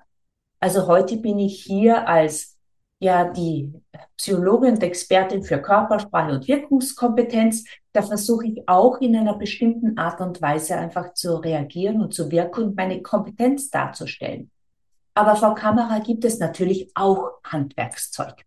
Also 0.59 0.87
heute 0.87 1.15
bin 1.15 1.39
ich 1.39 1.63
hier 1.63 2.05
als 2.05 2.57
ja 2.99 3.31
die 3.31 3.71
Psychologin 4.17 4.73
und 4.73 4.83
Expertin 4.83 5.41
für 5.41 5.61
Körpersprache 5.61 6.33
und 6.33 6.49
Wirkungskompetenz. 6.49 7.63
Da 7.93 8.01
versuche 8.01 8.47
ich 8.47 8.67
auch 8.67 8.99
in 8.99 9.15
einer 9.15 9.37
bestimmten 9.37 9.97
Art 9.97 10.19
und 10.19 10.41
Weise 10.41 10.75
einfach 10.75 11.13
zu 11.13 11.37
reagieren 11.37 12.01
und 12.01 12.13
zu 12.13 12.29
wirken 12.29 12.65
und 12.65 12.75
meine 12.75 13.01
Kompetenz 13.01 13.69
darzustellen. 13.69 14.51
Aber 15.13 15.37
vor 15.37 15.55
Kamera 15.55 15.99
gibt 15.99 16.25
es 16.25 16.39
natürlich 16.39 16.91
auch 16.93 17.39
Handwerkszeug, 17.45 18.43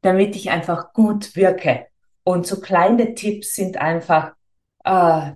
damit 0.00 0.36
ich 0.36 0.52
einfach 0.52 0.92
gut 0.92 1.34
wirke. 1.34 1.86
Und 2.22 2.46
so 2.46 2.60
kleine 2.60 3.16
Tipps 3.16 3.56
sind 3.56 3.78
einfach, 3.78 4.37
äh, 4.84 5.32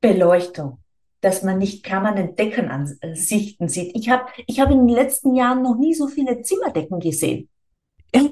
Beleuchtung, 0.00 0.78
dass 1.20 1.42
man 1.42 1.58
nicht 1.58 1.84
permanent 1.84 2.38
Deckenansichten 2.38 3.68
sieht. 3.68 3.96
Ich 3.96 4.08
habe 4.08 4.26
ich 4.46 4.60
hab 4.60 4.70
in 4.70 4.86
den 4.86 4.94
letzten 4.94 5.34
Jahren 5.34 5.62
noch 5.62 5.76
nie 5.76 5.94
so 5.94 6.06
viele 6.06 6.42
Zimmerdecken 6.42 7.00
gesehen. 7.00 7.48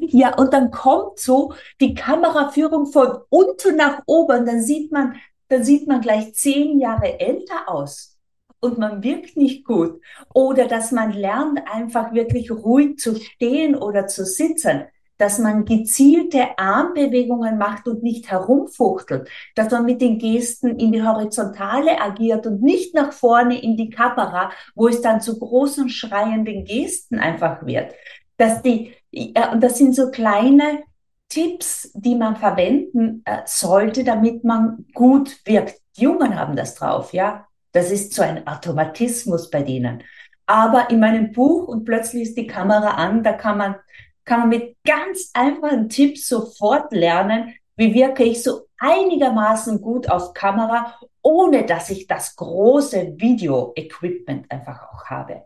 Ja, 0.00 0.36
und 0.36 0.52
dann 0.52 0.70
kommt 0.70 1.18
so 1.18 1.52
die 1.80 1.94
Kameraführung 1.94 2.86
von 2.86 3.18
unten 3.28 3.76
nach 3.76 4.02
oben, 4.06 4.46
dann 4.46 4.62
sieht 4.62 4.92
man, 4.92 5.16
dann 5.48 5.64
sieht 5.64 5.86
man 5.86 6.00
gleich 6.00 6.34
zehn 6.34 6.78
Jahre 6.78 7.18
älter 7.20 7.68
aus 7.68 8.16
und 8.60 8.78
man 8.78 9.02
wirkt 9.02 9.36
nicht 9.36 9.64
gut. 9.64 10.00
Oder 10.32 10.68
dass 10.68 10.90
man 10.90 11.12
lernt, 11.12 11.60
einfach 11.70 12.14
wirklich 12.14 12.50
ruhig 12.50 12.98
zu 12.98 13.16
stehen 13.16 13.74
oder 13.74 14.06
zu 14.06 14.24
sitzen 14.24 14.84
dass 15.24 15.38
man 15.38 15.64
gezielte 15.64 16.58
Armbewegungen 16.58 17.56
macht 17.56 17.88
und 17.88 18.02
nicht 18.02 18.30
herumfuchtelt, 18.30 19.26
dass 19.54 19.70
man 19.70 19.86
mit 19.86 20.02
den 20.02 20.18
Gesten 20.18 20.78
in 20.78 20.92
die 20.92 21.02
Horizontale 21.02 21.98
agiert 21.98 22.46
und 22.46 22.60
nicht 22.60 22.94
nach 22.94 23.10
vorne 23.10 23.58
in 23.58 23.78
die 23.78 23.88
Kamera, 23.88 24.50
wo 24.74 24.86
es 24.86 25.00
dann 25.00 25.22
zu 25.22 25.38
großen 25.38 25.88
schreienden 25.88 26.66
Gesten 26.66 27.18
einfach 27.18 27.64
wird. 27.64 27.94
Dass 28.36 28.60
die, 28.60 28.92
und 29.50 29.64
das 29.64 29.78
sind 29.78 29.94
so 29.94 30.10
kleine 30.10 30.82
Tipps, 31.30 31.90
die 31.94 32.16
man 32.16 32.36
verwenden 32.36 33.22
äh, 33.24 33.38
sollte, 33.46 34.04
damit 34.04 34.44
man 34.44 34.84
gut 34.92 35.40
wirkt. 35.46 35.80
Die 35.96 36.02
Jungen 36.02 36.38
haben 36.38 36.54
das 36.54 36.74
drauf, 36.74 37.14
ja. 37.14 37.46
Das 37.72 37.90
ist 37.90 38.12
so 38.12 38.20
ein 38.20 38.46
Automatismus 38.46 39.48
bei 39.48 39.62
denen. 39.62 40.02
Aber 40.44 40.90
in 40.90 41.00
meinem 41.00 41.32
Buch 41.32 41.66
und 41.66 41.86
plötzlich 41.86 42.24
ist 42.24 42.36
die 42.36 42.46
Kamera 42.46 42.90
an, 42.90 43.22
da 43.22 43.32
kann 43.32 43.56
man, 43.56 43.76
kann 44.24 44.40
man 44.40 44.48
mit 44.50 44.76
ganz 44.84 45.30
einfachen 45.34 45.88
Tipps 45.88 46.28
sofort 46.28 46.92
lernen, 46.92 47.54
wie 47.76 47.92
wirke 47.92 48.24
ich 48.24 48.42
so 48.42 48.68
einigermaßen 48.78 49.80
gut 49.80 50.08
auf 50.08 50.32
Kamera, 50.34 50.98
ohne 51.22 51.66
dass 51.66 51.90
ich 51.90 52.06
das 52.06 52.36
große 52.36 53.14
Video-Equipment 53.16 54.50
einfach 54.50 54.82
auch 54.92 55.04
habe. 55.06 55.42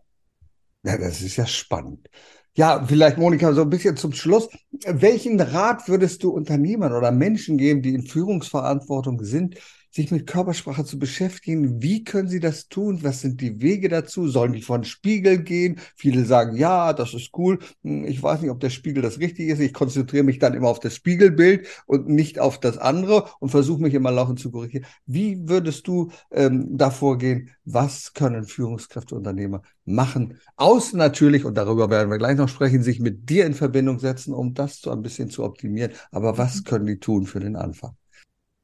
Ja, 0.85 0.97
das 0.97 1.21
ist 1.23 1.37
ja 1.37 1.47
spannend. 1.47 2.09
Ja, 2.55 2.85
vielleicht 2.85 3.19
Monika, 3.19 3.53
so 3.53 3.63
ein 3.63 3.71
bisschen 3.71 3.97
zum 3.97 4.13
Schluss. 4.13 4.49
Welchen 4.85 5.41
Rat 5.41 5.89
würdest 5.89 6.23
du 6.25 6.31
Unternehmern 6.31 6.93
oder 6.93 7.13
Menschen 7.13 7.57
geben, 7.57 7.83
die 7.83 7.95
in 7.95 8.03
Führungsverantwortung 8.03 9.23
sind, 9.23 9.57
sich 9.99 10.13
mit 10.13 10.29
Körpersprache 10.29 10.85
zu 10.85 10.97
beschäftigen. 10.99 11.83
Wie 11.83 12.05
können 12.05 12.29
sie 12.29 12.39
das 12.39 12.69
tun? 12.69 13.03
Was 13.03 13.21
sind 13.21 13.41
die 13.41 13.61
Wege 13.61 13.89
dazu? 13.89 14.29
Sollen 14.29 14.53
die 14.53 14.63
vor 14.63 14.79
den 14.79 14.85
Spiegel 14.85 15.39
gehen? 15.43 15.81
Viele 15.97 16.25
sagen, 16.25 16.57
ja, 16.57 16.93
das 16.93 17.15
ist 17.15 17.31
cool. 17.37 17.59
Hm, 17.83 18.05
ich 18.05 18.23
weiß 18.23 18.41
nicht, 18.41 18.51
ob 18.51 18.61
der 18.61 18.71
Spiegel 18.71 19.03
das 19.03 19.19
richtig 19.19 19.49
ist. 19.49 19.59
Ich 19.59 19.75
konzentriere 19.75 20.23
mich 20.23 20.39
dann 20.39 20.55
immer 20.55 20.69
auf 20.69 20.79
das 20.79 20.95
Spiegelbild 20.95 21.67
und 21.87 22.09
nicht 22.09 22.39
auf 22.39 22.61
das 22.61 22.79
andere 22.79 23.29
und 23.41 23.51
versuche 23.51 23.83
mich 23.83 23.93
immer 23.93 24.13
laufend 24.13 24.39
zu 24.39 24.53
korrigieren. 24.53 24.87
Wie 25.07 25.49
würdest 25.49 25.89
du 25.89 26.13
ähm, 26.31 26.79
da 26.79 26.91
vorgehen? 26.91 27.51
Was 27.65 28.13
können 28.15 28.45
Führungskräfte, 28.45 29.17
Unternehmer 29.17 29.63
machen? 29.85 30.39
Außen 30.57 30.97
natürlich, 30.97 31.45
und 31.45 31.57
darüber 31.57 31.91
werden 31.91 32.09
wir 32.11 32.19
gleich 32.19 32.37
noch 32.37 32.49
sprechen, 32.49 32.85
sich 32.85 33.01
mit 33.01 33.29
dir 33.29 33.47
in 33.47 33.55
Verbindung 33.55 33.99
setzen, 33.99 34.33
um 34.33 34.55
das 34.55 34.81
so 34.81 34.93
ein 34.93 35.03
bisschen 35.03 35.29
zu 35.29 35.43
optimieren. 35.43 35.91
Aber 36.13 36.39
was 36.39 36.63
können 36.63 36.87
die 36.87 37.01
tun 37.01 37.27
für 37.27 37.41
den 37.41 37.57
Anfang? 37.57 37.98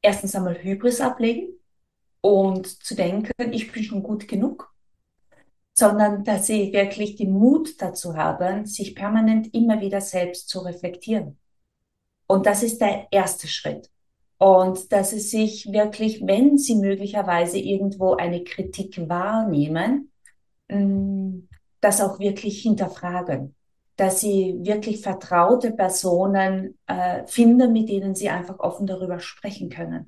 Erstens 0.05 0.34
einmal 0.34 0.62
Hybris 0.62 1.00
ablegen 1.00 1.48
und 2.20 2.66
zu 2.66 2.94
denken, 2.94 3.32
ich 3.52 3.72
bin 3.72 3.82
schon 3.82 4.02
gut 4.02 4.28
genug, 4.28 4.72
sondern 5.72 6.24
dass 6.24 6.46
sie 6.46 6.72
wirklich 6.72 7.16
den 7.16 7.32
Mut 7.32 7.80
dazu 7.80 8.16
haben, 8.16 8.66
sich 8.66 8.94
permanent 8.94 9.52
immer 9.55 9.80
wieder 9.80 10.00
selbst 10.00 10.48
zu 10.48 10.61
reflektieren. 10.61 11.38
Und 12.26 12.46
das 12.46 12.62
ist 12.62 12.80
der 12.80 13.09
erste 13.11 13.48
Schritt. 13.48 13.90
Und 14.38 14.92
dass 14.92 15.11
sie 15.11 15.20
sich 15.20 15.72
wirklich, 15.72 16.26
wenn 16.26 16.59
sie 16.59 16.76
möglicherweise 16.76 17.59
irgendwo 17.59 18.14
eine 18.14 18.44
Kritik 18.44 19.09
wahrnehmen, 19.09 20.12
mm, 20.68 21.48
das 21.80 22.00
auch 22.00 22.18
wirklich 22.18 22.62
hinterfragen 22.62 23.55
dass 23.97 24.20
sie 24.20 24.59
wirklich 24.62 25.03
vertraute 25.03 25.70
Personen 25.70 26.76
äh, 26.86 27.24
finden, 27.26 27.72
mit 27.72 27.88
denen 27.88 28.14
sie 28.14 28.28
einfach 28.28 28.59
offen 28.59 28.86
darüber 28.86 29.20
sprechen 29.20 29.70
können. 29.70 30.07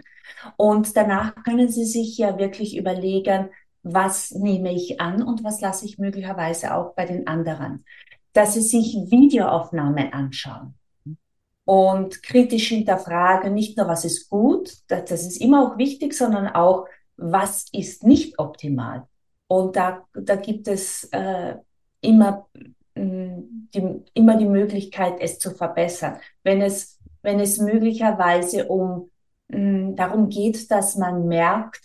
Und 0.57 0.97
danach 0.97 1.35
können 1.45 1.69
sie 1.69 1.85
sich 1.85 2.19
ja 2.19 2.39
wirklich 2.39 2.77
überlegen, 2.77 3.51
was 3.83 4.33
nehme 4.33 4.73
ich 4.73 5.01
an 5.01 5.23
und 5.23 5.45
was 5.45 5.61
lasse 5.61 5.87
ich 5.87 5.99
möglicherweise 5.99 6.75
auch 6.75 6.95
bei 6.95 7.07
den 7.07 7.29
anderen. 7.29 7.85
Dass 8.33 8.55
sie 8.55 8.63
sich 8.63 8.95
Videoaufnahmen 9.09 10.13
anschauen 10.13 10.75
und 11.65 12.23
kritisch 12.23 12.69
hinterfragen, 12.69 13.55
nicht 13.55 13.77
nur 13.77 13.87
was 13.87 14.05
ist 14.05 14.29
gut, 14.29 14.73
das, 14.89 15.05
das 15.05 15.27
ist 15.27 15.41
immer 15.41 15.63
auch 15.63 15.79
wichtig, 15.79 16.15
sondern 16.15 16.49
auch, 16.49 16.87
was 17.17 17.67
ist 17.73 18.05
nicht 18.05 18.39
optimal. 18.39 19.07
Und 19.47 19.77
da, 19.77 20.05
da 20.13 20.37
gibt 20.37 20.67
es 20.67 21.05
äh, 21.13 21.55
immer 22.01 22.47
die, 22.97 24.03
immer 24.15 24.37
die 24.37 24.47
Möglichkeit, 24.47 25.21
es 25.21 25.39
zu 25.39 25.51
verbessern. 25.51 26.19
Wenn 26.43 26.63
es, 26.63 26.99
wenn 27.23 27.41
es 27.41 27.59
möglicherweise 27.59 28.67
um 28.67 29.11
mh, 29.49 29.93
darum 29.97 30.29
geht, 30.29 30.71
dass 30.71 30.97
man 30.97 31.29
merkt, 31.29 31.83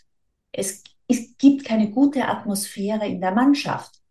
es, 0.51 0.83
es 1.07 1.37
gibt 1.37 1.65
keine 1.65 1.89
gute 1.91 2.27
Atmosphäre 2.27 3.07
in 3.07 3.21
der 3.21 3.31
Mannschaft, 3.31 4.01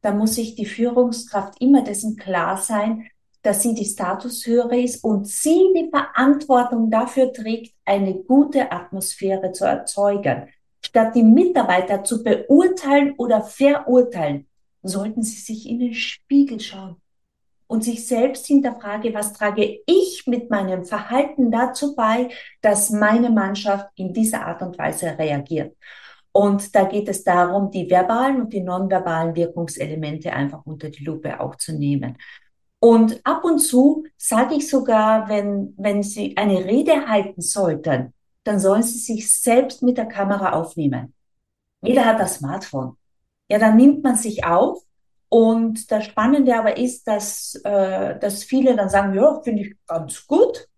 dann 0.00 0.18
muss 0.18 0.34
sich 0.34 0.54
die 0.54 0.66
Führungskraft 0.66 1.60
immer 1.60 1.82
dessen 1.82 2.16
klar 2.16 2.56
sein, 2.56 3.08
dass 3.42 3.62
sie 3.62 3.74
die 3.74 3.84
Statushöhere 3.84 4.80
ist 4.80 5.04
und 5.04 5.26
sie 5.26 5.72
die 5.74 5.88
Verantwortung 5.90 6.90
dafür 6.90 7.32
trägt, 7.32 7.74
eine 7.84 8.14
gute 8.14 8.72
Atmosphäre 8.72 9.52
zu 9.52 9.64
erzeugen. 9.64 10.48
Statt 10.84 11.14
die 11.14 11.22
Mitarbeiter 11.22 12.04
zu 12.04 12.22
beurteilen 12.22 13.14
oder 13.16 13.42
verurteilen, 13.42 14.47
sollten 14.82 15.22
Sie 15.22 15.40
sich 15.40 15.68
in 15.68 15.78
den 15.78 15.94
Spiegel 15.94 16.60
schauen 16.60 16.96
und 17.66 17.84
sich 17.84 18.06
selbst 18.06 18.46
hinterfragen, 18.46 19.14
was 19.14 19.32
trage 19.34 19.80
ich 19.86 20.24
mit 20.26 20.50
meinem 20.50 20.84
Verhalten 20.84 21.50
dazu 21.50 21.94
bei, 21.94 22.30
dass 22.62 22.90
meine 22.90 23.30
Mannschaft 23.30 23.88
in 23.94 24.12
dieser 24.12 24.46
Art 24.46 24.62
und 24.62 24.78
Weise 24.78 25.18
reagiert. 25.18 25.76
Und 26.32 26.74
da 26.74 26.84
geht 26.84 27.08
es 27.08 27.24
darum, 27.24 27.70
die 27.70 27.90
verbalen 27.90 28.40
und 28.42 28.52
die 28.52 28.60
nonverbalen 28.60 29.34
Wirkungselemente 29.34 30.32
einfach 30.32 30.64
unter 30.64 30.88
die 30.88 31.04
Lupe 31.04 31.40
auch 31.40 31.56
zu 31.56 31.72
nehmen. 31.72 32.16
Und 32.80 33.20
ab 33.24 33.44
und 33.44 33.58
zu 33.58 34.04
sage 34.16 34.54
ich 34.54 34.68
sogar, 34.68 35.28
wenn, 35.28 35.74
wenn 35.76 36.02
Sie 36.02 36.36
eine 36.36 36.64
Rede 36.64 37.08
halten 37.08 37.40
sollten, 37.40 38.14
dann 38.44 38.60
sollen 38.60 38.82
Sie 38.82 38.98
sich 38.98 39.34
selbst 39.34 39.82
mit 39.82 39.98
der 39.98 40.06
Kamera 40.06 40.52
aufnehmen. 40.52 41.12
Jeder 41.82 42.04
hat 42.04 42.20
das 42.20 42.36
Smartphone 42.36 42.97
ja, 43.48 43.58
dann 43.58 43.76
nimmt 43.76 44.02
man 44.02 44.16
sich 44.16 44.44
auf. 44.44 44.82
Und 45.30 45.90
das 45.90 46.06
Spannende 46.06 46.56
aber 46.56 46.78
ist, 46.78 47.06
dass, 47.06 47.54
äh, 47.64 48.18
dass 48.18 48.44
viele 48.44 48.76
dann 48.76 48.88
sagen, 48.88 49.14
ja, 49.14 49.40
finde 49.42 49.62
ich 49.62 49.76
ganz 49.86 50.26
gut, 50.26 50.68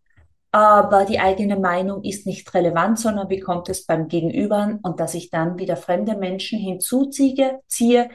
aber 0.52 1.04
die 1.04 1.20
eigene 1.20 1.56
Meinung 1.56 2.02
ist 2.02 2.26
nicht 2.26 2.52
relevant, 2.54 2.98
sondern 2.98 3.30
wie 3.30 3.38
kommt 3.38 3.68
es 3.68 3.86
beim 3.86 4.08
Gegenüber 4.08 4.78
und 4.82 4.98
dass 4.98 5.14
ich 5.14 5.30
dann 5.30 5.58
wieder 5.58 5.76
fremde 5.76 6.16
Menschen 6.16 6.58
hinzuziehe 6.58 7.60
ziehe 7.68 8.10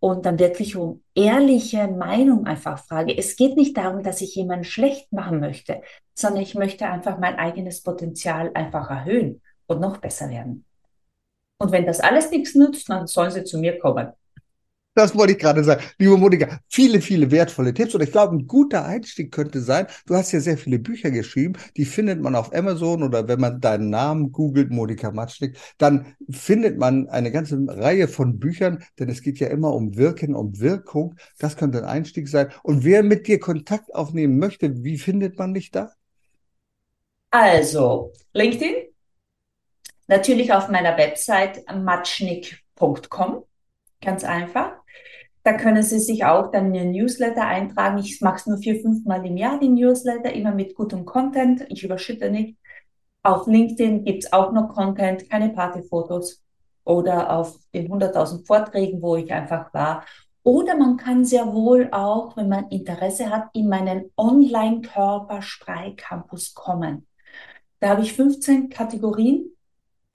und 0.00 0.26
dann 0.26 0.38
wirklich 0.38 0.76
um 0.76 1.02
ehrliche 1.14 1.88
Meinung 1.88 2.46
einfach 2.46 2.84
frage. 2.84 3.16
Es 3.16 3.36
geht 3.36 3.56
nicht 3.56 3.76
darum, 3.76 4.02
dass 4.02 4.20
ich 4.20 4.34
jemanden 4.34 4.64
schlecht 4.64 5.12
machen 5.12 5.40
möchte, 5.40 5.82
sondern 6.14 6.42
ich 6.42 6.54
möchte 6.54 6.86
einfach 6.86 7.18
mein 7.18 7.36
eigenes 7.36 7.82
Potenzial 7.82 8.50
einfach 8.54 8.90
erhöhen 8.90 9.40
und 9.66 9.80
noch 9.80 9.98
besser 9.98 10.28
werden. 10.28 10.65
Und 11.58 11.72
wenn 11.72 11.86
das 11.86 12.00
alles 12.00 12.30
nichts 12.30 12.54
nützt, 12.54 12.88
dann 12.88 13.06
sollen 13.06 13.30
sie 13.30 13.44
zu 13.44 13.58
mir 13.58 13.78
kommen. 13.78 14.12
Das 14.96 15.14
wollte 15.14 15.34
ich 15.34 15.38
gerade 15.38 15.62
sagen. 15.62 15.82
Liebe 15.98 16.16
Monika, 16.16 16.58
viele, 16.70 17.02
viele 17.02 17.30
wertvolle 17.30 17.74
Tipps. 17.74 17.94
Und 17.94 18.02
ich 18.02 18.12
glaube, 18.12 18.34
ein 18.34 18.46
guter 18.46 18.86
Einstieg 18.86 19.30
könnte 19.30 19.60
sein, 19.60 19.86
du 20.06 20.14
hast 20.14 20.32
ja 20.32 20.40
sehr 20.40 20.56
viele 20.56 20.78
Bücher 20.78 21.10
geschrieben, 21.10 21.52
die 21.76 21.84
findet 21.84 22.22
man 22.22 22.34
auf 22.34 22.54
Amazon 22.54 23.02
oder 23.02 23.28
wenn 23.28 23.38
man 23.38 23.60
deinen 23.60 23.90
Namen 23.90 24.32
googelt, 24.32 24.70
Monika 24.70 25.10
Matschnik, 25.10 25.58
dann 25.76 26.16
findet 26.30 26.78
man 26.78 27.10
eine 27.10 27.30
ganze 27.30 27.58
Reihe 27.68 28.08
von 28.08 28.38
Büchern, 28.38 28.82
denn 28.98 29.10
es 29.10 29.20
geht 29.20 29.38
ja 29.38 29.48
immer 29.48 29.74
um 29.74 29.96
Wirken, 29.98 30.34
um 30.34 30.58
Wirkung. 30.60 31.16
Das 31.38 31.58
könnte 31.58 31.80
ein 31.80 31.84
Einstieg 31.84 32.26
sein. 32.26 32.48
Und 32.62 32.82
wer 32.82 33.02
mit 33.02 33.26
dir 33.26 33.38
Kontakt 33.38 33.94
aufnehmen 33.94 34.38
möchte, 34.38 34.82
wie 34.82 34.96
findet 34.96 35.38
man 35.38 35.52
dich 35.52 35.70
da? 35.70 35.92
Also, 37.30 38.14
LinkedIn, 38.32 38.76
Natürlich 40.08 40.52
auf 40.52 40.68
meiner 40.68 40.96
Website 40.96 41.64
matschnick.com. 41.72 43.44
Ganz 44.00 44.24
einfach. 44.24 44.72
Da 45.42 45.52
können 45.54 45.82
Sie 45.82 45.98
sich 45.98 46.24
auch 46.24 46.50
dann 46.50 46.66
in 46.66 46.74
den 46.74 46.92
Newsletter 46.92 47.44
eintragen. 47.46 47.98
Ich 47.98 48.20
mache 48.20 48.36
es 48.36 48.46
nur 48.46 48.58
vier, 48.58 48.80
fünf 48.80 49.04
Mal 49.04 49.26
im 49.26 49.36
Jahr, 49.36 49.58
den 49.60 49.74
Newsletter, 49.74 50.32
immer 50.32 50.52
mit 50.52 50.74
gutem 50.74 51.04
Content. 51.04 51.66
Ich 51.68 51.84
überschütte 51.84 52.30
nicht. 52.30 52.56
Auf 53.22 53.46
LinkedIn 53.46 54.04
gibt's 54.04 54.32
auch 54.32 54.52
noch 54.52 54.74
Content, 54.74 55.30
keine 55.30 55.50
Partyfotos. 55.50 56.42
Oder 56.84 57.36
auf 57.36 57.58
den 57.74 57.90
100.000 57.90 58.46
Vorträgen, 58.46 59.02
wo 59.02 59.16
ich 59.16 59.32
einfach 59.32 59.74
war. 59.74 60.04
Oder 60.44 60.76
man 60.76 60.96
kann 60.96 61.24
sehr 61.24 61.52
wohl 61.52 61.88
auch, 61.90 62.36
wenn 62.36 62.48
man 62.48 62.68
Interesse 62.68 63.30
hat, 63.30 63.48
in 63.52 63.68
meinen 63.68 64.12
Online-Körpersprei-Campus 64.16 66.54
kommen. 66.54 67.08
Da 67.80 67.88
habe 67.88 68.02
ich 68.02 68.12
15 68.12 68.68
Kategorien 68.68 69.55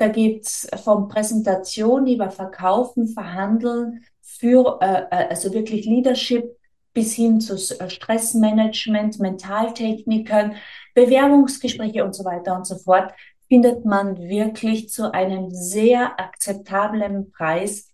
da 0.01 0.07
gibt's 0.07 0.67
von 0.83 1.07
Präsentation 1.07 2.07
über 2.07 2.31
Verkaufen, 2.31 3.07
Verhandeln, 3.07 4.03
für, 4.21 4.79
äh, 4.81 5.03
äh, 5.11 5.29
also 5.29 5.53
wirklich 5.53 5.85
Leadership 5.85 6.57
bis 6.93 7.13
hin 7.13 7.39
zu 7.39 7.53
äh, 7.53 7.89
Stressmanagement, 7.89 9.19
Mentaltechniken, 9.19 10.55
Bewerbungsgespräche 10.95 12.03
und 12.03 12.15
so 12.15 12.25
weiter 12.25 12.55
und 12.55 12.65
so 12.65 12.77
fort, 12.77 13.13
findet 13.47 13.85
man 13.85 14.17
wirklich 14.17 14.89
zu 14.89 15.13
einem 15.13 15.51
sehr 15.51 16.19
akzeptablen 16.19 17.31
Preis 17.31 17.89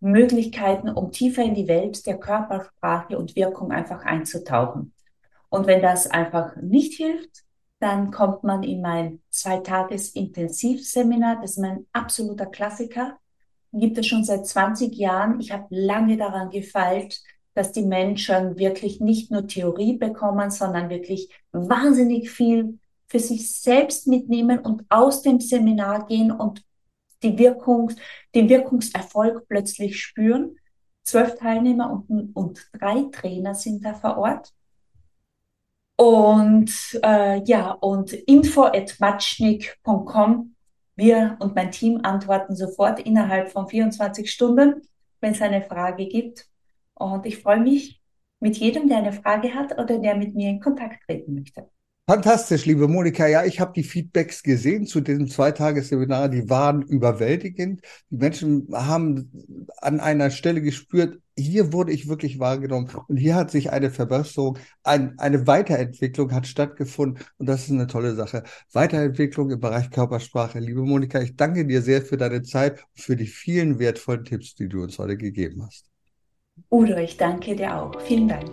Möglichkeiten, 0.00 0.88
um 0.88 1.12
tiefer 1.12 1.44
in 1.44 1.54
die 1.54 1.68
Welt 1.68 2.04
der 2.06 2.18
Körpersprache 2.18 3.16
und 3.16 3.36
Wirkung 3.36 3.70
einfach 3.70 4.04
einzutauchen. 4.04 4.92
Und 5.48 5.68
wenn 5.68 5.80
das 5.80 6.10
einfach 6.10 6.56
nicht 6.56 6.94
hilft, 6.94 7.43
dann 7.84 8.10
kommt 8.10 8.42
man 8.44 8.62
in 8.62 8.80
mein 8.80 9.20
Zweitages-Intensivseminar. 9.28 11.42
Das 11.42 11.50
ist 11.50 11.58
mein 11.58 11.86
absoluter 11.92 12.46
Klassiker. 12.46 13.18
Gibt 13.74 13.98
es 13.98 14.06
schon 14.06 14.24
seit 14.24 14.46
20 14.46 14.94
Jahren. 14.94 15.38
Ich 15.38 15.52
habe 15.52 15.66
lange 15.68 16.16
daran 16.16 16.48
gefeilt, 16.48 17.22
dass 17.52 17.72
die 17.72 17.84
Menschen 17.84 18.58
wirklich 18.58 19.00
nicht 19.00 19.30
nur 19.30 19.46
Theorie 19.46 19.98
bekommen, 19.98 20.50
sondern 20.50 20.88
wirklich 20.88 21.28
wahnsinnig 21.52 22.30
viel 22.30 22.78
für 23.06 23.18
sich 23.18 23.52
selbst 23.52 24.06
mitnehmen 24.06 24.60
und 24.60 24.86
aus 24.88 25.20
dem 25.20 25.38
Seminar 25.38 26.06
gehen 26.06 26.32
und 26.32 26.64
die 27.22 27.36
Wirkung, 27.36 27.92
den 28.34 28.48
Wirkungserfolg 28.48 29.46
plötzlich 29.46 30.00
spüren. 30.00 30.56
Zwölf 31.02 31.36
Teilnehmer 31.36 32.02
und, 32.08 32.34
und 32.34 32.66
drei 32.72 33.02
Trainer 33.12 33.54
sind 33.54 33.84
da 33.84 33.92
vor 33.92 34.16
Ort. 34.16 34.54
Und 35.96 36.98
äh, 37.02 37.42
ja, 37.44 37.70
und 37.70 38.12
info 38.12 38.64
at 38.64 38.96
matschnik.com. 38.98 40.54
Wir 40.96 41.36
und 41.40 41.54
mein 41.54 41.70
Team 41.70 42.00
antworten 42.02 42.54
sofort 42.54 43.00
innerhalb 43.00 43.50
von 43.50 43.66
24 43.66 44.30
Stunden, 44.30 44.82
wenn 45.20 45.32
es 45.32 45.42
eine 45.42 45.62
Frage 45.62 46.06
gibt. 46.06 46.46
Und 46.94 47.26
ich 47.26 47.38
freue 47.38 47.60
mich 47.60 48.00
mit 48.40 48.56
jedem, 48.56 48.88
der 48.88 48.98
eine 48.98 49.12
Frage 49.12 49.54
hat 49.54 49.78
oder 49.78 49.98
der 49.98 50.16
mit 50.16 50.34
mir 50.34 50.50
in 50.50 50.60
Kontakt 50.60 51.04
treten 51.04 51.34
möchte. 51.34 51.68
Fantastisch, 52.06 52.66
liebe 52.66 52.86
Monika. 52.86 53.26
Ja, 53.26 53.46
ich 53.46 53.60
habe 53.60 53.72
die 53.72 53.82
Feedbacks 53.82 54.42
gesehen 54.42 54.86
zu 54.86 55.00
diesem 55.00 55.26
Zweitagesseminar. 55.26 56.28
Die 56.28 56.50
waren 56.50 56.82
überwältigend. 56.82 57.80
Die 58.10 58.16
Menschen 58.16 58.68
haben 58.74 59.32
an 59.78 60.00
einer 60.00 60.30
Stelle 60.30 60.60
gespürt, 60.60 61.18
hier 61.36 61.72
wurde 61.72 61.92
ich 61.92 62.08
wirklich 62.08 62.38
wahrgenommen 62.38 62.90
und 63.08 63.16
hier 63.16 63.34
hat 63.34 63.50
sich 63.50 63.70
eine 63.72 63.90
Verbesserung, 63.90 64.58
ein, 64.82 65.18
eine 65.18 65.46
Weiterentwicklung 65.46 66.32
hat 66.32 66.46
stattgefunden 66.46 67.24
und 67.38 67.48
das 67.48 67.64
ist 67.64 67.70
eine 67.70 67.86
tolle 67.86 68.14
Sache. 68.14 68.44
Weiterentwicklung 68.72 69.50
im 69.50 69.60
Bereich 69.60 69.90
Körpersprache. 69.90 70.60
Liebe 70.60 70.82
Monika, 70.82 71.20
ich 71.20 71.36
danke 71.36 71.66
dir 71.66 71.82
sehr 71.82 72.02
für 72.02 72.16
deine 72.16 72.42
Zeit 72.42 72.84
und 72.94 73.02
für 73.02 73.16
die 73.16 73.26
vielen 73.26 73.78
wertvollen 73.78 74.24
Tipps, 74.24 74.54
die 74.54 74.68
du 74.68 74.82
uns 74.82 74.98
heute 74.98 75.16
gegeben 75.16 75.64
hast. 75.64 75.90
Udo, 76.70 76.96
ich 76.98 77.16
danke 77.16 77.56
dir 77.56 77.74
auch. 77.74 78.00
Vielen 78.02 78.28
Dank. 78.28 78.52